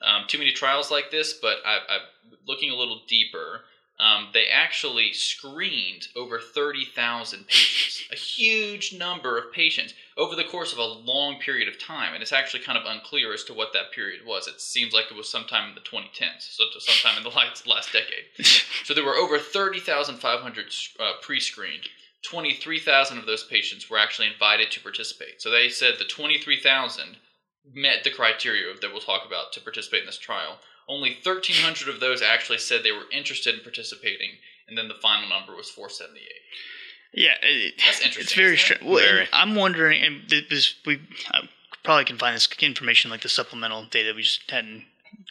um, 0.00 0.24
too 0.26 0.38
many 0.38 0.52
trials 0.52 0.90
like 0.90 1.10
this. 1.10 1.34
But 1.34 1.58
I, 1.66 1.76
I, 1.76 1.98
looking 2.46 2.70
a 2.70 2.76
little 2.76 3.02
deeper, 3.06 3.60
um, 3.98 4.28
they 4.34 4.48
actually 4.48 5.12
screened 5.14 6.08
over 6.14 6.38
30,000 6.38 7.46
patients, 7.46 8.02
a 8.12 8.16
huge 8.16 8.92
number 8.92 9.38
of 9.38 9.52
patients 9.52 9.94
over 10.18 10.36
the 10.36 10.44
course 10.44 10.72
of 10.72 10.78
a 10.78 10.84
long 10.84 11.38
period 11.38 11.66
of 11.66 11.78
time. 11.78 12.12
And 12.12 12.22
it's 12.22 12.32
actually 12.32 12.62
kind 12.62 12.76
of 12.76 12.84
unclear 12.86 13.32
as 13.32 13.44
to 13.44 13.54
what 13.54 13.72
that 13.72 13.92
period 13.92 14.20
was. 14.26 14.48
It 14.48 14.60
seems 14.60 14.92
like 14.92 15.06
it 15.10 15.16
was 15.16 15.30
sometime 15.30 15.70
in 15.70 15.74
the 15.74 15.80
2010s, 15.80 16.40
so 16.40 16.64
to 16.72 16.80
sometime 16.80 17.16
in 17.16 17.24
the 17.24 17.30
last, 17.36 17.66
last 17.66 17.92
decade. 17.92 18.46
So 18.84 18.92
there 18.92 19.04
were 19.04 19.14
over 19.14 19.38
30,500 19.38 20.66
uh, 21.00 21.12
pre 21.22 21.40
screened. 21.40 21.88
23,000 22.22 23.18
of 23.18 23.26
those 23.26 23.44
patients 23.44 23.88
were 23.88 23.98
actually 23.98 24.26
invited 24.26 24.70
to 24.72 24.80
participate. 24.80 25.40
So 25.40 25.50
they 25.50 25.68
said 25.68 25.94
the 25.98 26.04
23,000 26.04 27.16
met 27.72 28.04
the 28.04 28.10
criteria 28.10 28.74
that 28.80 28.90
we'll 28.90 29.00
talk 29.00 29.24
about 29.26 29.52
to 29.52 29.60
participate 29.60 30.00
in 30.00 30.06
this 30.06 30.18
trial. 30.18 30.58
Only 30.88 31.16
1,300 31.22 31.88
of 31.88 32.00
those 32.00 32.22
actually 32.22 32.58
said 32.58 32.82
they 32.82 32.92
were 32.92 33.10
interested 33.12 33.54
in 33.54 33.60
participating, 33.62 34.30
and 34.68 34.78
then 34.78 34.88
the 34.88 34.94
final 35.02 35.28
number 35.28 35.54
was 35.54 35.68
478. 35.70 36.22
Yeah, 37.12 37.30
it, 37.42 37.74
That's 37.84 38.00
interesting, 38.00 38.22
It's 38.22 38.32
very 38.34 38.54
isn't 38.54 38.58
it? 38.58 38.64
strange. 38.76 38.82
Well, 38.84 38.98
Very. 39.04 39.28
I'm 39.32 39.54
wondering, 39.54 40.02
and 40.04 40.28
th- 40.28 40.48
this 40.48 40.74
we 40.84 41.00
uh, 41.32 41.42
probably 41.82 42.04
can 42.04 42.18
find 42.18 42.36
this 42.36 42.48
information 42.60 43.10
like 43.10 43.22
the 43.22 43.28
supplemental 43.28 43.84
data. 43.90 44.12
We 44.14 44.22
just 44.22 44.48
hadn't 44.50 44.84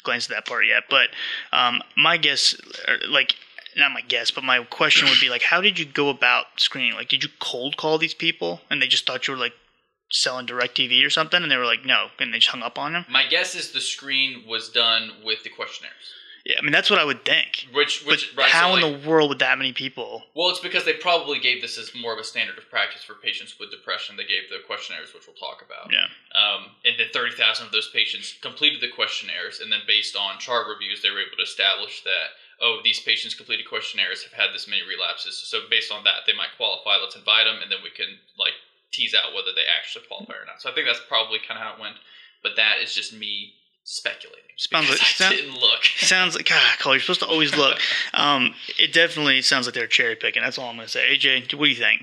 glanced 0.04 0.32
at 0.32 0.36
that 0.38 0.46
part 0.48 0.66
yet. 0.66 0.84
But 0.90 1.10
um, 1.52 1.82
my 1.96 2.18
guess, 2.18 2.56
or 2.88 3.08
like 3.08 3.36
not 3.78 3.92
my 3.92 4.02
guess, 4.02 4.32
but 4.32 4.44
my 4.44 4.64
question 4.64 5.08
would 5.10 5.20
be 5.20 5.30
like, 5.30 5.44
how 5.44 5.62
did 5.62 5.78
you 5.78 5.86
go 5.86 6.10
about 6.10 6.46
screening? 6.58 6.94
Like, 6.96 7.10
did 7.10 7.24
you 7.24 7.30
cold 7.40 7.78
call 7.78 7.98
these 7.98 8.14
people, 8.14 8.62
and 8.70 8.82
they 8.82 8.88
just 8.88 9.06
thought 9.06 9.28
you 9.28 9.34
were 9.34 9.40
like 9.40 9.54
selling 10.12 10.48
DirecTV 10.48 11.06
or 11.06 11.10
something, 11.10 11.42
and 11.42 11.52
they 11.52 11.58
were 11.58 11.66
like, 11.66 11.86
no, 11.86 12.08
and 12.20 12.34
they 12.34 12.38
just 12.40 12.50
hung 12.50 12.62
up 12.62 12.78
on 12.78 12.96
him. 12.96 13.06
My 13.10 13.26
guess 13.28 13.56
is 13.56 13.72
the 13.72 13.82
screen 13.82 14.44
was 14.48 14.70
done 14.70 15.12
with 15.24 15.44
the 15.44 15.50
questionnaires. 15.50 16.14
Yeah, 16.46 16.58
I 16.60 16.62
mean 16.62 16.72
that's 16.72 16.92
what 16.92 17.00
I 17.00 17.06
would 17.06 17.26
think. 17.26 17.66
Which, 17.74 18.06
But 18.06 18.22
right, 18.38 18.52
how 18.52 18.70
so 18.70 18.76
in 18.78 18.82
like- 18.94 19.02
the 19.02 19.10
world 19.10 19.30
would 19.30 19.40
that 19.40 19.58
many 19.58 19.74
people? 19.74 20.22
Well, 20.36 20.52
it's 20.52 20.60
because 20.60 20.86
they 20.86 20.94
probably 20.94 21.40
gave 21.40 21.60
this 21.60 21.76
as 21.80 21.90
more 21.96 22.14
of 22.14 22.20
a 22.20 22.24
standard 22.24 22.60
of 22.60 22.70
practice 22.70 23.02
for 23.02 23.16
patients 23.16 23.58
with 23.60 23.72
depression. 23.72 24.16
They 24.16 24.26
gave 24.30 24.46
the 24.54 24.62
questionnaires, 24.68 25.12
which 25.12 25.26
we'll 25.26 25.36
talk 25.42 25.66
about. 25.66 25.92
Yeah. 25.92 26.06
Um, 26.38 26.70
and 26.86 27.00
then 27.00 27.08
30,000 27.12 27.66
of 27.66 27.72
those 27.72 27.90
patients 27.90 28.36
completed 28.44 28.80
the 28.80 28.94
questionnaires, 28.94 29.60
and 29.60 29.72
then 29.72 29.82
based 29.88 30.16
on 30.16 30.38
chart 30.38 30.68
reviews, 30.70 31.02
they 31.02 31.10
were 31.10 31.22
able 31.26 31.36
to 31.38 31.42
establish 31.44 32.04
that, 32.04 32.38
oh, 32.62 32.78
these 32.84 33.00
patients 33.00 33.34
completed 33.34 33.66
questionnaires 33.68 34.22
have 34.22 34.34
had 34.34 34.54
this 34.54 34.68
many 34.68 34.84
relapses. 34.86 35.36
So 35.50 35.62
based 35.68 35.92
on 35.92 36.04
that, 36.04 36.28
they 36.28 36.34
might 36.38 36.54
qualify. 36.58 36.98
Let's 37.02 37.16
invite 37.16 37.46
them, 37.46 37.58
and 37.64 37.72
then 37.72 37.80
we 37.84 37.90
can, 37.90 38.20
like, 38.38 38.54
tease 38.96 39.14
out 39.14 39.34
whether 39.36 39.52
they 39.56 39.66
actually 39.68 40.06
qualify 40.08 40.34
or 40.34 40.46
not. 40.46 40.62
So 40.62 40.70
I 40.72 40.74
think 40.74 40.88
that's 40.88 41.02
probably 41.08 41.40
kind 41.46 41.60
of 41.60 41.66
how 41.66 41.74
it 41.76 41.80
went. 41.82 41.96
But 42.44 42.54
that 42.58 42.78
is 42.82 42.94
just 42.94 43.12
me 43.14 43.54
speculating. 43.84 44.42
Sounds 44.58 44.88
like- 44.90 44.98
because 45.00 45.22
I 45.22 45.26
sound- 45.26 45.36
didn't 45.36 45.60
look. 45.60 45.84
Sounds 45.98 46.36
like 46.36 46.48
God, 46.48 46.62
Cole. 46.80 46.94
You're 46.94 47.02
supposed 47.02 47.20
to 47.22 47.28
always 47.28 47.56
look. 47.56 47.78
Um, 48.14 48.56
it 48.80 48.94
definitely 48.94 49.42
sounds 49.42 49.68
like 49.68 49.76
they're 49.76 49.88
cherry 49.88 50.16
picking. 50.16 50.42
That's 50.42 50.58
all 50.58 50.70
I'm 50.70 50.78
gonna 50.78 50.88
say. 50.88 51.18
AJ, 51.18 51.54
what 51.56 51.66
do 51.66 51.70
you 51.72 51.76
think? 51.76 52.02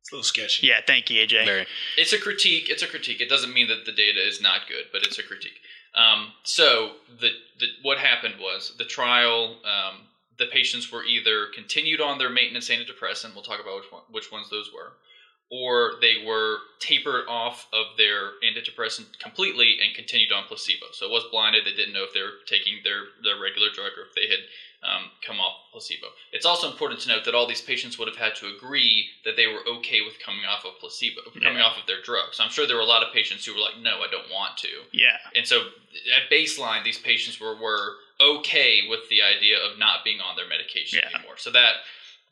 It's 0.00 0.12
a 0.12 0.14
little 0.14 0.22
sketchy. 0.24 0.68
Yeah, 0.68 0.80
thank 0.86 1.10
you, 1.10 1.20
AJ. 1.26 1.44
Very. 1.44 1.66
it's 1.98 2.12
a 2.12 2.18
critique. 2.18 2.70
It's 2.70 2.82
a 2.84 2.86
critique. 2.86 3.20
It 3.20 3.28
doesn't 3.28 3.52
mean 3.52 3.66
that 3.68 3.84
the 3.84 3.90
data 3.92 4.20
is 4.24 4.40
not 4.40 4.68
good, 4.68 4.84
but 4.92 5.02
it's 5.02 5.18
a 5.18 5.22
critique. 5.24 5.58
Um, 5.96 6.28
so 6.44 6.92
the, 7.20 7.30
the 7.58 7.66
what 7.82 7.98
happened 7.98 8.34
was 8.40 8.74
the 8.78 8.84
trial. 8.84 9.56
Um, 9.64 10.02
the 10.38 10.46
patients 10.46 10.90
were 10.92 11.04
either 11.04 11.46
continued 11.54 12.00
on 12.00 12.18
their 12.18 12.30
maintenance 12.30 12.68
antidepressant. 12.70 13.34
We'll 13.34 13.42
talk 13.44 13.60
about 13.60 13.76
which 13.76 13.90
one, 13.92 14.02
which 14.12 14.32
ones 14.32 14.48
those 14.48 14.70
were, 14.72 14.92
or 15.50 15.94
they 16.00 16.16
were 16.24 16.58
tapered 16.80 17.24
off 17.28 17.66
of 17.72 17.96
their 17.98 18.32
antidepressant 18.42 19.18
completely 19.18 19.76
and 19.82 19.94
continued 19.94 20.32
on 20.32 20.44
placebo. 20.44 20.86
So 20.92 21.06
it 21.06 21.12
was 21.12 21.24
blinded. 21.30 21.64
They 21.66 21.74
didn't 21.74 21.92
know 21.92 22.04
if 22.04 22.12
they 22.14 22.22
were 22.22 22.38
taking 22.46 22.80
their 22.84 23.04
their 23.22 23.38
regular 23.40 23.68
drug 23.72 23.92
or 23.98 24.04
if 24.08 24.14
they 24.14 24.28
had 24.28 24.44
um, 24.82 25.10
come 25.24 25.38
off 25.38 25.54
placebo. 25.70 26.08
It's 26.32 26.44
also 26.46 26.68
important 26.70 27.00
to 27.02 27.08
note 27.08 27.24
that 27.24 27.34
all 27.36 27.46
these 27.46 27.60
patients 27.60 27.98
would 27.98 28.08
have 28.08 28.16
had 28.16 28.34
to 28.36 28.48
agree 28.48 29.06
that 29.24 29.36
they 29.36 29.46
were 29.46 29.62
okay 29.78 30.00
with 30.00 30.18
coming 30.18 30.44
off 30.44 30.64
of 30.64 30.72
placebo, 30.80 31.20
coming 31.34 31.58
Yeah. 31.58 31.66
off 31.66 31.78
of 31.78 31.86
their 31.86 32.02
drugs. 32.02 32.40
I'm 32.40 32.50
sure 32.50 32.66
there 32.66 32.74
were 32.76 32.82
a 32.82 32.86
lot 32.86 33.04
of 33.04 33.12
patients 33.12 33.44
who 33.44 33.54
were 33.54 33.60
like, 33.60 33.76
"No, 33.78 34.02
I 34.02 34.08
don't 34.10 34.28
want 34.30 34.56
to." 34.58 34.86
Yeah, 34.92 35.18
And 35.36 35.46
so 35.46 35.68
at 36.16 36.28
baseline, 36.30 36.82
these 36.82 36.98
patients 36.98 37.38
were 37.38 37.54
were 37.54 37.96
okay 38.20 38.80
with 38.88 39.08
the 39.08 39.22
idea 39.22 39.58
of 39.58 39.78
not 39.78 40.02
being 40.04 40.20
on 40.20 40.34
their 40.36 40.46
medication 40.48 41.00
Yeah. 41.02 41.14
anymore. 41.14 41.36
So 41.38 41.50
that 41.52 41.76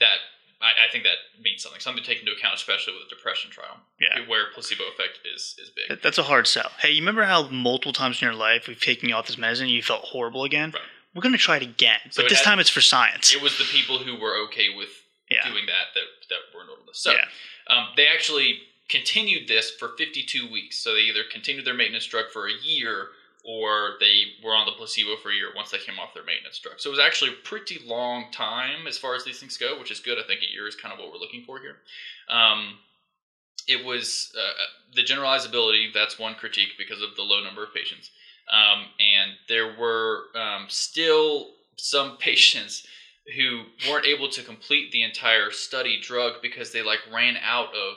that 0.00 0.18
I, 0.60 0.88
I 0.88 0.92
think 0.92 1.04
that 1.04 1.16
means 1.42 1.62
something. 1.62 1.80
Something 1.80 2.02
to 2.04 2.08
take 2.08 2.20
into 2.20 2.32
account, 2.32 2.54
especially 2.54 2.92
with 2.94 3.06
a 3.06 3.14
depression 3.14 3.50
trial, 3.50 3.78
yeah. 4.00 4.28
where 4.28 4.46
placebo 4.52 4.84
effect 4.92 5.20
is 5.24 5.56
is 5.58 5.70
big. 5.70 6.02
That's 6.02 6.18
a 6.18 6.22
hard 6.22 6.46
sell. 6.46 6.70
Hey, 6.80 6.90
you 6.90 7.00
remember 7.00 7.24
how 7.24 7.48
multiple 7.48 7.92
times 7.92 8.20
in 8.20 8.26
your 8.26 8.34
life 8.34 8.68
we've 8.68 8.80
taken 8.80 9.08
you 9.08 9.14
off 9.14 9.26
this 9.26 9.38
medicine 9.38 9.66
and 9.66 9.74
you 9.74 9.82
felt 9.82 10.02
horrible 10.02 10.44
again? 10.44 10.70
Right. 10.72 10.82
We're 11.14 11.22
gonna 11.22 11.38
try 11.38 11.56
it 11.56 11.62
again, 11.62 11.98
So 12.10 12.22
but 12.22 12.26
it 12.26 12.28
this 12.28 12.38
had- 12.38 12.44
time 12.44 12.58
it's 12.60 12.70
for 12.70 12.80
science. 12.80 13.34
It 13.34 13.42
was 13.42 13.58
the 13.58 13.64
people 13.64 13.98
who 13.98 14.20
were 14.20 14.36
okay 14.46 14.68
with 14.74 14.90
yeah, 15.30 15.48
doing 15.48 15.66
that 15.66 15.94
that 15.94 16.06
that 16.28 16.38
were 16.54 16.62
enrolled 16.62 16.80
in 16.80 16.86
this. 16.86 16.98
So 16.98 17.12
yeah, 17.12 17.24
um, 17.68 17.88
they 17.96 18.06
actually 18.06 18.60
continued 18.88 19.48
this 19.48 19.70
for 19.70 19.90
52 19.96 20.50
weeks. 20.50 20.78
So 20.78 20.94
they 20.94 21.00
either 21.00 21.22
continued 21.30 21.64
their 21.64 21.74
maintenance 21.74 22.06
drug 22.06 22.26
for 22.32 22.48
a 22.48 22.52
year 22.52 23.08
or 23.44 23.96
they 24.00 24.24
were 24.44 24.54
on 24.54 24.66
the 24.66 24.72
placebo 24.72 25.16
for 25.16 25.30
a 25.30 25.34
year 25.34 25.48
once 25.56 25.70
they 25.70 25.78
came 25.78 25.98
off 25.98 26.14
their 26.14 26.24
maintenance 26.24 26.58
drug. 26.58 26.74
So 26.78 26.90
it 26.90 26.92
was 26.92 27.00
actually 27.00 27.32
a 27.32 27.44
pretty 27.44 27.78
long 27.84 28.30
time 28.32 28.86
as 28.86 28.98
far 28.98 29.14
as 29.14 29.24
these 29.24 29.40
things 29.40 29.56
go, 29.56 29.78
which 29.78 29.90
is 29.90 30.00
good. 30.00 30.18
I 30.18 30.26
think 30.26 30.40
a 30.42 30.52
year 30.52 30.68
is 30.68 30.76
kind 30.76 30.92
of 30.92 30.98
what 30.98 31.10
we're 31.10 31.18
looking 31.18 31.44
for 31.44 31.58
here. 31.58 31.76
Um, 32.28 32.78
it 33.66 33.84
was 33.84 34.32
uh, 34.38 34.64
the 34.94 35.02
generalizability. 35.02 35.92
That's 35.92 36.18
one 36.18 36.34
critique 36.34 36.70
because 36.76 37.02
of 37.02 37.16
the 37.16 37.22
low 37.22 37.42
number 37.42 37.62
of 37.62 37.74
patients. 37.74 38.10
Um, 38.50 38.86
and 38.98 39.32
there 39.48 39.76
were 39.78 40.24
um, 40.34 40.66
still 40.68 41.50
some 41.76 42.16
patients 42.18 42.86
who 43.36 43.62
weren't 43.88 44.06
able 44.06 44.28
to 44.28 44.42
complete 44.42 44.90
the 44.92 45.02
entire 45.02 45.50
study 45.50 46.00
drug 46.00 46.42
because 46.42 46.72
they 46.72 46.82
like 46.82 47.00
ran 47.12 47.36
out 47.42 47.68
of 47.68 47.96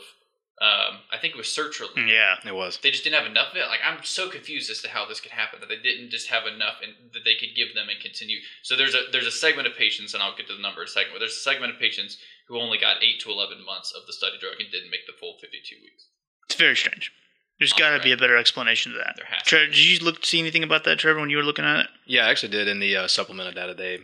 um, 0.61 1.01
I 1.11 1.17
think 1.17 1.33
it 1.33 1.37
was 1.37 1.47
sertraline. 1.47 2.07
yeah. 2.07 2.35
It 2.45 2.53
was. 2.53 2.79
They 2.81 2.91
just 2.91 3.03
didn't 3.03 3.17
have 3.17 3.29
enough 3.29 3.51
of 3.51 3.57
it. 3.57 3.67
Like 3.67 3.81
I'm 3.83 4.03
so 4.03 4.29
confused 4.29 4.69
as 4.69 4.81
to 4.83 4.89
how 4.89 5.05
this 5.05 5.19
could 5.19 5.31
happen 5.31 5.59
that 5.59 5.69
they 5.69 5.81
didn't 5.81 6.11
just 6.11 6.29
have 6.29 6.45
enough 6.45 6.75
and 6.83 6.93
that 7.13 7.25
they 7.25 7.35
could 7.35 7.55
give 7.55 7.73
them 7.73 7.89
and 7.89 7.99
continue. 7.99 8.37
So 8.61 8.75
there's 8.75 8.93
a 8.93 9.09
there's 9.11 9.27
a 9.27 9.31
segment 9.31 9.67
of 9.67 9.75
patients, 9.75 10.13
and 10.13 10.21
I'll 10.21 10.35
get 10.35 10.47
to 10.47 10.53
the 10.55 10.61
number 10.61 10.81
in 10.81 10.87
a 10.87 10.91
second. 10.91 11.11
But 11.13 11.19
there's 11.19 11.37
a 11.37 11.47
segment 11.47 11.73
of 11.73 11.79
patients 11.79 12.17
who 12.47 12.59
only 12.59 12.77
got 12.77 13.01
eight 13.01 13.19
to 13.21 13.31
eleven 13.31 13.65
months 13.65 13.91
of 13.91 14.05
the 14.05 14.13
study 14.13 14.37
drug 14.39 14.59
and 14.59 14.71
didn't 14.71 14.91
make 14.91 15.07
the 15.07 15.13
full 15.19 15.37
52 15.41 15.75
weeks. 15.81 16.07
It's 16.45 16.55
very 16.55 16.75
strange. 16.75 17.11
There's 17.59 17.73
got 17.73 17.95
to 17.97 18.03
be 18.03 18.11
a 18.11 18.17
better 18.17 18.35
explanation 18.35 18.91
to 18.91 18.97
that. 18.97 19.13
There 19.15 19.25
has 19.25 19.43
to 19.43 19.49
Trevor, 19.49 19.65
did 19.67 19.77
you 19.77 19.99
look 20.03 20.25
see 20.25 20.39
anything 20.39 20.63
about 20.63 20.83
that, 20.83 20.99
Trevor, 20.99 21.19
when 21.19 21.29
you 21.29 21.37
were 21.37 21.43
looking 21.43 21.65
at 21.65 21.81
it? 21.81 21.87
Yeah, 22.05 22.25
I 22.25 22.31
actually 22.31 22.49
did 22.49 22.67
in 22.67 22.79
the 22.79 22.95
uh, 22.97 23.07
supplemental 23.07 23.53
data. 23.53 23.73
They 23.73 23.99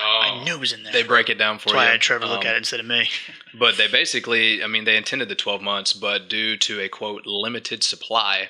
Oh, 0.00 0.20
I 0.22 0.44
knew 0.44 0.54
it 0.54 0.60
was 0.60 0.72
in 0.72 0.82
there. 0.84 0.92
they 0.92 1.02
break 1.02 1.28
it 1.28 1.38
down 1.38 1.58
for 1.58 1.64
That's 1.68 1.72
you. 1.72 1.76
why 1.78 1.88
I 1.88 1.90
had 1.92 2.00
Trevor 2.00 2.26
look 2.26 2.40
Um, 2.42 2.46
at 2.46 2.54
it 2.54 2.58
instead 2.58 2.80
of 2.80 2.86
me. 2.86 3.08
But 3.58 3.76
they 3.76 3.86
basically, 3.88 4.64
I 4.64 4.66
mean, 4.66 4.84
they 4.84 4.96
intended 4.96 5.28
the 5.28 5.34
12 5.34 5.60
months, 5.60 5.92
but 5.92 6.28
due 6.28 6.56
to 6.58 6.80
a 6.80 6.88
quote 6.88 7.26
limited 7.26 7.84
supply, 7.84 8.48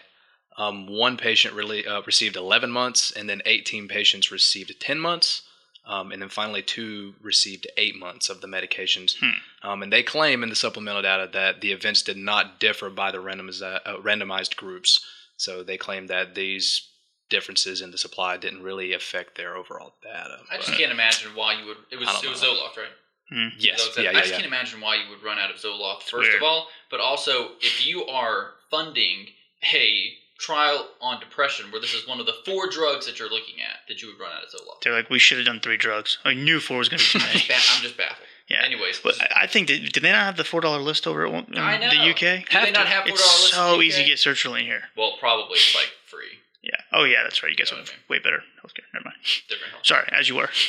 um, 0.57 0.86
one 0.86 1.16
patient 1.16 1.55
really 1.55 1.84
uh, 1.86 2.03
received 2.07 2.36
11 2.36 2.70
months, 2.70 3.11
and 3.11 3.28
then 3.28 3.43
18 3.45 3.88
patients 3.88 4.30
received 4.30 4.78
10 4.78 5.01
months, 5.01 5.43
um, 5.84 6.12
and 6.12 6.22
then 6.22 6.28
finally 6.28 6.62
two 6.62 7.14
received 7.20 7.66
eight 7.76 7.97
months 7.97 8.28
of 8.28 8.40
the 8.40 8.47
medications. 8.47 9.16
Hmm. 9.18 9.68
Um, 9.68 9.82
and 9.82 9.93
they 9.93 10.05
claim 10.05 10.45
in 10.45 10.49
the 10.51 10.55
supplemental 10.55 11.03
data 11.03 11.28
that 11.32 11.61
the 11.61 11.72
events 11.72 12.03
did 12.03 12.16
not 12.16 12.61
differ 12.61 12.90
by 12.90 13.11
the 13.11 13.18
uh, 13.18 13.97
randomized 14.01 14.55
groups. 14.55 15.05
So 15.36 15.64
they 15.64 15.76
claim 15.78 16.07
that 16.07 16.36
these 16.36 16.88
differences 17.33 17.80
in 17.83 17.91
the 17.91 17.99
supply 17.99 18.37
didn't 18.37 18.62
really 18.62 18.93
affect 18.93 19.37
their 19.37 19.57
overall 19.57 19.95
data. 20.03 20.39
I 20.53 20.57
just 20.59 20.72
can't 20.78 20.93
imagine 20.93 21.30
why 21.35 21.55
you 21.59 21.66
would. 21.66 21.78
It 21.91 21.99
was 21.99 22.09
it 22.22 22.30
was 22.30 22.41
know. 22.43 22.53
Zoloft, 22.55 22.76
right? 22.76 22.95
Mm-hmm. 23.33 23.57
Yes, 23.59 23.80
Is 23.80 23.95
that 23.97 23.97
what 23.97 23.99
it 23.99 24.05
yeah, 24.05 24.11
said? 24.11 24.12
yeah, 24.12 24.18
I 24.18 24.20
just 24.20 24.30
yeah. 24.30 24.37
can't 24.37 24.47
imagine 24.47 24.80
why 24.80 24.95
you 24.97 25.09
would 25.11 25.22
run 25.24 25.39
out 25.39 25.51
of 25.51 25.57
Zoloft 25.57 26.03
first 26.03 26.28
weird. 26.30 26.37
of 26.37 26.43
all, 26.43 26.68
but 26.91 27.01
also 27.01 27.53
if 27.61 27.87
you 27.87 28.05
are 28.07 28.51
funding 28.70 29.28
a 29.74 30.12
trial 30.39 30.89
on 31.01 31.18
depression 31.20 31.70
where 31.70 31.80
this 31.80 31.95
is 31.95 32.07
one 32.07 32.20
of 32.20 32.26
the 32.26 32.35
four 32.45 32.68
drugs 32.68 33.07
that 33.07 33.18
you're 33.18 33.30
looking 33.30 33.62
at, 33.62 33.76
that 33.89 34.03
you 34.03 34.09
would 34.09 34.18
run 34.20 34.33
out 34.33 34.43
of 34.45 34.51
Zoloft. 34.51 34.83
They're 34.83 34.93
like, 34.93 35.09
we 35.09 35.18
should 35.18 35.39
have 35.39 35.47
done 35.47 35.61
three 35.61 35.76
drugs. 35.76 36.18
I 36.24 36.35
knew 36.35 36.61
four 36.61 36.78
was 36.78 36.89
going 36.89 36.99
to 37.01 37.05
be 37.05 37.18
too 37.18 37.18
I'm 37.24 37.26
many. 37.33 37.39
just, 37.39 37.49
ba- 37.49 37.76
I'm 37.76 37.83
just 37.83 37.97
baffled. 37.97 38.26
Yeah. 38.49 38.64
Anyways, 38.64 39.01
But 39.03 39.22
I- 39.22 39.43
I 39.45 39.47
think 39.47 39.68
that 39.68 39.93
did 39.95 40.03
they 40.03 40.11
not 40.12 40.24
have 40.26 40.37
the 40.37 40.45
four 40.45 40.61
dollar 40.61 40.80
list 40.80 41.07
over 41.07 41.24
at 41.24 41.33
one, 41.33 41.45
in 41.45 41.55
the 41.55 42.11
UK? 42.11 42.51
Do 42.51 42.61
they 42.61 42.70
not 42.72 42.87
have 42.89 43.05
$4 43.05 43.09
It's 43.09 43.20
list 43.43 43.45
in 43.55 43.59
so 43.61 43.76
the 43.76 43.83
easy 43.83 43.99
to 43.99 44.03
UK? 44.03 44.09
get 44.09 44.18
sertraline 44.18 44.64
here. 44.64 44.83
well, 44.97 45.12
probably 45.18 45.55
it's 45.55 45.74
like 45.74 45.91
free, 46.07 46.41
Yeah. 46.73 46.81
Oh 46.93 47.05
yeah, 47.05 47.23
that's 47.23 47.43
right. 47.43 47.51
You 47.51 47.57
guys 47.57 47.70
have 47.70 47.81
Okay. 47.81 47.93
way 48.09 48.18
better 48.18 48.43
healthcare. 48.64 48.85
Never 48.95 49.05
mind. 49.05 49.16
different. 49.49 49.75
Sorry, 49.87 50.09
as 50.12 50.29
you 50.29 50.35
were. 50.37 50.51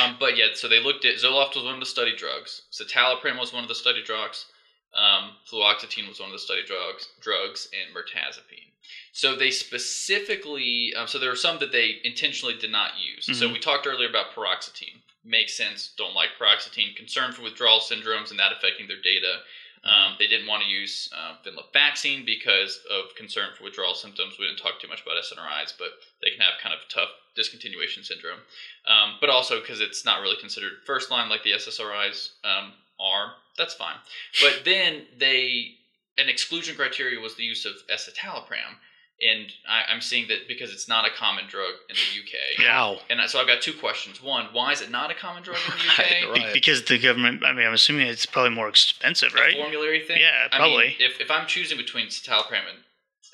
Um, 0.00 0.16
but 0.18 0.36
yeah, 0.38 0.46
so 0.54 0.66
they 0.66 0.80
looked 0.80 1.04
at 1.04 1.16
Zoloft 1.16 1.56
was 1.56 1.64
one 1.64 1.74
of 1.74 1.80
the 1.80 1.84
study 1.86 2.16
drugs. 2.16 2.62
Citalopram 2.72 3.38
was 3.38 3.52
one 3.52 3.64
of 3.64 3.68
the 3.68 3.74
study 3.74 4.02
drugs. 4.02 4.46
Um, 4.94 5.32
fluoxetine 5.50 6.08
was 6.08 6.20
one 6.20 6.30
of 6.30 6.32
the 6.32 6.38
study 6.38 6.62
drugs. 6.64 7.08
Drugs 7.20 7.68
and 7.74 7.94
mirtazapine. 7.94 8.70
So 9.12 9.34
they 9.36 9.50
specifically, 9.50 10.94
um, 10.96 11.06
so 11.06 11.18
there 11.18 11.30
are 11.30 11.36
some 11.36 11.58
that 11.58 11.72
they 11.72 11.96
intentionally 12.04 12.54
did 12.56 12.70
not 12.70 12.92
use. 12.98 13.26
So 13.38 13.46
Mhm. 13.48 13.52
we 13.54 13.58
talked 13.58 13.86
earlier 13.86 14.08
about 14.08 14.34
paroxetine. 14.34 15.02
Makes 15.24 15.54
sense. 15.54 15.88
Don't 15.98 16.14
like 16.14 16.30
paroxetine. 16.38 16.96
Concern 16.96 17.32
for 17.32 17.42
withdrawal 17.42 17.80
syndromes 17.80 18.30
and 18.30 18.38
that 18.38 18.52
affecting 18.52 18.86
their 18.86 19.00
data. 19.00 19.42
Um, 19.84 20.16
they 20.18 20.26
didn't 20.26 20.46
want 20.46 20.62
to 20.62 20.68
use 20.68 21.10
uh, 21.12 21.34
venlafaxine 21.44 22.24
because 22.24 22.80
of 22.90 23.14
concern 23.16 23.48
for 23.56 23.64
withdrawal 23.64 23.94
symptoms. 23.94 24.36
We 24.38 24.46
didn't 24.46 24.58
talk 24.58 24.80
too 24.80 24.88
much 24.88 25.02
about 25.02 25.22
SNRIs, 25.22 25.74
but 25.78 25.88
they 26.22 26.30
can 26.30 26.40
have 26.40 26.60
kind 26.62 26.74
of 26.74 26.80
tough 26.88 27.10
discontinuation 27.36 28.04
syndrome. 28.04 28.40
Um, 28.88 29.16
but 29.20 29.28
also 29.28 29.60
because 29.60 29.80
it's 29.80 30.04
not 30.04 30.22
really 30.22 30.36
considered 30.40 30.72
first 30.86 31.10
line 31.10 31.28
like 31.28 31.42
the 31.42 31.52
SSRIs 31.52 32.30
um, 32.44 32.72
are. 32.98 33.32
That's 33.58 33.74
fine. 33.74 33.96
But 34.40 34.62
then 34.64 35.02
they 35.18 35.76
an 36.16 36.28
exclusion 36.28 36.76
criteria 36.76 37.20
was 37.20 37.34
the 37.34 37.42
use 37.42 37.66
of 37.66 37.74
escitalopram, 37.92 38.78
and 39.20 39.46
I, 39.68 39.84
I'm 39.92 40.00
seeing 40.00 40.26
that 40.28 40.48
because 40.48 40.72
it's 40.72 40.88
not 40.88 41.06
a 41.06 41.10
common 41.16 41.44
drug 41.48 41.70
in 41.88 41.94
the 41.96 42.20
UK. 42.20 42.58
Yeah. 42.58 42.72
How? 42.72 42.98
And 43.08 43.20
I- 43.20 43.26
so 43.26 43.40
I've 43.40 43.46
got 43.46 43.62
two 43.62 43.72
questions. 43.72 44.22
One, 44.22 44.46
why 44.52 44.72
is 44.72 44.80
it 44.82 44.90
not 44.90 45.10
a 45.10 45.14
common 45.14 45.42
drug 45.42 45.56
in 45.66 45.72
the 45.72 45.92
UK? 45.92 45.98
Right, 46.28 46.34
Be- 46.34 46.40
right. 46.44 46.52
because 46.52 46.84
the 46.84 46.98
government. 46.98 47.44
I 47.44 47.52
mean, 47.52 47.66
I'm 47.66 47.74
assuming 47.74 48.06
it's 48.08 48.26
probably 48.26 48.50
more 48.54 48.68
expensive, 48.68 49.32
A 49.34 49.36
right? 49.40 49.56
formulary 49.56 50.02
thing? 50.02 50.18
Yeah, 50.20 50.48
I 50.52 50.56
probably. 50.56 50.88
mean, 50.88 50.96
if, 50.98 51.20
if 51.20 51.30
I'm 51.30 51.46
choosing 51.46 51.76
between 51.78 52.08
citalopram 52.08 52.66
and 52.68 52.78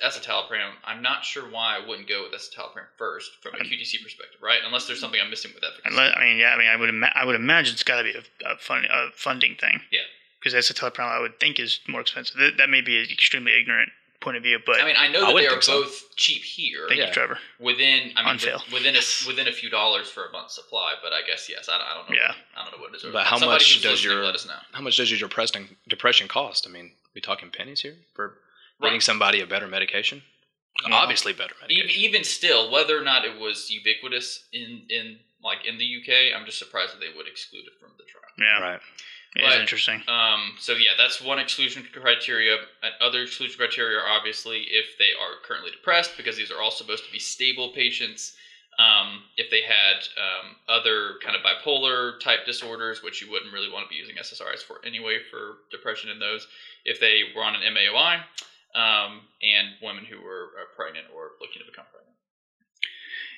escitalopram, 0.04 0.70
I'm 0.84 1.02
not 1.02 1.24
sure 1.24 1.44
why 1.44 1.76
I 1.76 1.86
wouldn't 1.86 2.08
go 2.08 2.22
with 2.24 2.32
escitalopram 2.38 2.86
first 2.96 3.30
from 3.42 3.54
a 3.54 3.58
QTC 3.58 4.02
perspective, 4.02 4.40
right? 4.42 4.60
Unless 4.64 4.86
there's 4.86 5.00
something 5.00 5.20
I'm 5.22 5.30
missing 5.30 5.52
with 5.54 5.64
efficacy. 5.64 5.88
Unless, 5.90 6.14
I 6.16 6.20
mean, 6.20 6.38
yeah. 6.38 6.54
I 6.54 6.58
mean, 6.58 6.68
I 6.68 6.76
would. 6.76 6.88
Ima- 6.88 7.12
I 7.14 7.24
would 7.24 7.36
imagine 7.36 7.74
it's 7.74 7.82
got 7.82 7.98
to 7.98 8.04
be 8.04 8.12
a, 8.12 8.52
a, 8.52 8.56
fund, 8.58 8.86
a 8.86 9.08
funding 9.14 9.56
thing. 9.60 9.80
Yeah. 9.90 10.00
Because 10.42 10.54
escitalopram, 10.54 11.04
I 11.04 11.20
would 11.20 11.38
think, 11.38 11.58
is 11.60 11.80
more 11.88 12.00
expensive. 12.00 12.36
That, 12.38 12.56
that 12.56 12.70
may 12.70 12.80
be 12.80 12.98
extremely 13.12 13.52
ignorant 13.60 13.90
point 14.20 14.36
of 14.36 14.42
view, 14.42 14.58
but 14.66 14.80
I 14.80 14.84
mean, 14.84 14.96
I 14.98 15.08
know 15.08 15.22
I 15.22 15.26
that 15.26 15.34
would 15.34 15.42
they 15.42 15.46
are 15.46 15.50
think 15.50 15.62
so. 15.62 15.82
both 15.82 16.14
cheap 16.16 16.42
here. 16.42 16.86
thank 16.88 17.00
yeah. 17.00 17.06
you, 17.08 17.12
Trevor. 17.12 17.38
within 17.58 18.12
I 18.16 18.24
mean 18.24 18.34
with- 18.34 18.72
within 18.72 18.94
a 18.96 19.00
within 19.26 19.48
a 19.48 19.52
few 19.52 19.70
dollars 19.70 20.08
for 20.10 20.26
a 20.26 20.32
month's 20.32 20.54
supply, 20.54 20.94
but 21.02 21.12
I 21.12 21.22
guess 21.26 21.48
yes, 21.48 21.68
I, 21.68 21.78
don't- 21.78 21.86
I 21.86 21.94
don't 21.94 22.10
know. 22.10 22.16
Yeah. 22.16 22.34
I 22.56 22.62
don't 22.64 22.72
know 22.76 22.82
what 22.82 22.92
it 22.94 22.96
is. 23.04 23.12
But 23.12 23.24
how 23.26 23.38
Somebody 23.38 23.64
much 23.64 23.82
does 23.82 24.04
your- 24.04 24.22
let 24.24 24.34
us 24.34 24.46
know? 24.46 24.54
How 24.72 24.82
much 24.82 24.96
does 24.96 25.10
your 25.10 25.18
depression 25.20 25.76
depression 25.88 26.28
cost? 26.28 26.66
I 26.66 26.70
mean, 26.70 26.92
we 27.14 27.20
talking 27.20 27.50
pennies 27.50 27.80
here 27.80 27.96
for 28.14 28.34
getting 28.82 29.00
somebody 29.00 29.40
a 29.40 29.46
better 29.46 29.66
medication. 29.66 30.22
Yeah. 30.86 30.94
Obviously, 30.94 31.32
better 31.32 31.54
Even, 31.68 31.76
medication. 31.86 32.02
even 32.02 32.24
still, 32.24 32.70
whether 32.70 32.96
or 32.98 33.02
not 33.04 33.24
it 33.24 33.38
was 33.38 33.70
ubiquitous 33.70 34.44
in 34.52 34.86
in 34.88 35.18
like 35.42 35.64
in 35.66 35.78
the 35.78 35.84
UK, 35.84 36.34
I'm 36.38 36.44
just 36.46 36.58
surprised 36.58 36.92
that 36.94 37.00
they 37.00 37.12
would 37.16 37.26
exclude 37.26 37.64
it 37.66 37.72
from 37.80 37.90
the 37.98 38.04
trial. 38.04 38.24
Yeah, 38.38 38.60
Right. 38.60 38.80
But- 39.34 39.60
interesting. 39.60 40.02
Um, 40.08 40.54
so 40.58 40.72
yeah, 40.72 40.92
that's 40.98 41.20
one 41.20 41.38
exclusion 41.38 41.86
criteria. 41.92 42.56
Other 43.00 43.22
exclusion 43.22 43.56
criteria 43.58 43.98
are 43.98 44.08
obviously 44.08 44.62
if 44.70 44.98
they 44.98 45.12
are 45.20 45.40
currently 45.44 45.70
depressed, 45.70 46.16
because 46.16 46.36
these 46.36 46.50
are 46.50 46.60
all 46.60 46.70
supposed 46.72 47.04
to 47.06 47.12
be 47.12 47.18
stable 47.18 47.70
patients. 47.72 48.36
Um, 48.78 49.24
if 49.36 49.50
they 49.50 49.60
had 49.60 50.08
um, 50.16 50.56
other 50.68 51.14
kind 51.22 51.36
of 51.36 51.42
bipolar 51.42 52.18
type 52.20 52.46
disorders, 52.46 53.02
which 53.02 53.20
you 53.20 53.30
wouldn't 53.30 53.52
really 53.52 53.70
want 53.70 53.84
to 53.84 53.90
be 53.90 53.96
using 53.96 54.16
SSRIs 54.16 54.62
for 54.62 54.80
anyway 54.86 55.18
for 55.30 55.58
depression 55.70 56.10
in 56.10 56.18
those. 56.18 56.46
If 56.84 56.98
they 56.98 57.24
were 57.36 57.44
on 57.44 57.54
an 57.54 57.62
MAOI, 57.62 58.22
um, 58.74 59.26
and 59.42 59.74
women 59.82 60.04
who 60.04 60.22
were 60.22 60.54
uh, 60.54 60.66
pregnant 60.76 61.06
or 61.14 61.34
looking 61.40 61.60
to 61.62 61.66
become 61.66 61.86
pregnant. 61.90 62.16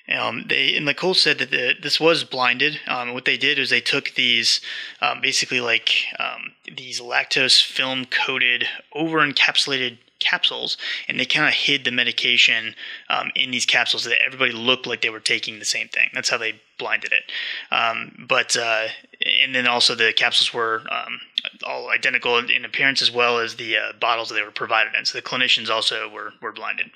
Um, 0.09 0.47
they 0.49 0.75
and 0.77 0.87
Nicole 0.87 1.15
said 1.15 1.39
that 1.39 1.51
the, 1.51 1.75
this 1.81 2.01
was 2.01 2.25
blinded. 2.25 2.81
Um, 2.87 3.15
what 3.15 3.25
they 3.25 3.37
did 3.37 3.59
is 3.59 3.71
they 3.71 3.81
took 3.81 4.15
these, 4.15 4.61
um, 5.01 5.21
basically 5.21 5.61
like 5.61 6.05
um, 6.19 6.53
these 6.77 7.01
lactose 7.01 7.63
film 7.63 8.07
coated, 8.07 8.67
over 8.93 9.19
encapsulated 9.19 9.99
capsules, 10.19 10.77
and 11.09 11.19
they 11.19 11.25
kind 11.25 11.47
of 11.47 11.55
hid 11.55 11.85
the 11.85 11.91
medication 11.91 12.75
um, 13.09 13.31
in 13.35 13.51
these 13.51 13.67
capsules 13.67 14.05
so 14.05 14.09
that 14.09 14.25
everybody 14.25 14.53
looked 14.53 14.87
like 14.87 15.03
they 15.03 15.11
were 15.11 15.21
taking 15.21 15.59
the 15.59 15.65
same 15.65 15.89
thing. 15.89 16.09
That's 16.15 16.31
how 16.31 16.39
they 16.39 16.61
blinded 16.79 17.13
it. 17.13 17.31
Um, 17.75 18.27
but 18.29 18.57
uh, 18.57 18.87
and 19.25 19.55
then 19.55 19.67
also 19.67 19.95
the 19.95 20.13
capsules 20.13 20.53
were 20.53 20.83
um, 20.91 21.21
all 21.65 21.91
identical 21.91 22.39
in 22.39 22.65
appearance 22.65 23.03
as 23.03 23.11
well 23.11 23.39
as 23.39 23.57
the 23.57 23.77
uh, 23.77 23.93
bottles 24.01 24.29
that 24.29 24.35
they 24.35 24.43
were 24.43 24.51
provided 24.51 24.95
in. 24.95 25.05
So 25.05 25.19
the 25.19 25.23
clinicians 25.23 25.71
also 25.71 26.09
were 26.09 26.33
were 26.41 26.53
blinded. 26.53 26.91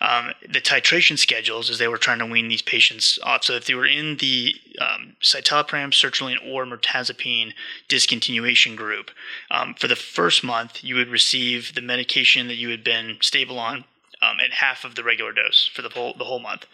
Um, 0.00 0.32
the 0.42 0.60
titration 0.60 1.18
schedules, 1.18 1.70
as 1.70 1.78
they 1.78 1.88
were 1.88 1.98
trying 1.98 2.18
to 2.18 2.26
wean 2.26 2.48
these 2.48 2.62
patients 2.62 3.18
off. 3.22 3.44
So 3.44 3.54
if 3.54 3.66
they 3.66 3.74
were 3.74 3.86
in 3.86 4.16
the 4.18 4.54
um, 4.80 5.16
citalopram, 5.22 5.90
sertraline, 5.90 6.36
or 6.46 6.64
mirtazapine 6.64 7.52
discontinuation 7.88 8.76
group, 8.76 9.10
um, 9.50 9.74
for 9.74 9.88
the 9.88 9.96
first 9.96 10.44
month 10.44 10.84
you 10.84 10.94
would 10.96 11.08
receive 11.08 11.74
the 11.74 11.82
medication 11.82 12.48
that 12.48 12.56
you 12.56 12.70
had 12.70 12.84
been 12.84 13.18
stable 13.20 13.58
on 13.58 13.84
um, 14.22 14.38
at 14.42 14.52
half 14.52 14.84
of 14.84 14.94
the 14.94 15.04
regular 15.04 15.32
dose 15.32 15.70
for 15.72 15.82
the 15.82 15.88
whole 15.90 16.14
the 16.16 16.24
whole 16.24 16.40
month. 16.40 16.66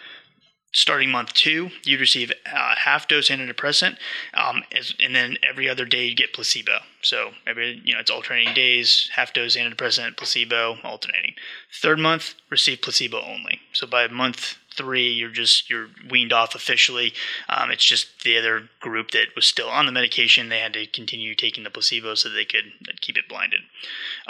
Starting 0.75 1.11
month 1.11 1.35
two, 1.35 1.71
you'd 1.85 2.01
receive 2.01 2.33
uh, 2.51 2.75
half 2.77 3.07
dose 3.07 3.29
antidepressant, 3.29 3.99
um, 4.33 4.63
and 5.01 5.15
then 5.15 5.37
every 5.47 5.69
other 5.69 5.85
day 5.85 6.07
you 6.07 6.15
get 6.15 6.33
placebo. 6.33 6.79
So 7.03 7.33
every 7.47 7.83
you 7.85 7.93
know 7.93 8.01
it's 8.01 8.11
alternating 8.11 8.55
days, 8.55 9.11
half 9.15 9.35
dose 9.35 9.55
antidepressant, 9.55 10.17
placebo, 10.17 10.79
alternating. 10.83 11.35
Third 11.71 11.99
month, 11.99 12.35
receive 12.49 12.81
placebo 12.81 13.21
only. 13.21 13.61
So 13.75 13.87
by 13.87 14.09
month 14.09 14.57
three, 14.77 15.11
you're 15.11 15.31
just 15.31 15.71
you're 15.71 15.89
weaned 16.11 16.33
off 16.33 16.55
officially. 16.55 17.13
Um, 17.49 17.71
it's 17.71 17.85
just 17.85 18.23
the 18.25 18.39
other 18.39 18.69
group 18.81 19.11
that 19.13 19.29
was 19.35 19.47
still 19.47 19.69
on 19.69 19.87
the 19.87 19.93
medication. 19.93 20.49
They 20.49 20.61
had 20.61 20.73
to 20.75 20.87
continue 20.87 21.35
taking 21.35 21.65
the 21.65 21.71
placebo 21.71 22.15
so 22.15 22.29
they 22.29 22.45
could 22.45 22.73
keep 23.01 23.17
it 23.17 23.29
blinded. 23.29 23.61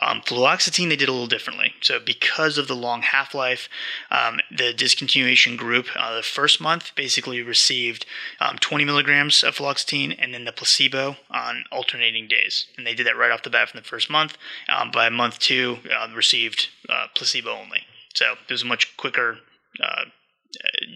Um, 0.01 0.21
fluoxetine 0.23 0.89
they 0.89 0.97
did 0.97 1.09
a 1.09 1.13
little 1.13 1.27
differently. 1.27 1.75
So 1.81 1.99
because 2.01 2.59
of 2.59 2.69
the 2.69 2.77
long 2.77 3.03
half 3.03 3.35
life, 3.35 3.69
um, 4.11 4.41
the 4.51 4.73
discontinuation 4.75 5.57
group 5.57 5.87
uh, 5.97 6.17
the 6.17 6.23
first 6.23 6.61
month 6.61 6.93
basically 6.95 7.43
received 7.43 8.07
um, 8.41 8.57
20 8.59 8.85
milligrams 8.85 9.43
of 9.43 9.57
fluoxetine 9.57 10.17
and 10.19 10.33
then 10.33 10.45
the 10.45 10.53
placebo 10.53 11.17
on 11.31 11.65
alternating 11.71 12.29
days, 12.29 12.67
and 12.77 12.87
they 12.87 12.95
did 12.95 13.07
that 13.07 13.17
right 13.17 13.31
off 13.31 13.43
the 13.43 13.51
bat 13.51 13.69
from 13.69 13.79
the 13.79 13.87
first 13.87 14.11
month. 14.11 14.37
Um, 14.69 14.91
by 14.91 15.09
month 15.09 15.39
two, 15.39 15.79
uh, 15.95 16.09
received 16.15 16.69
uh, 16.89 17.07
placebo 17.15 17.51
only. 17.51 17.81
So 18.15 18.35
it 18.49 18.53
was 18.53 18.63
a 18.63 18.67
much 18.67 18.97
quicker. 18.97 19.39
Uh, 19.83 20.05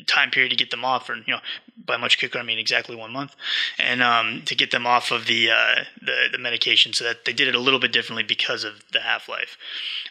time 0.07 0.31
period 0.31 0.51
to 0.51 0.57
get 0.57 0.71
them 0.71 0.85
off, 0.85 1.09
or 1.09 1.17
you 1.17 1.33
know, 1.33 1.41
by 1.77 1.97
much 1.97 2.19
quicker 2.19 2.39
I 2.39 2.43
mean 2.43 2.59
exactly 2.59 2.97
one 2.97 3.13
month, 3.13 3.35
and 3.79 4.03
um, 4.03 4.43
to 4.47 4.55
get 4.55 4.71
them 4.71 4.87
off 4.87 5.11
of 5.11 5.27
the, 5.27 5.51
uh, 5.51 5.85
the 6.01 6.29
the 6.33 6.39
medication, 6.39 6.93
so 6.93 7.05
that 7.05 7.25
they 7.25 7.33
did 7.33 7.49
it 7.49 7.55
a 7.55 7.61
little 7.61 7.81
bit 7.81 7.93
differently 7.93 8.23
because 8.23 8.65
of 8.65 8.83
the 8.93 9.01
half 9.01 9.29
life. 9.29 9.57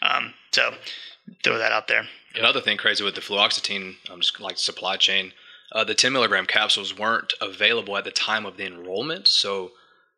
Um, 0.02 0.34
so 0.52 0.76
throw 1.44 1.58
that 1.58 1.72
out 1.72 1.88
there. 1.88 2.08
Another 2.36 2.62
thing 2.62 2.78
crazy 2.78 3.04
with 3.04 3.16
the 3.16 3.22
fluoxetine, 3.22 3.96
um, 4.10 4.20
just 4.20 4.40
like 4.40 4.58
supply 4.58 4.98
chain, 4.98 5.32
uh, 5.72 5.84
the 5.84 5.96
10 5.96 6.12
milligram 6.12 6.46
capsules 6.46 6.98
weren't 6.98 7.34
available 7.42 7.98
at 7.98 8.04
the 8.04 8.12
time 8.12 8.46
of 8.46 8.58
the 8.58 8.66
enrollment. 8.66 9.28
So 9.28 9.72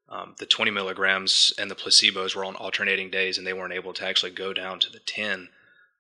um, 0.10 0.36
the 0.40 0.46
20 0.46 0.72
milligrams 0.72 1.54
and 1.58 1.70
the 1.70 1.76
placebos 1.76 2.36
were 2.36 2.46
on 2.46 2.56
alternating 2.56 3.10
days, 3.10 3.38
and 3.38 3.46
they 3.46 3.54
weren't 3.54 3.74
able 3.74 3.94
to 3.94 4.06
actually 4.06 4.32
go 4.32 4.54
down 4.54 4.80
to 4.80 4.92
the 4.92 5.00
10. 5.00 5.50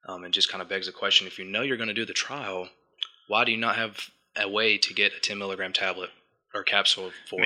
Um, 0.07 0.23
and 0.23 0.33
just 0.33 0.49
kind 0.49 0.61
of 0.61 0.69
begs 0.69 0.85
the 0.85 0.93
question: 0.93 1.27
if 1.27 1.37
you 1.37 1.43
know 1.43 1.61
you're 1.63 1.75
going 1.75 1.89
to 1.89 1.93
do 1.93 2.05
the 2.05 2.13
trial, 2.13 2.69
why 3.27 3.43
do 3.45 3.51
you 3.51 3.57
not 3.57 3.75
have 3.75 4.09
a 4.35 4.47
way 4.49 4.77
to 4.77 4.93
get 4.93 5.13
a 5.13 5.19
10 5.19 5.37
milligram 5.37 5.73
tablet 5.73 6.09
or 6.53 6.63
capsule 6.63 7.11
for? 7.29 7.39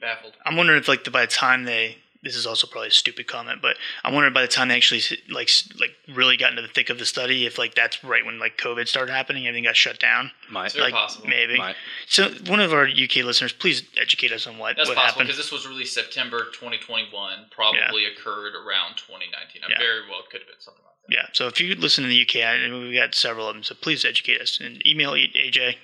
Baffled. 0.00 0.34
I'm 0.44 0.56
wondering 0.56 0.78
if 0.78 0.88
like 0.88 1.04
the, 1.04 1.10
by 1.10 1.22
the 1.22 1.32
time 1.32 1.64
they 1.64 1.98
this 2.22 2.34
is 2.34 2.46
also 2.46 2.66
probably 2.66 2.88
a 2.88 2.92
stupid 2.92 3.28
comment, 3.28 3.62
but 3.62 3.76
I'm 4.02 4.12
wondering 4.12 4.34
by 4.34 4.42
the 4.42 4.48
time 4.48 4.66
they 4.68 4.74
actually 4.76 5.00
like 5.30 5.48
like 5.80 5.90
really 6.12 6.36
got 6.36 6.50
into 6.50 6.60
the 6.62 6.68
thick 6.68 6.90
of 6.90 6.98
the 6.98 7.06
study, 7.06 7.46
if 7.46 7.56
like 7.56 7.74
that's 7.74 8.02
right 8.02 8.24
when 8.24 8.38
like 8.40 8.58
COVID 8.58 8.88
started 8.88 9.12
happening, 9.12 9.46
everything 9.46 9.64
got 9.64 9.76
shut 9.76 9.98
down. 10.00 10.32
Might, 10.50 10.66
It's 10.66 10.74
very 10.74 10.86
like 10.90 10.94
possible. 10.94 11.28
maybe. 11.28 11.56
might. 11.56 11.76
So 12.08 12.28
one 12.48 12.60
of 12.60 12.72
our 12.72 12.84
UK 12.86 13.16
listeners, 13.24 13.52
please 13.52 13.84
educate 14.00 14.32
us 14.32 14.46
on 14.46 14.58
what 14.58 14.76
That's 14.76 14.88
what 14.88 14.96
possible 14.96 15.20
happened. 15.22 15.28
because 15.28 15.36
this 15.38 15.52
was 15.52 15.66
released 15.68 15.94
September 15.94 16.46
2021. 16.52 17.46
Probably 17.50 18.04
occurred 18.06 18.54
around 18.54 18.96
2019. 18.96 19.62
I 19.64 19.70
Yeah. 19.70 19.78
very 19.78 20.00
well 20.10 20.22
could 20.30 20.40
have 20.40 20.48
been 20.48 20.58
something 20.60 20.82
like 20.84 20.84
that. 20.84 20.85
Yeah, 21.08 21.26
so 21.32 21.46
if 21.46 21.60
you 21.60 21.74
listen 21.76 22.04
in 22.04 22.10
the 22.10 22.22
UK, 22.22 22.44
I 22.44 22.68
we've 22.72 22.94
got 22.94 23.14
several 23.14 23.48
of 23.48 23.54
them, 23.54 23.62
so 23.62 23.74
please 23.74 24.04
educate 24.04 24.40
us 24.40 24.58
and 24.60 24.84
email 24.86 25.12
AJ. 25.12 25.76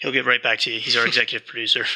He'll 0.00 0.12
get 0.12 0.26
right 0.26 0.42
back 0.42 0.58
to 0.60 0.70
you. 0.72 0.80
He's 0.80 0.96
our 0.96 1.06
executive 1.06 1.46
producer. 1.46 1.86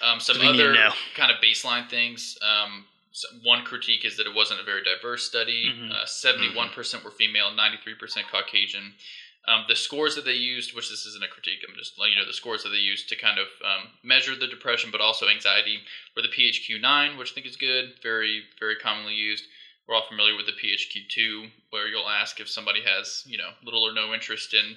Um, 0.00 0.20
some 0.20 0.36
Do 0.36 0.42
we 0.42 0.52
need 0.52 0.58
to 0.58 0.70
other 0.70 0.94
kind 1.16 1.30
of 1.30 1.38
baseline 1.42 1.88
things. 1.88 2.38
Um, 2.42 2.86
so 3.12 3.28
one 3.42 3.64
critique 3.64 4.04
is 4.04 4.16
that 4.16 4.26
it 4.26 4.34
wasn't 4.34 4.60
a 4.60 4.64
very 4.64 4.82
diverse 4.82 5.24
study. 5.24 5.72
Mhm. 5.74 5.90
Uh, 5.90 6.04
71% 6.04 7.02
were 7.02 7.10
female, 7.10 7.50
93% 7.50 8.28
Caucasian. 8.30 8.94
Um, 9.46 9.64
the 9.66 9.74
scores 9.74 10.14
that 10.14 10.24
they 10.24 10.34
used, 10.34 10.74
which 10.74 10.90
this 10.90 11.06
isn't 11.06 11.24
a 11.24 11.28
critique, 11.28 11.64
I'm 11.66 11.74
just 11.74 11.98
letting 11.98 12.14
you 12.14 12.20
know 12.20 12.26
the 12.26 12.34
scores 12.34 12.62
that 12.64 12.68
they 12.68 12.76
used 12.76 13.08
to 13.08 13.16
kind 13.16 13.38
of 13.38 13.48
um, 13.64 13.88
measure 14.02 14.36
the 14.36 14.46
depression 14.46 14.90
but 14.92 15.00
also 15.00 15.26
anxiety 15.26 15.80
were 16.14 16.22
the 16.22 16.28
PHQ-9, 16.28 17.16
which 17.16 17.32
I 17.32 17.34
think 17.34 17.46
is 17.46 17.56
good, 17.56 17.94
very, 18.02 18.44
very 18.60 18.76
commonly 18.76 19.14
used. 19.14 19.44
We're 19.88 19.94
all 19.94 20.06
familiar 20.08 20.36
with 20.36 20.46
the 20.46 20.52
PHQ-2, 20.52 21.50
where 21.70 21.88
you'll 21.88 22.08
ask 22.08 22.40
if 22.40 22.48
somebody 22.48 22.82
has, 22.82 23.24
you 23.26 23.38
know, 23.38 23.50
little 23.64 23.82
or 23.82 23.94
no 23.94 24.12
interest 24.12 24.52
in 24.52 24.76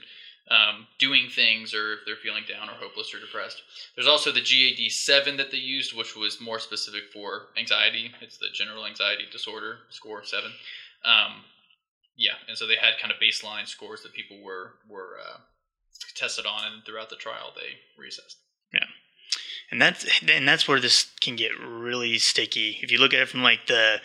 um, 0.49 0.87
doing 0.99 1.27
things 1.29 1.73
or 1.73 1.93
if 1.93 1.99
they're 2.05 2.15
feeling 2.15 2.43
down 2.47 2.69
or 2.69 2.73
hopeless 2.73 3.13
or 3.13 3.19
depressed. 3.19 3.61
There's 3.95 4.07
also 4.07 4.31
the 4.31 4.41
GAD 4.41 4.91
7 4.91 5.37
that 5.37 5.51
they 5.51 5.57
used, 5.57 5.95
which 5.95 6.15
was 6.15 6.41
more 6.41 6.59
specific 6.59 7.03
for 7.13 7.47
anxiety. 7.57 8.11
It's 8.21 8.37
the 8.37 8.47
general 8.53 8.85
anxiety 8.85 9.25
disorder 9.31 9.79
score 9.89 10.23
7. 10.23 10.49
Um, 11.03 11.43
yeah, 12.17 12.33
and 12.47 12.57
so 12.57 12.67
they 12.67 12.75
had 12.75 12.99
kind 13.01 13.11
of 13.11 13.19
baseline 13.19 13.67
scores 13.67 14.03
that 14.03 14.13
people 14.13 14.37
were 14.43 14.73
were 14.87 15.17
uh, 15.19 15.37
tested 16.15 16.45
on, 16.45 16.65
and 16.65 16.85
throughout 16.85 17.09
the 17.09 17.15
trial 17.15 17.51
they 17.55 17.79
reassessed. 18.01 18.35
Yeah, 18.73 18.85
and 19.71 19.81
that's 19.81 20.05
and 20.27 20.47
that's 20.47 20.67
where 20.67 20.79
this 20.79 21.09
can 21.19 21.35
get 21.35 21.57
really 21.59 22.17
sticky. 22.19 22.77
If 22.81 22.91
you 22.91 22.99
look 22.99 23.13
at 23.13 23.21
it 23.21 23.29
from 23.29 23.41
like 23.41 23.67
the, 23.67 24.01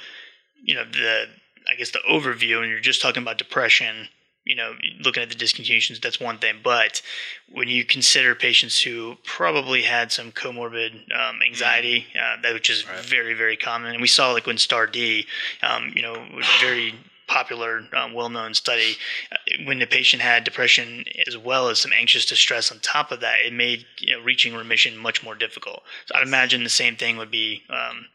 you 0.63 0.75
know, 0.75 0.85
the 0.85 1.27
I 1.71 1.75
guess 1.75 1.91
the 1.91 2.01
overview, 2.09 2.61
and 2.61 2.71
you're 2.71 2.81
just 2.81 3.03
talking 3.03 3.23
about 3.23 3.39
depression. 3.39 4.09
You 4.45 4.55
know, 4.55 4.75
looking 5.01 5.25
at 5.25 5.29
the 5.29 5.35
discontinuations, 5.35 5.99
that's 6.01 6.21
one 6.21 6.39
thing. 6.39 6.61
But 6.63 7.03
when 7.51 7.67
you 7.67 7.85
consider 7.85 8.37
patients 8.37 8.81
who 8.81 9.17
probably 9.25 9.83
had 9.83 10.13
some 10.13 10.31
comorbid 10.31 10.93
um, 11.13 11.41
anxiety, 11.45 12.07
uh, 12.15 12.41
that 12.43 12.55
which 12.55 12.71
is 12.71 12.87
Right. 12.87 13.01
very, 13.01 13.35
very 13.35 13.57
common, 13.57 13.91
and 13.93 14.01
we 14.01 14.07
saw 14.07 14.31
like 14.31 14.47
when 14.47 14.57
STAR*D, 14.57 15.27
um, 15.63 15.93
you 15.97 16.03
know, 16.03 16.29
very 16.61 16.95
popular, 17.27 17.89
um, 17.93 18.13
well-known 18.13 18.55
study, 18.55 18.95
uh, 19.33 19.37
when 19.65 19.81
the 19.81 19.87
patient 19.87 20.23
had 20.23 20.45
depression 20.45 21.05
as 21.27 21.37
well 21.37 21.69
as 21.69 21.81
some 21.81 21.93
anxious 21.93 22.25
distress 22.25 22.71
on 22.71 22.79
top 22.79 23.11
of 23.11 23.19
that, 23.19 23.41
it 23.41 23.53
made 23.53 23.85
you 23.99 24.17
know, 24.17 24.23
reaching 24.23 24.55
remission 24.55 24.97
much 24.97 25.25
more 25.25 25.35
difficult. 25.35 25.83
So 26.07 26.15
I'd 26.15 26.23
imagine 26.23 26.63
the 26.63 26.71
same 26.71 26.95
thing 26.95 27.17
would 27.17 27.33
be 27.33 27.65
um, 27.69 28.07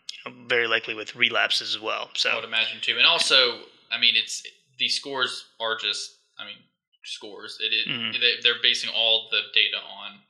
very 0.48 0.68
likely 0.68 0.94
with 0.94 1.16
relapses 1.16 1.76
as 1.76 1.82
well. 1.82 2.10
So 2.16 2.30
I 2.30 2.36
would 2.36 2.44
imagine 2.44 2.80
too, 2.82 2.98
and 2.98 3.06
also, 3.06 3.62
I 3.92 4.00
mean, 4.00 4.16
it's 4.16 4.44
these 4.78 4.96
scores 4.96 5.46
are 5.60 5.78
just, 5.78 6.16
I 6.40 6.46
mean, 6.46 6.58
scores. 7.04 7.58
It, 7.60 7.74
it 7.74 7.88
Mhm. 7.88 8.20
they, 8.20 8.40
they're 8.42 8.62
basing 8.62 8.90
all 8.90 9.30
the 9.32 9.42
data 9.54 9.78
on 9.78 10.22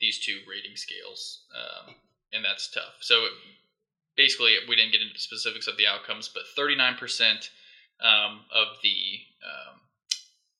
these 0.00 0.18
two 0.24 0.40
rating 0.46 0.76
scales, 0.76 1.44
um, 1.54 1.94
and 2.32 2.44
that's 2.44 2.68
tough. 2.68 2.96
So 3.00 3.28
basically, 4.16 4.56
we 4.68 4.76
didn't 4.76 4.92
get 4.92 5.00
into 5.00 5.14
the 5.14 5.20
specifics 5.20 5.66
of 5.66 5.76
the 5.76 5.86
outcomes, 5.86 6.28
but 6.28 6.44
39% 6.56 7.50
um, 8.00 8.44
of 8.50 8.68
the 8.82 9.20
um, 9.44 9.80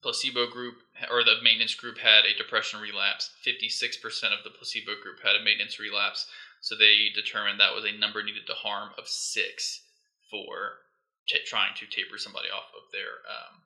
placebo 0.02 0.46
group 0.46 0.76
or 1.10 1.24
the 1.24 1.42
maintenance 1.42 1.74
group 1.74 1.98
had 1.98 2.24
a 2.24 2.36
depression 2.36 2.80
relapse. 2.80 3.30
56% 3.44 4.06
of 4.32 4.44
the 4.44 4.50
placebo 4.50 4.92
group 5.02 5.20
had 5.22 5.36
a 5.36 5.44
maintenance 5.44 5.78
relapse. 5.78 6.26
So 6.60 6.74
they 6.74 7.10
determined 7.14 7.60
that 7.60 7.74
was 7.74 7.84
a 7.84 7.92
number 7.96 8.22
needed 8.22 8.46
to 8.46 8.54
harm 8.54 8.90
of 8.98 9.08
six 9.08 9.82
for 10.30 10.82
t- 11.28 11.38
trying 11.46 11.74
to 11.76 11.86
taper 11.86 12.18
somebody 12.18 12.48
off 12.48 12.70
of 12.74 12.90
their 12.92 13.22
um, 13.30 13.62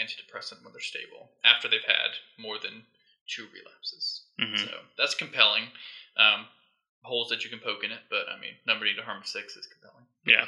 antidepressant 0.00 0.62
when 0.62 0.72
they're 0.72 0.80
stable 0.80 1.30
after 1.44 1.68
they've 1.68 1.86
had 1.86 2.18
more 2.38 2.58
than 2.58 2.86
two 3.26 3.46
relapses. 3.52 4.22
Mhm. 4.38 4.58
So 4.58 4.80
that's 4.98 5.14
compelling. 5.14 5.72
Um, 6.16 6.48
holes 7.02 7.28
that 7.28 7.44
you 7.44 7.50
can 7.50 7.58
poke 7.58 7.84
in 7.84 7.90
it, 7.92 8.00
but 8.08 8.28
I 8.28 8.38
mean, 8.40 8.54
number 8.66 8.84
needed 8.84 8.98
to 8.98 9.04
harm 9.04 9.20
of 9.20 9.26
six 9.26 9.56
is 9.56 9.66
compelling. 9.66 10.06
Yeah. 10.26 10.46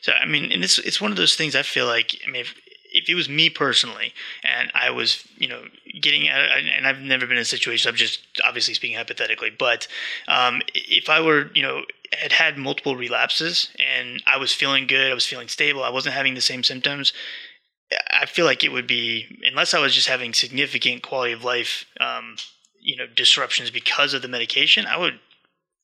So 0.00 0.12
I 0.12 0.26
mean, 0.26 0.50
and 0.52 0.62
this 0.62 0.78
it's 0.78 1.00
one 1.00 1.10
of 1.10 1.16
those 1.16 1.36
things. 1.36 1.54
I 1.54 1.62
feel 1.62 1.86
like 1.86 2.16
I 2.26 2.30
mean, 2.30 2.42
if, 2.42 2.54
if 2.92 3.08
it 3.08 3.14
was 3.14 3.28
me 3.28 3.50
personally, 3.50 4.12
and 4.42 4.70
I 4.74 4.90
was 4.90 5.26
you 5.36 5.48
know 5.48 5.64
getting 6.00 6.28
at, 6.28 6.58
and 6.58 6.86
I've 6.86 7.00
never 7.00 7.26
been 7.26 7.36
in 7.36 7.42
a 7.42 7.44
situation. 7.44 7.88
I'm 7.88 7.96
just 7.96 8.20
obviously 8.44 8.74
speaking 8.74 8.96
hypothetically, 8.96 9.50
but 9.50 9.88
um, 10.28 10.62
if 10.74 11.08
I 11.08 11.20
were 11.20 11.50
you 11.54 11.62
know 11.62 11.82
had 12.12 12.32
had 12.32 12.58
multiple 12.58 12.96
relapses 12.96 13.70
and 13.78 14.22
I 14.26 14.36
was 14.36 14.52
feeling 14.52 14.86
good, 14.86 15.10
I 15.10 15.14
was 15.14 15.26
feeling 15.26 15.48
stable, 15.48 15.82
I 15.82 15.90
wasn't 15.90 16.14
having 16.14 16.34
the 16.34 16.40
same 16.40 16.62
symptoms. 16.62 17.12
I 18.10 18.26
feel 18.26 18.46
like 18.46 18.64
it 18.64 18.72
would 18.72 18.86
be 18.86 19.40
unless 19.44 19.74
I 19.74 19.80
was 19.80 19.94
just 19.94 20.08
having 20.08 20.32
significant 20.32 21.02
quality 21.02 21.32
of 21.32 21.44
life, 21.44 21.84
um, 22.00 22.36
you 22.80 22.96
know, 22.96 23.06
disruptions 23.06 23.70
because 23.70 24.14
of 24.14 24.22
the 24.22 24.28
medication. 24.28 24.86
I 24.86 24.96
would 24.96 25.20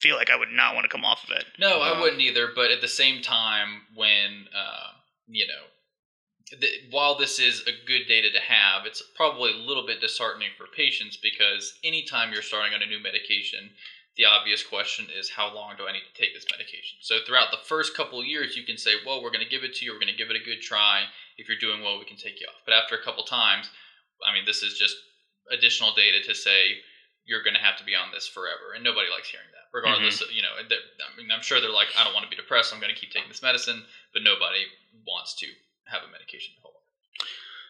feel 0.00 0.16
like 0.16 0.30
I 0.30 0.36
would 0.36 0.50
not 0.50 0.74
want 0.74 0.84
to 0.84 0.88
come 0.88 1.04
off 1.04 1.24
of 1.24 1.36
it. 1.36 1.44
No, 1.58 1.80
I 1.80 2.00
wouldn't 2.00 2.20
either. 2.20 2.48
But 2.54 2.70
at 2.70 2.80
the 2.80 2.88
same 2.88 3.22
time, 3.22 3.82
when 3.94 4.46
uh, 4.56 4.92
you 5.26 5.46
know, 5.46 5.64
the, 6.50 6.68
while 6.90 7.18
this 7.18 7.38
is 7.38 7.62
a 7.66 7.86
good 7.86 8.08
data 8.08 8.30
to 8.32 8.40
have, 8.40 8.86
it's 8.86 9.02
probably 9.14 9.52
a 9.52 9.66
little 9.66 9.86
bit 9.86 10.00
disheartening 10.00 10.50
for 10.56 10.66
patients 10.74 11.18
because 11.20 11.78
anytime 11.84 12.32
you're 12.32 12.42
starting 12.42 12.74
on 12.74 12.82
a 12.82 12.86
new 12.86 13.02
medication, 13.02 13.70
the 14.16 14.24
obvious 14.24 14.64
question 14.64 15.06
is 15.14 15.30
how 15.30 15.54
long 15.54 15.74
do 15.76 15.86
I 15.86 15.92
need 15.92 16.02
to 16.02 16.20
take 16.20 16.34
this 16.34 16.46
medication? 16.50 16.98
So 17.00 17.18
throughout 17.22 17.52
the 17.52 17.62
first 17.68 17.94
couple 17.94 18.18
of 18.18 18.26
years, 18.26 18.56
you 18.56 18.64
can 18.64 18.76
say, 18.76 18.98
well, 19.06 19.22
we're 19.22 19.30
going 19.30 19.44
to 19.44 19.50
give 19.50 19.62
it 19.62 19.74
to 19.76 19.84
you. 19.84 19.92
We're 19.92 20.02
going 20.02 20.12
to 20.12 20.18
give 20.18 20.30
it 20.30 20.40
a 20.40 20.44
good 20.44 20.60
try. 20.60 21.04
If 21.36 21.48
you're 21.48 21.60
doing 21.60 21.84
well, 21.84 21.98
we 21.98 22.04
can 22.04 22.18
take 22.18 22.40
you 22.40 22.46
off. 22.48 22.64
But 22.66 22.74
after 22.74 22.96
a 22.96 23.04
couple 23.04 23.22
times, 23.22 23.70
I 24.26 24.34
mean, 24.34 24.44
this 24.44 24.62
is 24.62 24.74
just 24.74 24.96
additional 25.52 25.94
data 25.94 26.18
to 26.26 26.34
say 26.34 26.82
you're 27.28 27.44
going 27.44 27.54
to 27.54 27.62
have 27.62 27.76
to 27.78 27.84
be 27.84 27.94
on 27.94 28.10
this 28.10 28.26
forever, 28.26 28.72
and 28.74 28.82
nobody 28.82 29.06
likes 29.12 29.28
hearing 29.30 29.52
that. 29.52 29.68
Regardless, 29.70 30.18
mm-hmm. 30.18 30.32
of, 30.32 30.34
you 30.34 30.40
know, 30.40 30.56
I 30.56 30.64
mean, 31.20 31.28
I'm 31.30 31.44
sure 31.44 31.60
they're 31.60 31.70
like, 31.70 31.92
I 31.92 32.02
don't 32.02 32.16
want 32.16 32.24
to 32.24 32.32
be 32.32 32.40
depressed. 32.40 32.72
I'm 32.72 32.80
going 32.80 32.92
to 32.92 32.98
keep 32.98 33.12
taking 33.12 33.28
this 33.28 33.44
medicine, 33.44 33.84
but 34.16 34.24
nobody 34.24 34.64
wants 35.06 35.36
to 35.44 35.46
have 35.88 36.02
a 36.02 36.10
medication 36.12 36.54
to 36.56 36.62
hold. 36.62 36.74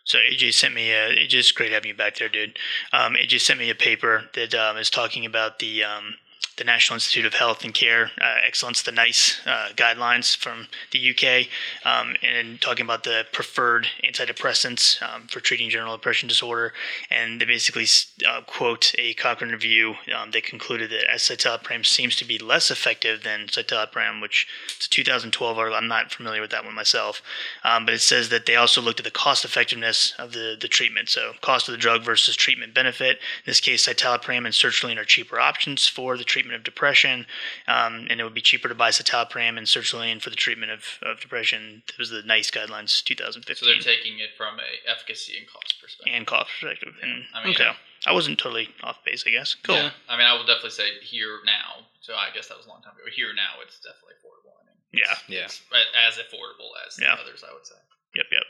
So 0.04 0.18
AJ 0.18 0.54
sent 0.54 0.74
me 0.74 0.90
a. 0.90 1.08
It's 1.10 1.32
just 1.32 1.54
great 1.54 1.72
having 1.72 1.88
you 1.88 1.94
back 1.94 2.16
there, 2.16 2.28
dude. 2.28 2.58
Um, 2.92 3.14
AJ 3.14 3.40
sent 3.40 3.58
me 3.58 3.70
a 3.70 3.74
paper 3.74 4.24
that 4.34 4.54
um, 4.54 4.76
is 4.76 4.90
talking 4.90 5.26
about 5.26 5.58
the 5.58 5.84
um, 5.84 6.14
the 6.58 6.64
National 6.64 6.96
Institute 6.96 7.24
of 7.24 7.34
Health 7.34 7.64
and 7.64 7.72
Care 7.72 8.10
uh, 8.20 8.36
Excellence, 8.44 8.82
the 8.82 8.92
NICE 8.92 9.40
uh, 9.46 9.68
guidelines 9.76 10.36
from 10.36 10.66
the 10.90 11.10
UK, 11.10 11.46
um, 11.86 12.16
and 12.22 12.60
talking 12.60 12.84
about 12.84 13.04
the 13.04 13.24
preferred 13.32 13.86
antidepressants 14.04 15.00
um, 15.00 15.28
for 15.28 15.40
treating 15.40 15.70
general 15.70 15.96
depression 15.96 16.28
disorder. 16.28 16.74
And 17.10 17.40
they 17.40 17.44
basically 17.44 17.86
uh, 18.28 18.42
quote 18.42 18.92
a 18.98 19.14
Cochrane 19.14 19.52
review 19.52 19.94
um, 20.14 20.32
that 20.32 20.44
concluded 20.44 20.90
that 20.90 21.08
escitalopram 21.14 21.86
seems 21.86 22.16
to 22.16 22.24
be 22.24 22.38
less 22.38 22.70
effective 22.70 23.22
than 23.22 23.46
citalopram, 23.46 24.20
which 24.20 24.46
it's 24.76 24.86
a 24.86 24.90
2012 24.90 25.56
article. 25.58 25.78
I'm 25.78 25.88
not 25.88 26.12
familiar 26.12 26.40
with 26.40 26.50
that 26.50 26.64
one 26.64 26.74
myself, 26.74 27.22
um, 27.62 27.84
but 27.84 27.94
it 27.94 28.00
says 28.00 28.30
that 28.30 28.46
they 28.46 28.56
also 28.56 28.82
looked 28.82 28.98
at 29.00 29.04
the 29.04 29.10
cost 29.12 29.44
effectiveness 29.44 30.12
of 30.18 30.32
the, 30.32 30.56
the 30.60 30.68
treatment. 30.68 31.08
So, 31.08 31.34
cost 31.40 31.68
of 31.68 31.72
the 31.72 31.78
drug 31.78 32.02
versus 32.02 32.34
treatment 32.34 32.74
benefit. 32.74 33.18
In 33.18 33.46
this 33.46 33.60
case, 33.60 33.86
citalopram 33.86 34.38
and 34.38 34.48
sertraline 34.48 34.98
are 34.98 35.04
cheaper 35.04 35.38
options 35.38 35.86
for 35.86 36.16
the 36.16 36.24
treatment 36.28 36.54
of 36.56 36.62
depression, 36.62 37.26
um, 37.66 38.06
and 38.08 38.20
it 38.20 38.24
would 38.24 38.34
be 38.34 38.40
cheaper 38.40 38.68
to 38.68 38.74
buy 38.74 38.90
citalopram 38.90 39.58
and 39.58 39.66
sertraline 39.66 40.20
for 40.22 40.30
the 40.30 40.36
treatment 40.36 40.70
of, 40.70 40.84
of 41.02 41.18
depression. 41.20 41.82
It 41.88 41.98
was 41.98 42.10
the 42.10 42.22
NICE 42.22 42.50
guidelines 42.52 43.02
2015 43.02 43.56
So 43.56 43.66
they're 43.66 43.80
taking 43.82 44.20
it 44.20 44.30
from 44.36 44.60
a 44.60 44.70
efficacy 44.90 45.36
and 45.38 45.46
cost 45.48 45.74
perspective. 45.82 46.14
and 46.14 46.26
cost 46.26 46.50
perspective. 46.60 46.94
And 47.02 47.24
I 47.34 47.42
mean, 47.44 47.54
okay, 47.54 47.70
I 48.06 48.12
wasn't 48.12 48.38
totally 48.38 48.68
off 48.84 49.02
base, 49.04 49.24
I 49.26 49.30
guess. 49.30 49.56
Cool. 49.64 49.74
Yeah. 49.74 49.90
I 50.08 50.16
mean, 50.16 50.26
I 50.26 50.34
will 50.38 50.46
definitely 50.46 50.70
say 50.78 50.88
here 51.02 51.40
now. 51.44 51.88
So 52.00 52.14
I 52.14 52.28
guess 52.32 52.46
that 52.48 52.56
was 52.56 52.66
a 52.66 52.68
long 52.70 52.80
time 52.82 52.94
ago. 52.94 53.04
Here 53.10 53.34
now, 53.34 53.58
it's 53.66 53.80
definitely 53.80 54.14
affordable. 54.22 54.54
I 54.54 54.64
mean, 54.70 54.78
Yeah. 54.94 55.16
Yeah. 55.26 55.44
it's 55.50 55.60
as 55.98 56.16
affordable 56.22 56.70
as 56.86 56.96
Yeah. 57.00 57.16
the 57.16 57.22
others, 57.26 57.42
I 57.42 57.52
would 57.52 57.66
say, 57.66 57.74
Yep. 58.14 58.26
Yep. 58.32 58.46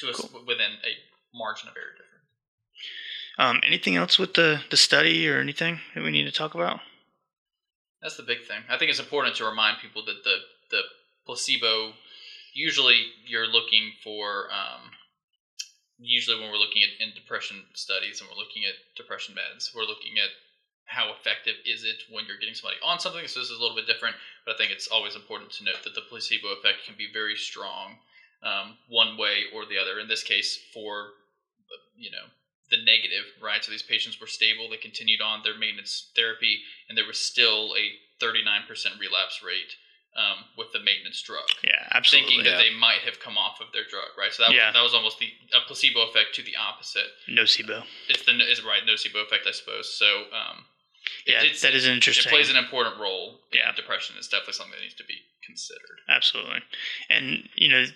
to 0.00 0.10
us 0.10 0.20
within 0.46 0.72
a 0.84 0.92
margin 1.36 1.68
of 1.68 1.76
error 1.76 1.92
difference. 1.96 2.19
Um, 3.38 3.60
anything 3.66 3.96
else 3.96 4.18
with 4.18 4.34
the 4.34 4.60
the 4.70 4.76
study 4.76 5.28
or 5.28 5.38
anything 5.38 5.80
that 5.94 6.04
we 6.04 6.10
need 6.10 6.24
to 6.24 6.32
talk 6.32 6.54
about? 6.54 6.80
That's 8.02 8.16
the 8.16 8.22
big 8.22 8.44
thing. 8.46 8.62
I 8.68 8.78
think 8.78 8.90
it's 8.90 9.00
important 9.00 9.36
to 9.36 9.44
remind 9.44 9.78
people 9.78 10.04
that 10.04 10.24
the 10.24 10.36
the 10.70 10.82
placebo. 11.26 11.92
Usually, 12.52 13.06
you're 13.26 13.46
looking 13.46 13.92
for. 14.02 14.48
Um, 14.50 14.90
usually, 15.98 16.40
when 16.40 16.50
we're 16.50 16.58
looking 16.58 16.82
at 16.82 17.00
in 17.00 17.14
depression 17.14 17.62
studies 17.74 18.20
and 18.20 18.28
we're 18.28 18.42
looking 18.42 18.64
at 18.64 18.74
depression 18.96 19.34
meds, 19.34 19.74
we're 19.74 19.84
looking 19.84 20.18
at 20.18 20.30
how 20.86 21.12
effective 21.12 21.54
is 21.64 21.84
it 21.84 22.02
when 22.10 22.26
you're 22.26 22.38
getting 22.38 22.54
somebody 22.54 22.80
on 22.82 22.98
something. 22.98 23.26
So 23.28 23.38
this 23.38 23.50
is 23.50 23.56
a 23.56 23.62
little 23.62 23.76
bit 23.76 23.86
different, 23.86 24.16
but 24.44 24.54
I 24.54 24.58
think 24.58 24.72
it's 24.72 24.88
always 24.88 25.14
important 25.14 25.52
to 25.52 25.64
note 25.64 25.84
that 25.84 25.94
the 25.94 26.02
placebo 26.08 26.48
effect 26.58 26.82
can 26.84 26.96
be 26.98 27.06
very 27.12 27.36
strong, 27.36 28.02
um, 28.42 28.76
one 28.88 29.16
way 29.16 29.44
or 29.54 29.66
the 29.66 29.78
other. 29.78 30.00
In 30.00 30.08
this 30.08 30.24
case, 30.24 30.58
for 30.74 31.14
you 31.96 32.10
know 32.10 32.26
the 32.70 32.78
negative, 32.78 33.26
right? 33.42 33.64
So 33.64 33.70
these 33.70 33.82
patients 33.82 34.20
were 34.20 34.26
stable; 34.26 34.68
they 34.70 34.76
continued 34.76 35.20
on 35.20 35.42
their 35.42 35.56
maintenance 35.58 36.10
therapy, 36.14 36.60
and 36.88 36.96
there 36.96 37.06
was 37.06 37.18
still 37.18 37.74
a 37.76 37.92
39% 38.24 38.98
relapse 39.00 39.42
rate 39.42 39.74
um, 40.16 40.44
with 40.58 40.72
the 40.72 40.80
maintenance 40.80 41.22
drug. 41.22 41.46
Yeah, 41.64 41.86
absolutely. 41.92 42.36
Thinking 42.36 42.44
that 42.44 42.58
Yeah. 42.58 42.70
they 42.70 42.74
might 42.76 43.00
have 43.06 43.20
come 43.20 43.38
off 43.38 43.60
of 43.60 43.72
their 43.72 43.84
drug, 43.84 44.10
right? 44.18 44.32
So 44.32 44.42
that, 44.42 44.52
Yeah. 44.52 44.66
was, 44.68 44.74
that 44.74 44.82
was 44.82 44.94
almost 44.94 45.18
the 45.18 45.32
a 45.54 45.60
placebo 45.66 46.02
effect 46.10 46.34
to 46.34 46.42
the 46.42 46.56
opposite. 46.56 47.10
Nocebo. 47.28 47.86
It's 48.08 48.24
the 48.24 48.32
is 48.40 48.62
right 48.62 48.82
nocebo 48.84 49.22
effect, 49.24 49.46
I 49.46 49.52
suppose. 49.52 49.92
So 49.94 50.26
um, 50.32 50.66
it- 51.26 51.32
Yeah, 51.32 51.40
that 51.62 51.74
is 51.74 51.86
it 51.86 51.92
interesting. 51.92 52.26
It 52.26 52.34
plays 52.34 52.50
an 52.50 52.56
important 52.56 52.98
role. 52.98 53.40
in 53.52 53.58
Yeah. 53.58 53.72
depression 53.72 54.16
is 54.18 54.26
definitely 54.28 54.54
something 54.54 54.76
that 54.76 54.82
needs 54.82 54.94
to 54.94 55.04
be 55.04 55.22
considered. 55.46 56.00
Absolutely. 56.08 56.62
And, 57.08 57.48
you 57.54 57.68
know, 57.68 57.86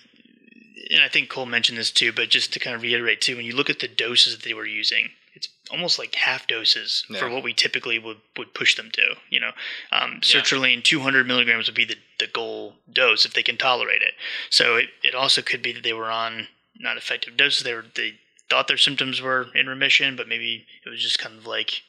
and 0.91 1.03
I 1.03 1.09
think 1.09 1.29
Cole 1.29 1.47
mentioned 1.47 1.79
this 1.79 1.91
too, 1.91 2.13
but 2.13 2.29
just 2.31 2.53
to 2.53 2.59
kind 2.59 2.75
of 2.77 2.83
reiterate 2.83 3.21
too, 3.21 3.37
when 3.37 3.47
you 3.47 3.55
look 3.55 3.71
at 3.71 3.79
the 3.81 3.89
doses 3.89 4.37
that 4.37 4.45
they 4.45 4.55
were 4.55 4.67
using, 4.67 5.11
it's 5.35 5.49
almost 5.71 5.99
like 5.99 6.15
half 6.15 6.47
doses 6.47 7.05
for 7.19 7.29
what 7.29 7.43
we 7.43 7.53
typically 7.53 7.99
would, 7.99 8.19
would 8.37 8.55
push 8.55 8.77
them 8.77 8.91
to. 8.93 9.17
You 9.31 9.41
know, 9.41 9.51
um, 9.93 10.21
Yeah. 10.23 10.41
sertraline 10.41 10.83
200 10.85 11.27
milligrams 11.27 11.67
would 11.67 11.75
be 11.75 11.85
the, 11.85 11.97
the 12.19 12.27
goal 12.27 12.75
dose 12.93 13.25
if 13.25 13.35
they 13.35 13.43
can 13.43 13.57
tolerate 13.57 14.03
it. 14.03 14.15
So 14.51 14.77
it, 14.77 14.91
it 15.03 15.15
also 15.15 15.43
could 15.43 15.63
be 15.63 15.73
that 15.73 15.83
they 15.83 15.93
were 15.93 16.11
on 16.11 16.49
not 16.79 16.97
effective 16.97 17.37
doses. 17.37 17.65
They 17.65 17.75
were 17.75 17.85
they 17.95 18.15
thought 18.51 18.69
their 18.69 18.77
symptoms 18.79 19.21
were 19.21 19.47
in 19.55 19.67
remission, 19.69 20.17
but 20.17 20.29
maybe 20.29 20.67
it 20.85 20.89
was 20.89 21.01
just 21.03 21.19
kind 21.19 21.37
of 21.39 21.47
like 21.47 21.83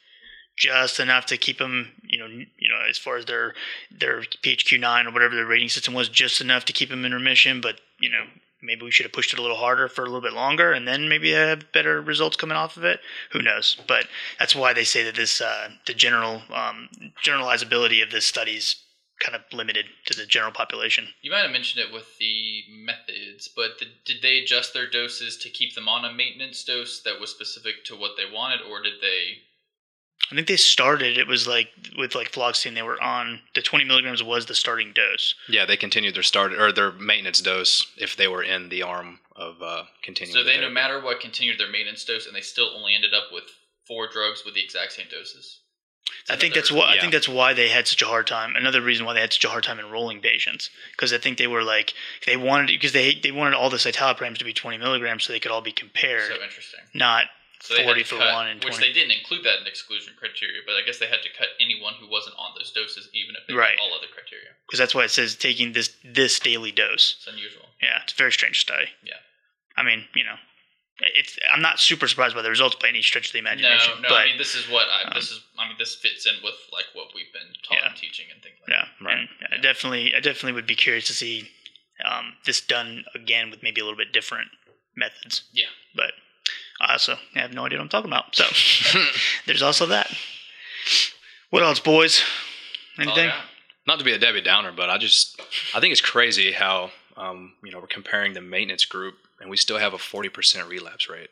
just 0.56 0.98
enough 1.00 1.26
to 1.26 1.36
keep 1.36 1.58
them, 1.58 1.92
you 2.02 2.18
know, 2.18 2.26
you 2.26 2.68
know, 2.68 2.80
as 2.88 2.96
far 2.98 3.16
as 3.18 3.26
their 3.26 3.54
their 3.90 4.22
PHQ9 4.22 5.06
or 5.06 5.10
whatever 5.12 5.34
their 5.34 5.44
rating 5.44 5.68
system 5.68 5.92
was, 5.94 6.08
just 6.08 6.40
enough 6.40 6.64
to 6.64 6.72
keep 6.72 6.88
them 6.88 7.04
in 7.04 7.12
remission. 7.12 7.60
But 7.60 7.80
maybe 8.76 8.84
we 8.84 8.90
should 8.90 9.06
have 9.06 9.12
pushed 9.12 9.32
it 9.32 9.38
a 9.38 9.42
little 9.42 9.56
harder 9.56 9.88
for 9.88 10.02
a 10.02 10.04
little 10.04 10.20
bit 10.20 10.34
longer, 10.34 10.72
and 10.72 10.86
then 10.86 11.08
maybe 11.08 11.32
have 11.32 11.72
better 11.72 12.00
results 12.02 12.36
coming 12.36 12.56
off 12.56 12.76
of 12.76 12.84
it. 12.84 13.00
Who 13.32 13.40
knows? 13.40 13.76
But 13.88 14.06
that's 14.38 14.54
why 14.54 14.74
they 14.74 14.84
say 14.84 15.02
that 15.04 15.14
this 15.14 15.40
uh, 15.40 15.70
the 15.86 15.94
general 15.94 16.42
um, 16.52 16.88
generalizability 17.24 18.02
of 18.02 18.10
this 18.10 18.26
study 18.26 18.52
is 18.52 18.76
kind 19.18 19.34
of 19.34 19.40
limited 19.50 19.86
to 20.04 20.14
the 20.14 20.26
general 20.26 20.52
population. 20.52 21.08
You 21.22 21.30
might 21.30 21.42
have 21.42 21.50
mentioned 21.50 21.86
it 21.86 21.92
with 21.92 22.18
the 22.18 22.64
methods, 22.70 23.48
but 23.48 23.78
the, 23.78 23.86
did 24.04 24.20
they 24.20 24.40
adjust 24.40 24.74
their 24.74 24.88
doses 24.88 25.38
to 25.38 25.48
keep 25.48 25.74
them 25.74 25.88
on 25.88 26.04
a 26.04 26.12
maintenance 26.12 26.62
dose 26.62 27.00
that 27.02 27.18
was 27.18 27.30
specific 27.30 27.84
to 27.86 27.96
what 27.96 28.12
they 28.18 28.30
wanted, 28.30 28.60
or 28.60 28.82
did 28.82 29.00
they? 29.00 29.38
I 30.30 30.34
think 30.34 30.48
they 30.48 30.56
started. 30.56 31.18
It 31.18 31.26
was 31.26 31.46
like 31.46 31.68
with 31.96 32.14
like 32.14 32.32
fluoxetine. 32.32 32.74
They 32.74 32.82
were 32.82 33.00
on 33.02 33.40
the 33.54 33.62
20 33.62 33.84
milligrams 33.84 34.22
was 34.22 34.46
the 34.46 34.54
starting 34.54 34.92
dose. 34.92 35.34
Yeah, 35.48 35.66
they 35.66 35.76
continued 35.76 36.14
their 36.14 36.22
start 36.22 36.52
or 36.52 36.72
their 36.72 36.92
maintenance 36.92 37.40
dose 37.40 37.86
if 37.96 38.16
they 38.16 38.28
were 38.28 38.42
in 38.42 38.68
the 38.68 38.82
arm 38.82 39.20
of 39.36 39.62
uh, 39.62 39.84
continuing. 40.02 40.34
So 40.34 40.42
the 40.44 40.50
they, 40.50 40.60
no 40.60 40.70
matter 40.70 41.00
what, 41.00 41.20
continued 41.20 41.58
their 41.58 41.70
maintenance 41.70 42.04
dose, 42.04 42.26
and 42.26 42.34
they 42.34 42.40
still 42.40 42.70
only 42.76 42.94
ended 42.94 43.14
up 43.14 43.24
with 43.32 43.44
four 43.86 44.08
drugs 44.08 44.42
with 44.44 44.54
the 44.54 44.64
exact 44.64 44.92
same 44.92 45.06
doses. 45.10 45.60
I 46.30 46.36
think 46.36 46.54
that's 46.54 46.70
what 46.72 46.88
I 46.88 47.00
think 47.00 47.12
that's 47.12 47.28
why 47.28 47.52
they 47.52 47.68
had 47.68 47.86
such 47.88 48.02
a 48.02 48.06
hard 48.06 48.26
time. 48.26 48.54
Another 48.56 48.80
reason 48.80 49.06
why 49.06 49.14
they 49.14 49.20
had 49.20 49.32
such 49.32 49.44
a 49.44 49.48
hard 49.48 49.64
time 49.64 49.78
enrolling 49.78 50.20
patients 50.20 50.70
because 50.92 51.12
I 51.12 51.18
think 51.18 51.36
they 51.38 51.46
were 51.48 51.62
like 51.64 51.94
they 52.26 52.36
wanted 52.36 52.68
because 52.68 52.92
they 52.92 53.14
they 53.14 53.32
wanted 53.32 53.54
all 53.54 53.70
the 53.70 53.76
citalopram 53.76 54.36
to 54.38 54.44
be 54.44 54.52
20 54.52 54.78
milligrams 54.78 55.24
so 55.24 55.32
they 55.32 55.40
could 55.40 55.50
all 55.50 55.62
be 55.62 55.72
compared, 55.72 56.28
So 56.28 56.34
interesting. 56.42 56.80
not 56.94 57.26
So 57.60 57.74
they 57.74 57.84
40 57.84 58.02
to 58.02 58.06
for 58.08 58.18
cut- 58.18 58.34
one 58.34 58.46
and 58.48 58.62
which 58.64 58.74
20. 58.76 58.86
they 58.86 58.92
didn't 58.92 59.12
include 59.18 59.42
that 59.44 59.60
in 59.60 59.66
exclusion 59.66 60.14
criteria, 60.18 60.60
but 60.66 60.76
I 60.76 60.82
guess 60.82 60.98
they 60.98 61.06
had 61.08 61.22
to 61.22 61.30
cut 61.36 61.48
anyone 61.60 61.94
who 61.98 62.08
wasn't 62.08 62.36
on 62.38 62.52
those 62.56 62.70
doses, 62.72 63.08
even 63.14 63.34
if 63.34 63.46
they 63.46 63.54
met 63.54 63.60
Right. 63.60 63.78
all 63.80 63.94
other 63.94 64.06
criteria. 64.12 64.50
because 64.66 64.78
that's 64.78 64.94
why 64.94 65.04
it 65.04 65.10
says 65.10 65.34
taking 65.36 65.72
this 65.72 65.90
this 66.04 66.38
daily 66.38 66.70
dose. 66.72 67.16
It's 67.18 67.26
unusual. 67.26 67.68
Yeah, 67.82 68.02
it's 68.02 68.12
a 68.12 68.16
very 68.16 68.32
strange 68.32 68.60
study. 68.60 68.88
Yeah. 69.02 69.18
I 69.76 69.82
mean, 69.82 70.08
you 70.14 70.24
know, 70.24 70.36
it's 71.00 71.38
I'm 71.52 71.60
not 71.62 71.78
super 71.80 72.08
surprised 72.08 72.34
by 72.34 72.42
the 72.42 72.50
results 72.50 72.76
by 72.76 72.88
any 72.88 73.02
stretch 73.02 73.26
of 73.28 73.32
the 73.32 73.38
imagination. 73.38 73.94
No, 73.96 74.00
no. 74.02 74.08
but 74.08 74.20
I 74.22 74.24
mean, 74.26 74.38
this 74.38 74.54
is 74.54 74.68
what 74.68 74.86
I, 74.88 75.02
um, 75.08 75.12
this 75.14 75.30
is. 75.30 75.40
I 75.58 75.68
mean, 75.68 75.76
this 75.78 75.94
fits 75.96 76.26
in 76.26 76.34
with 76.42 76.54
like 76.72 76.86
what 76.94 77.08
we've 77.14 77.32
been 77.32 77.52
taught 77.64 77.78
Yeah. 77.82 77.88
and 77.88 77.96
teaching 77.96 78.26
and 78.32 78.42
things 78.42 78.56
like 78.60 78.70
Yeah, 78.70 78.88
Right. 79.00 79.18
and 79.18 79.28
I 79.52 79.56
definitely, 79.58 80.14
I 80.14 80.20
definitely 80.20 80.52
would 80.52 80.66
be 80.66 80.76
curious 80.76 81.06
to 81.08 81.12
see 81.14 81.50
um, 82.04 82.36
this 82.44 82.60
done 82.60 83.04
again 83.14 83.50
with 83.50 83.62
maybe 83.62 83.80
a 83.80 83.84
little 83.84 83.96
bit 83.96 84.12
different 84.12 84.48
methods. 84.96 85.42
Yeah. 85.52 85.66
But 85.94 86.12
I 86.80 86.98
have 87.34 87.52
no 87.54 87.64
idea 87.66 87.78
what 87.78 87.84
I'm 87.84 87.88
talking 87.88 88.10
about. 88.10 88.34
So 88.36 88.44
there's 89.46 89.62
also 89.62 89.86
that. 89.86 90.10
What 91.50 91.62
else, 91.62 91.80
boys? 91.80 92.22
Anything? 92.98 93.26
Oh, 93.26 93.34
yeah. 93.34 93.40
Not 93.86 93.98
to 93.98 94.04
be 94.04 94.12
a 94.12 94.18
Debbie 94.18 94.40
Downer, 94.42 94.72
but 94.72 94.90
I 94.90 94.98
just 94.98 95.40
I 95.74 95.80
think 95.80 95.92
it's 95.92 96.00
crazy 96.00 96.52
how 96.52 96.90
um, 97.16 97.52
you 97.64 97.70
know 97.70 97.78
we're 97.78 97.86
comparing 97.86 98.32
the 98.34 98.40
maintenance 98.40 98.84
group 98.84 99.14
and 99.40 99.48
we 99.48 99.56
still 99.56 99.78
have 99.78 99.94
a 99.94 99.98
forty 99.98 100.28
percent 100.28 100.68
relapse 100.68 101.08
rate. 101.08 101.28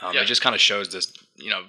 Um, 0.00 0.14
Yeah. 0.14 0.22
It 0.22 0.26
just 0.26 0.40
kind 0.40 0.54
of 0.54 0.60
shows 0.60 0.92
this, 0.92 1.12
you 1.36 1.50
know, 1.50 1.64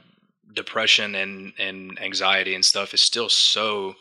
depression 0.54 1.16
and 1.16 1.54
and 1.58 2.00
anxiety 2.00 2.54
and 2.56 2.64
stuff 2.64 2.94
is 2.94 3.02
still 3.02 3.30
so, 3.30 3.96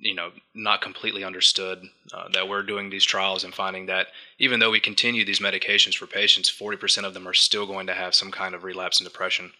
you 0.00 0.14
know, 0.14 0.30
not 0.54 0.80
completely 0.80 1.22
understood. 1.24 1.82
Uh, 2.12 2.28
that 2.32 2.48
we're 2.48 2.62
doing 2.62 2.90
these 2.90 3.04
trials 3.04 3.44
and 3.44 3.54
finding 3.54 3.86
that 3.86 4.08
even 4.38 4.58
though 4.58 4.70
we 4.70 4.80
continue 4.80 5.24
these 5.24 5.40
medications 5.40 5.94
for 5.94 6.06
patients, 6.06 6.48
forty 6.48 6.76
percent 6.76 7.06
of 7.06 7.14
them 7.14 7.28
are 7.28 7.34
still 7.34 7.66
going 7.66 7.86
to 7.86 7.94
have 7.94 8.14
some 8.14 8.30
kind 8.30 8.54
of 8.54 8.64
relapse 8.64 9.00
and 9.00 9.08
depression. 9.08 9.52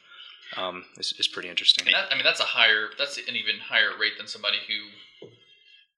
Um, 0.56 0.84
it's, 0.96 1.30
pretty 1.30 1.48
interesting. 1.48 1.86
That, 1.86 2.10
I 2.10 2.16
mean, 2.16 2.26
that's 2.26 2.42
a 2.42 2.58
higher, 2.58 2.90
that's 2.98 3.18
an 3.18 3.38
even 3.38 3.62
higher 3.62 3.94
rate 3.94 4.18
than 4.18 4.26
somebody 4.26 4.58
who 4.66 4.90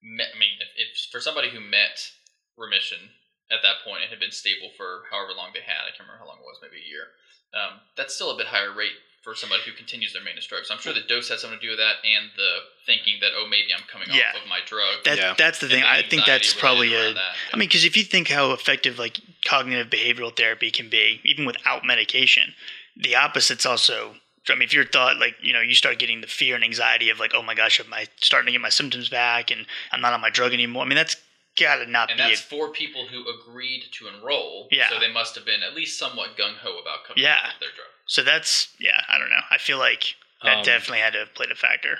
met, 0.04 0.28
I 0.34 0.38
mean, 0.38 0.60
if, 0.60 0.68
if 0.76 1.08
for 1.08 1.24
somebody 1.24 1.48
who 1.48 1.60
met 1.60 2.12
remission 2.58 3.16
at 3.48 3.64
that 3.64 3.80
point 3.80 4.04
and 4.04 4.10
had 4.10 4.20
been 4.20 4.34
stable 4.34 4.68
for 4.76 5.08
however 5.08 5.32
long 5.32 5.56
they 5.56 5.64
had, 5.64 5.88
I 5.88 5.96
can't 5.96 6.04
remember 6.04 6.20
how 6.20 6.28
long 6.28 6.44
it 6.44 6.48
was, 6.48 6.60
maybe 6.60 6.84
a 6.84 6.90
year, 6.90 7.16
um, 7.56 7.80
that's 7.96 8.12
still 8.12 8.28
a 8.28 8.36
bit 8.36 8.52
higher 8.52 8.76
rate 8.76 9.00
for 9.22 9.34
somebody 9.36 9.62
who 9.64 9.72
continues 9.72 10.12
their 10.12 10.22
maintenance 10.22 10.46
drug. 10.46 10.64
So 10.66 10.74
I'm 10.74 10.80
sure 10.80 10.92
the 10.92 11.00
dose 11.06 11.28
has 11.28 11.40
something 11.40 11.58
to 11.60 11.64
do 11.64 11.70
with 11.70 11.78
that 11.78 11.96
and 12.04 12.30
the 12.36 12.50
thinking 12.86 13.18
that, 13.20 13.30
oh, 13.36 13.46
maybe 13.48 13.72
I'm 13.72 13.84
coming 13.86 14.08
Yeah. 14.10 14.30
off 14.34 14.42
of 14.42 14.48
my 14.48 14.58
drug. 14.66 15.04
That, 15.04 15.16
Yeah. 15.16 15.34
That's 15.38 15.60
the 15.60 15.66
and 15.66 15.74
thing. 15.74 15.84
I 15.84 16.02
think 16.02 16.26
that's 16.26 16.52
probably 16.52 16.92
around 16.94 17.12
a. 17.12 17.14
that. 17.14 17.36
I 17.52 17.56
mean, 17.56 17.68
because 17.68 17.84
if 17.84 17.96
you 17.96 18.02
think 18.02 18.28
how 18.28 18.50
effective 18.50 18.98
like 18.98 19.20
cognitive 19.44 19.88
behavioral 19.90 20.36
therapy 20.36 20.70
can 20.72 20.88
be, 20.88 21.20
even 21.24 21.44
without 21.46 21.84
medication, 21.84 22.54
the 22.96 23.14
opposite's 23.16 23.64
also. 23.64 24.16
I 24.50 24.54
mean, 24.54 24.62
if 24.62 24.74
you're 24.74 24.84
thought 24.84 25.18
like 25.20 25.36
you 25.40 25.52
know 25.52 25.60
you 25.60 25.72
start 25.72 26.00
getting 26.00 26.20
the 26.20 26.26
fear 26.26 26.56
and 26.56 26.64
anxiety 26.64 27.10
of 27.10 27.20
like, 27.20 27.30
oh 27.32 27.42
my 27.42 27.54
gosh, 27.54 27.78
am 27.78 27.94
I 27.94 28.08
starting 28.20 28.46
to 28.46 28.52
get 28.52 28.60
my 28.60 28.70
symptoms 28.70 29.08
back 29.08 29.52
and 29.52 29.66
I'm 29.92 30.00
not 30.00 30.12
on 30.14 30.20
my 30.20 30.30
drug 30.30 30.52
anymore? 30.52 30.82
I 30.84 30.88
mean, 30.88 30.96
that's 30.96 31.14
gotta 31.56 31.86
not 31.86 32.10
and 32.10 32.16
be. 32.18 32.22
And 32.24 32.32
that's 32.32 32.40
A, 32.40 32.44
for 32.46 32.70
people 32.70 33.06
who 33.06 33.24
agreed 33.30 33.84
to 33.92 34.08
enroll. 34.08 34.66
Yeah. 34.72 34.88
So 34.88 34.98
they 34.98 35.12
must 35.12 35.36
have 35.36 35.44
been 35.44 35.62
at 35.62 35.76
least 35.76 35.96
somewhat 35.96 36.36
gung 36.36 36.56
ho 36.56 36.76
about 36.82 37.04
coming 37.06 37.22
Yeah. 37.22 37.38
off 37.44 37.54
of 37.54 37.60
their 37.60 37.68
drug. 37.70 37.86
So 38.06 38.22
that's 38.22 38.68
yeah. 38.78 39.02
I 39.08 39.18
don't 39.18 39.30
know. 39.30 39.42
I 39.50 39.58
feel 39.58 39.78
like 39.78 40.14
that 40.42 40.58
Um, 40.58 40.64
definitely 40.64 40.98
had 41.00 41.12
to 41.14 41.20
have 41.20 41.34
played 41.34 41.50
a 41.50 41.54
factor. 41.54 41.98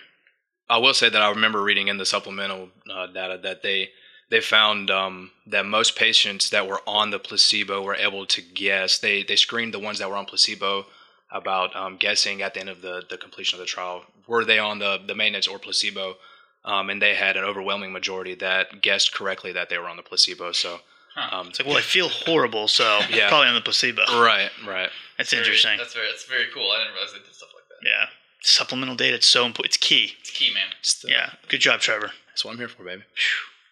I 0.69 0.79
will 0.79 0.95
say 0.95 1.09
that 1.09 1.21
I 1.23 1.29
remember 1.31 1.63
reading 1.63 1.89
in 1.89 1.99
the 1.99 2.07
supplemental 2.07 2.71
uh, 2.91 3.07
data 3.09 3.39
that 3.43 3.63
they 3.63 3.91
they 4.31 4.41
found 4.41 4.91
um, 4.91 5.31
that 5.47 5.67
most 5.67 5.95
patients 5.97 6.49
that 6.51 6.67
were 6.67 6.81
on 6.87 7.11
the 7.11 7.19
placebo 7.19 7.83
were 7.83 7.95
able 7.97 8.25
to 8.27 8.41
guess. 8.43 8.99
They 8.99 9.23
they 9.23 9.37
screened 9.37 9.75
the 9.75 9.79
ones 9.79 9.99
that 9.99 10.09
were 10.09 10.17
on 10.17 10.25
placebo 10.27 10.87
about 11.31 11.75
um, 11.77 11.97
guessing 11.97 12.43
at 12.43 12.55
the 12.55 12.61
end 12.61 12.69
of 12.69 12.83
the, 12.83 13.03
the 13.09 13.17
completion 13.17 13.59
of 13.59 13.61
the 13.61 13.67
trial 13.67 14.05
were 14.27 14.45
they 14.45 14.59
on 14.59 14.79
the 14.79 14.99
the 15.07 15.15
maintenance 15.15 15.47
or 15.49 15.59
placebo, 15.59 16.17
um, 16.65 16.89
and 16.91 17.01
they 17.03 17.15
had 17.15 17.37
an 17.37 17.45
overwhelming 17.45 17.93
majority 17.93 18.35
that 18.37 18.81
guessed 18.83 19.13
correctly 19.15 19.53
that 19.53 19.69
they 19.69 19.79
were 19.79 19.89
on 19.89 19.97
the 19.97 20.03
placebo. 20.03 20.53
So. 20.53 20.81
Huh. 21.15 21.41
Um, 21.41 21.49
It's 21.49 21.59
like, 21.59 21.69
well, 21.69 21.77
I 21.77 21.83
feel 21.83 22.09
horrible, 22.09 22.69
so 22.69 23.01
Yeah. 23.11 23.29
probably 23.29 23.49
on 23.49 23.55
the 23.55 23.61
placebo. 23.61 24.03
right, 24.23 24.51
right. 24.67 24.89
That's 25.23 25.31
Very- 25.31 25.43
interesting. 25.45 25.79
That's 25.79 25.95
very, 25.95 26.07
that's 26.09 26.25
very 26.25 26.47
cool. 26.53 26.71
I 26.71 26.79
didn't 26.79 26.95
realize 26.95 27.13
they 27.13 27.19
did 27.21 27.35
stuff 27.35 27.51
like 27.55 27.65
that. 27.69 27.89
yeah, 27.89 28.07
supplemental 28.43 28.97
data. 28.97 29.15
It's 29.15 29.27
so 29.27 29.47
important. 29.47 29.71
It's 29.75 29.77
key. 29.77 30.15
It's 30.21 30.31
key, 30.31 30.53
man. 30.53 30.67
It's 30.81 30.95
the- 31.01 31.11
Yeah, 31.11 31.31
good 31.49 31.61
job, 31.61 31.81
Trevor. 31.81 32.11
that's 32.29 32.45
what 32.45 32.53
I'm 32.53 32.59
here 32.59 32.69
for, 32.69 32.83
baby. 32.85 33.03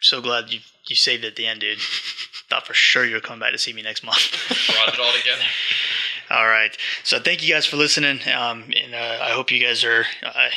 So 0.01 0.21
glad 0.23 0.51
you 0.53 0.61
you 0.87 0.97
saved 0.97 1.25
it 1.25 1.29
at 1.29 1.37
the 1.37 1.47
end, 1.47 1.61
dude. 1.61 1.79
Thought 2.49 2.67
for 2.67 2.75
sure 2.75 3.05
you 3.05 3.15
were 3.15 3.21
coming 3.21 3.41
back 3.41 3.53
to 3.53 3.59
see 3.59 3.73
me 3.73 3.83
next 3.83 4.03
month. 4.03 4.33
Brought 4.75 4.95
it 4.95 4.99
all 5.01 5.13
together. 5.13 5.43
all 6.31 6.47
right. 6.49 6.77
So 7.05 7.19
thank 7.21 7.43
you 7.47 7.53
guys 7.53 7.67
for 7.67 7.77
listening, 7.77 8.21
um, 8.35 8.65
and 8.75 8.95
uh, 8.95 9.19
I 9.23 9.31
hope 9.31 9.51
you 9.53 9.61
guys 9.65 9.85
are. 9.85 10.07
Uh, 10.25 10.49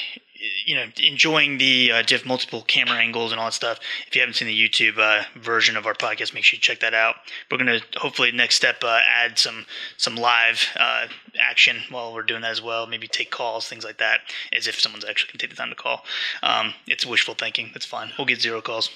you 0.65 0.75
know, 0.75 0.85
enjoying 1.01 1.57
the 1.57 1.91
uh, 1.91 2.01
diff 2.01 2.25
multiple 2.25 2.61
camera 2.61 2.97
angles 2.97 3.31
and 3.31 3.39
all 3.39 3.47
that 3.47 3.53
stuff. 3.53 3.79
If 4.07 4.15
you 4.15 4.21
haven't 4.21 4.35
seen 4.35 4.47
the 4.47 4.69
YouTube 4.69 4.97
uh, 4.97 5.23
version 5.39 5.77
of 5.77 5.85
our 5.85 5.93
podcast, 5.93 6.33
make 6.33 6.43
sure 6.43 6.57
you 6.57 6.61
check 6.61 6.79
that 6.81 6.93
out. 6.93 7.15
We're 7.49 7.57
gonna 7.57 7.79
hopefully 7.97 8.31
next 8.31 8.55
step 8.55 8.83
uh, 8.83 8.99
add 9.07 9.37
some 9.37 9.65
some 9.97 10.15
live 10.15 10.67
uh, 10.77 11.07
action 11.39 11.81
while 11.89 12.13
we're 12.13 12.23
doing 12.23 12.41
that 12.41 12.51
as 12.51 12.61
well. 12.61 12.87
Maybe 12.87 13.07
take 13.07 13.31
calls, 13.31 13.67
things 13.67 13.83
like 13.83 13.97
that, 13.97 14.21
as 14.55 14.67
if 14.67 14.79
someone's 14.79 15.05
actually 15.05 15.31
gonna 15.33 15.39
take 15.39 15.49
the 15.49 15.55
time 15.55 15.69
to 15.69 15.75
call. 15.75 16.03
Um, 16.41 16.73
it's 16.87 17.05
wishful 17.05 17.35
thinking. 17.35 17.71
That's 17.73 17.85
fine. 17.85 18.11
We'll 18.17 18.27
get 18.27 18.41
zero 18.41 18.61
calls. 18.61 18.89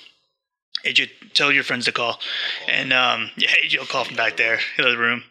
AJ, 0.86 1.10
tell 1.34 1.52
your 1.52 1.64
friends 1.64 1.86
to 1.86 1.92
call. 1.92 2.20
And 2.68 2.94
um, 2.94 3.32
yeah, 3.38 3.50
AJ 3.66 3.80
will 3.80 3.86
call 3.86 4.06
from 4.06 4.16
back 4.16 4.38
there 4.38 4.60
in 4.78 4.86
the 4.86 4.98
room. 4.98 5.24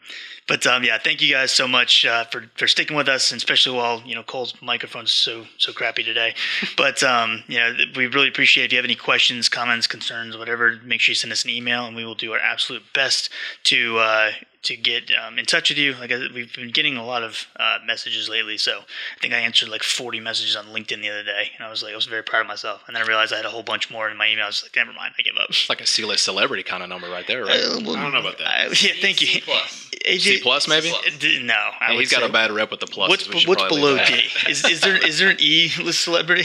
But 0.46 0.64
um, 0.64 0.84
yeah, 0.84 0.98
thank 0.98 1.20
you 1.20 1.32
guys 1.32 1.50
so 1.50 1.66
much 1.66 2.06
uh, 2.06 2.24
for, 2.24 2.44
for 2.56 2.68
sticking 2.68 2.96
with 2.96 3.08
us, 3.08 3.32
and 3.32 3.38
especially 3.38 3.76
while 3.76 4.00
you 4.06 4.14
know 4.14 4.22
Cole's 4.22 4.54
microphone's 4.62 5.10
so 5.10 5.44
so 5.58 5.72
crappy 5.72 6.04
today. 6.04 6.34
But 6.76 7.02
um, 7.02 7.42
yeah, 7.48 7.72
we 7.96 8.06
really 8.06 8.28
appreciate 8.28 8.64
it. 8.64 8.66
if 8.66 8.72
you 8.72 8.78
have 8.78 8.84
any 8.84 8.94
questions, 8.94 9.48
comments, 9.48 9.86
concerns, 9.86 10.36
whatever. 10.36 10.78
Make 10.84 11.00
sure 11.00 11.12
you 11.12 11.16
send 11.16 11.32
us 11.32 11.42
an 11.44 11.50
email, 11.50 11.86
and 11.86 11.96
we 11.96 12.04
will 12.04 12.14
do 12.14 12.32
our 12.32 12.38
absolute 12.38 12.82
best 12.94 13.30
to 13.64 13.98
uh, 13.98 14.30
to 14.66 14.76
get 14.76 15.10
um, 15.24 15.38
in 15.38 15.46
touch 15.46 15.70
with 15.70 15.78
you. 15.78 15.94
Like 15.94 16.12
I, 16.12 16.18
we've 16.34 16.54
been 16.54 16.70
getting 16.70 16.96
a 16.96 17.04
lot 17.04 17.22
of 17.22 17.46
uh, 17.58 17.78
messages 17.86 18.28
lately, 18.28 18.58
so 18.58 18.80
I 18.80 19.20
think 19.20 19.32
I 19.34 19.38
answered 19.38 19.68
like 19.68 19.82
40 19.82 20.20
messages 20.20 20.54
on 20.56 20.66
LinkedIn 20.66 21.00
the 21.02 21.10
other 21.10 21.22
day, 21.24 21.50
and 21.56 21.66
I 21.66 21.70
was 21.70 21.82
like, 21.82 21.92
I 21.92 21.96
was 21.96 22.06
very 22.06 22.22
proud 22.22 22.42
of 22.42 22.46
myself. 22.46 22.82
And 22.86 22.94
then 22.94 23.02
I 23.02 23.06
realized 23.06 23.32
I 23.32 23.36
had 23.36 23.46
a 23.46 23.50
whole 23.50 23.62
bunch 23.62 23.90
more 23.90 24.08
in 24.10 24.16
my 24.16 24.28
email. 24.28 24.44
I 24.44 24.48
was 24.48 24.62
like, 24.62 24.76
never 24.76 24.92
mind, 24.92 25.14
I 25.18 25.22
give 25.22 25.36
up. 25.36 25.48
It's 25.50 25.68
like 25.68 25.80
a 25.80 25.86
C-list 25.86 26.24
celebrity 26.24 26.62
kind 26.62 26.82
of 26.82 26.88
number 26.88 27.08
right 27.08 27.26
there, 27.26 27.44
right? 27.44 27.60
Uh, 27.60 27.80
well, 27.84 27.96
I 27.96 28.02
don't 28.02 28.12
know 28.12 28.20
about 28.20 28.38
that. 28.38 28.46
I- 28.48 28.64
yeah, 28.66 28.92
thank 29.00 29.20
you. 29.20 29.26
C 29.28 29.40
plus. 29.40 29.90
AJ, 30.04 30.20
C 30.20 30.40
plus 30.42 30.68
maybe. 30.68 30.88
C 30.88 30.92
plus. 31.18 31.42
No, 31.42 31.70
I 31.80 31.94
he's 31.94 32.10
got 32.10 32.20
say- 32.20 32.26
a 32.26 32.32
bad 32.32 32.50
rep 32.52 32.70
with 32.70 32.80
the 32.80 32.86
plus. 32.86 33.08
What's 33.08 33.28
We 33.28 33.40
should 33.40 33.48
what's 33.48 33.62
below 33.64 33.94
leave 33.94 34.06
D? 34.06 34.12
that. 34.42 34.50
Is 34.50 34.64
is 34.64 34.80
there 34.82 34.96
is 35.04 35.18
there 35.18 35.30
an 35.30 35.36
E 35.40 35.70
list 35.82 36.02
celebrity 36.04 36.44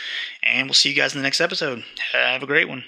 And 0.43 0.69
we'll 0.69 0.75
see 0.75 0.91
you 0.91 0.95
guys 0.95 1.15
in 1.15 1.21
the 1.21 1.25
next 1.25 1.41
episode. 1.41 1.83
Have 2.13 2.43
a 2.43 2.47
great 2.47 2.69
one. 2.69 2.85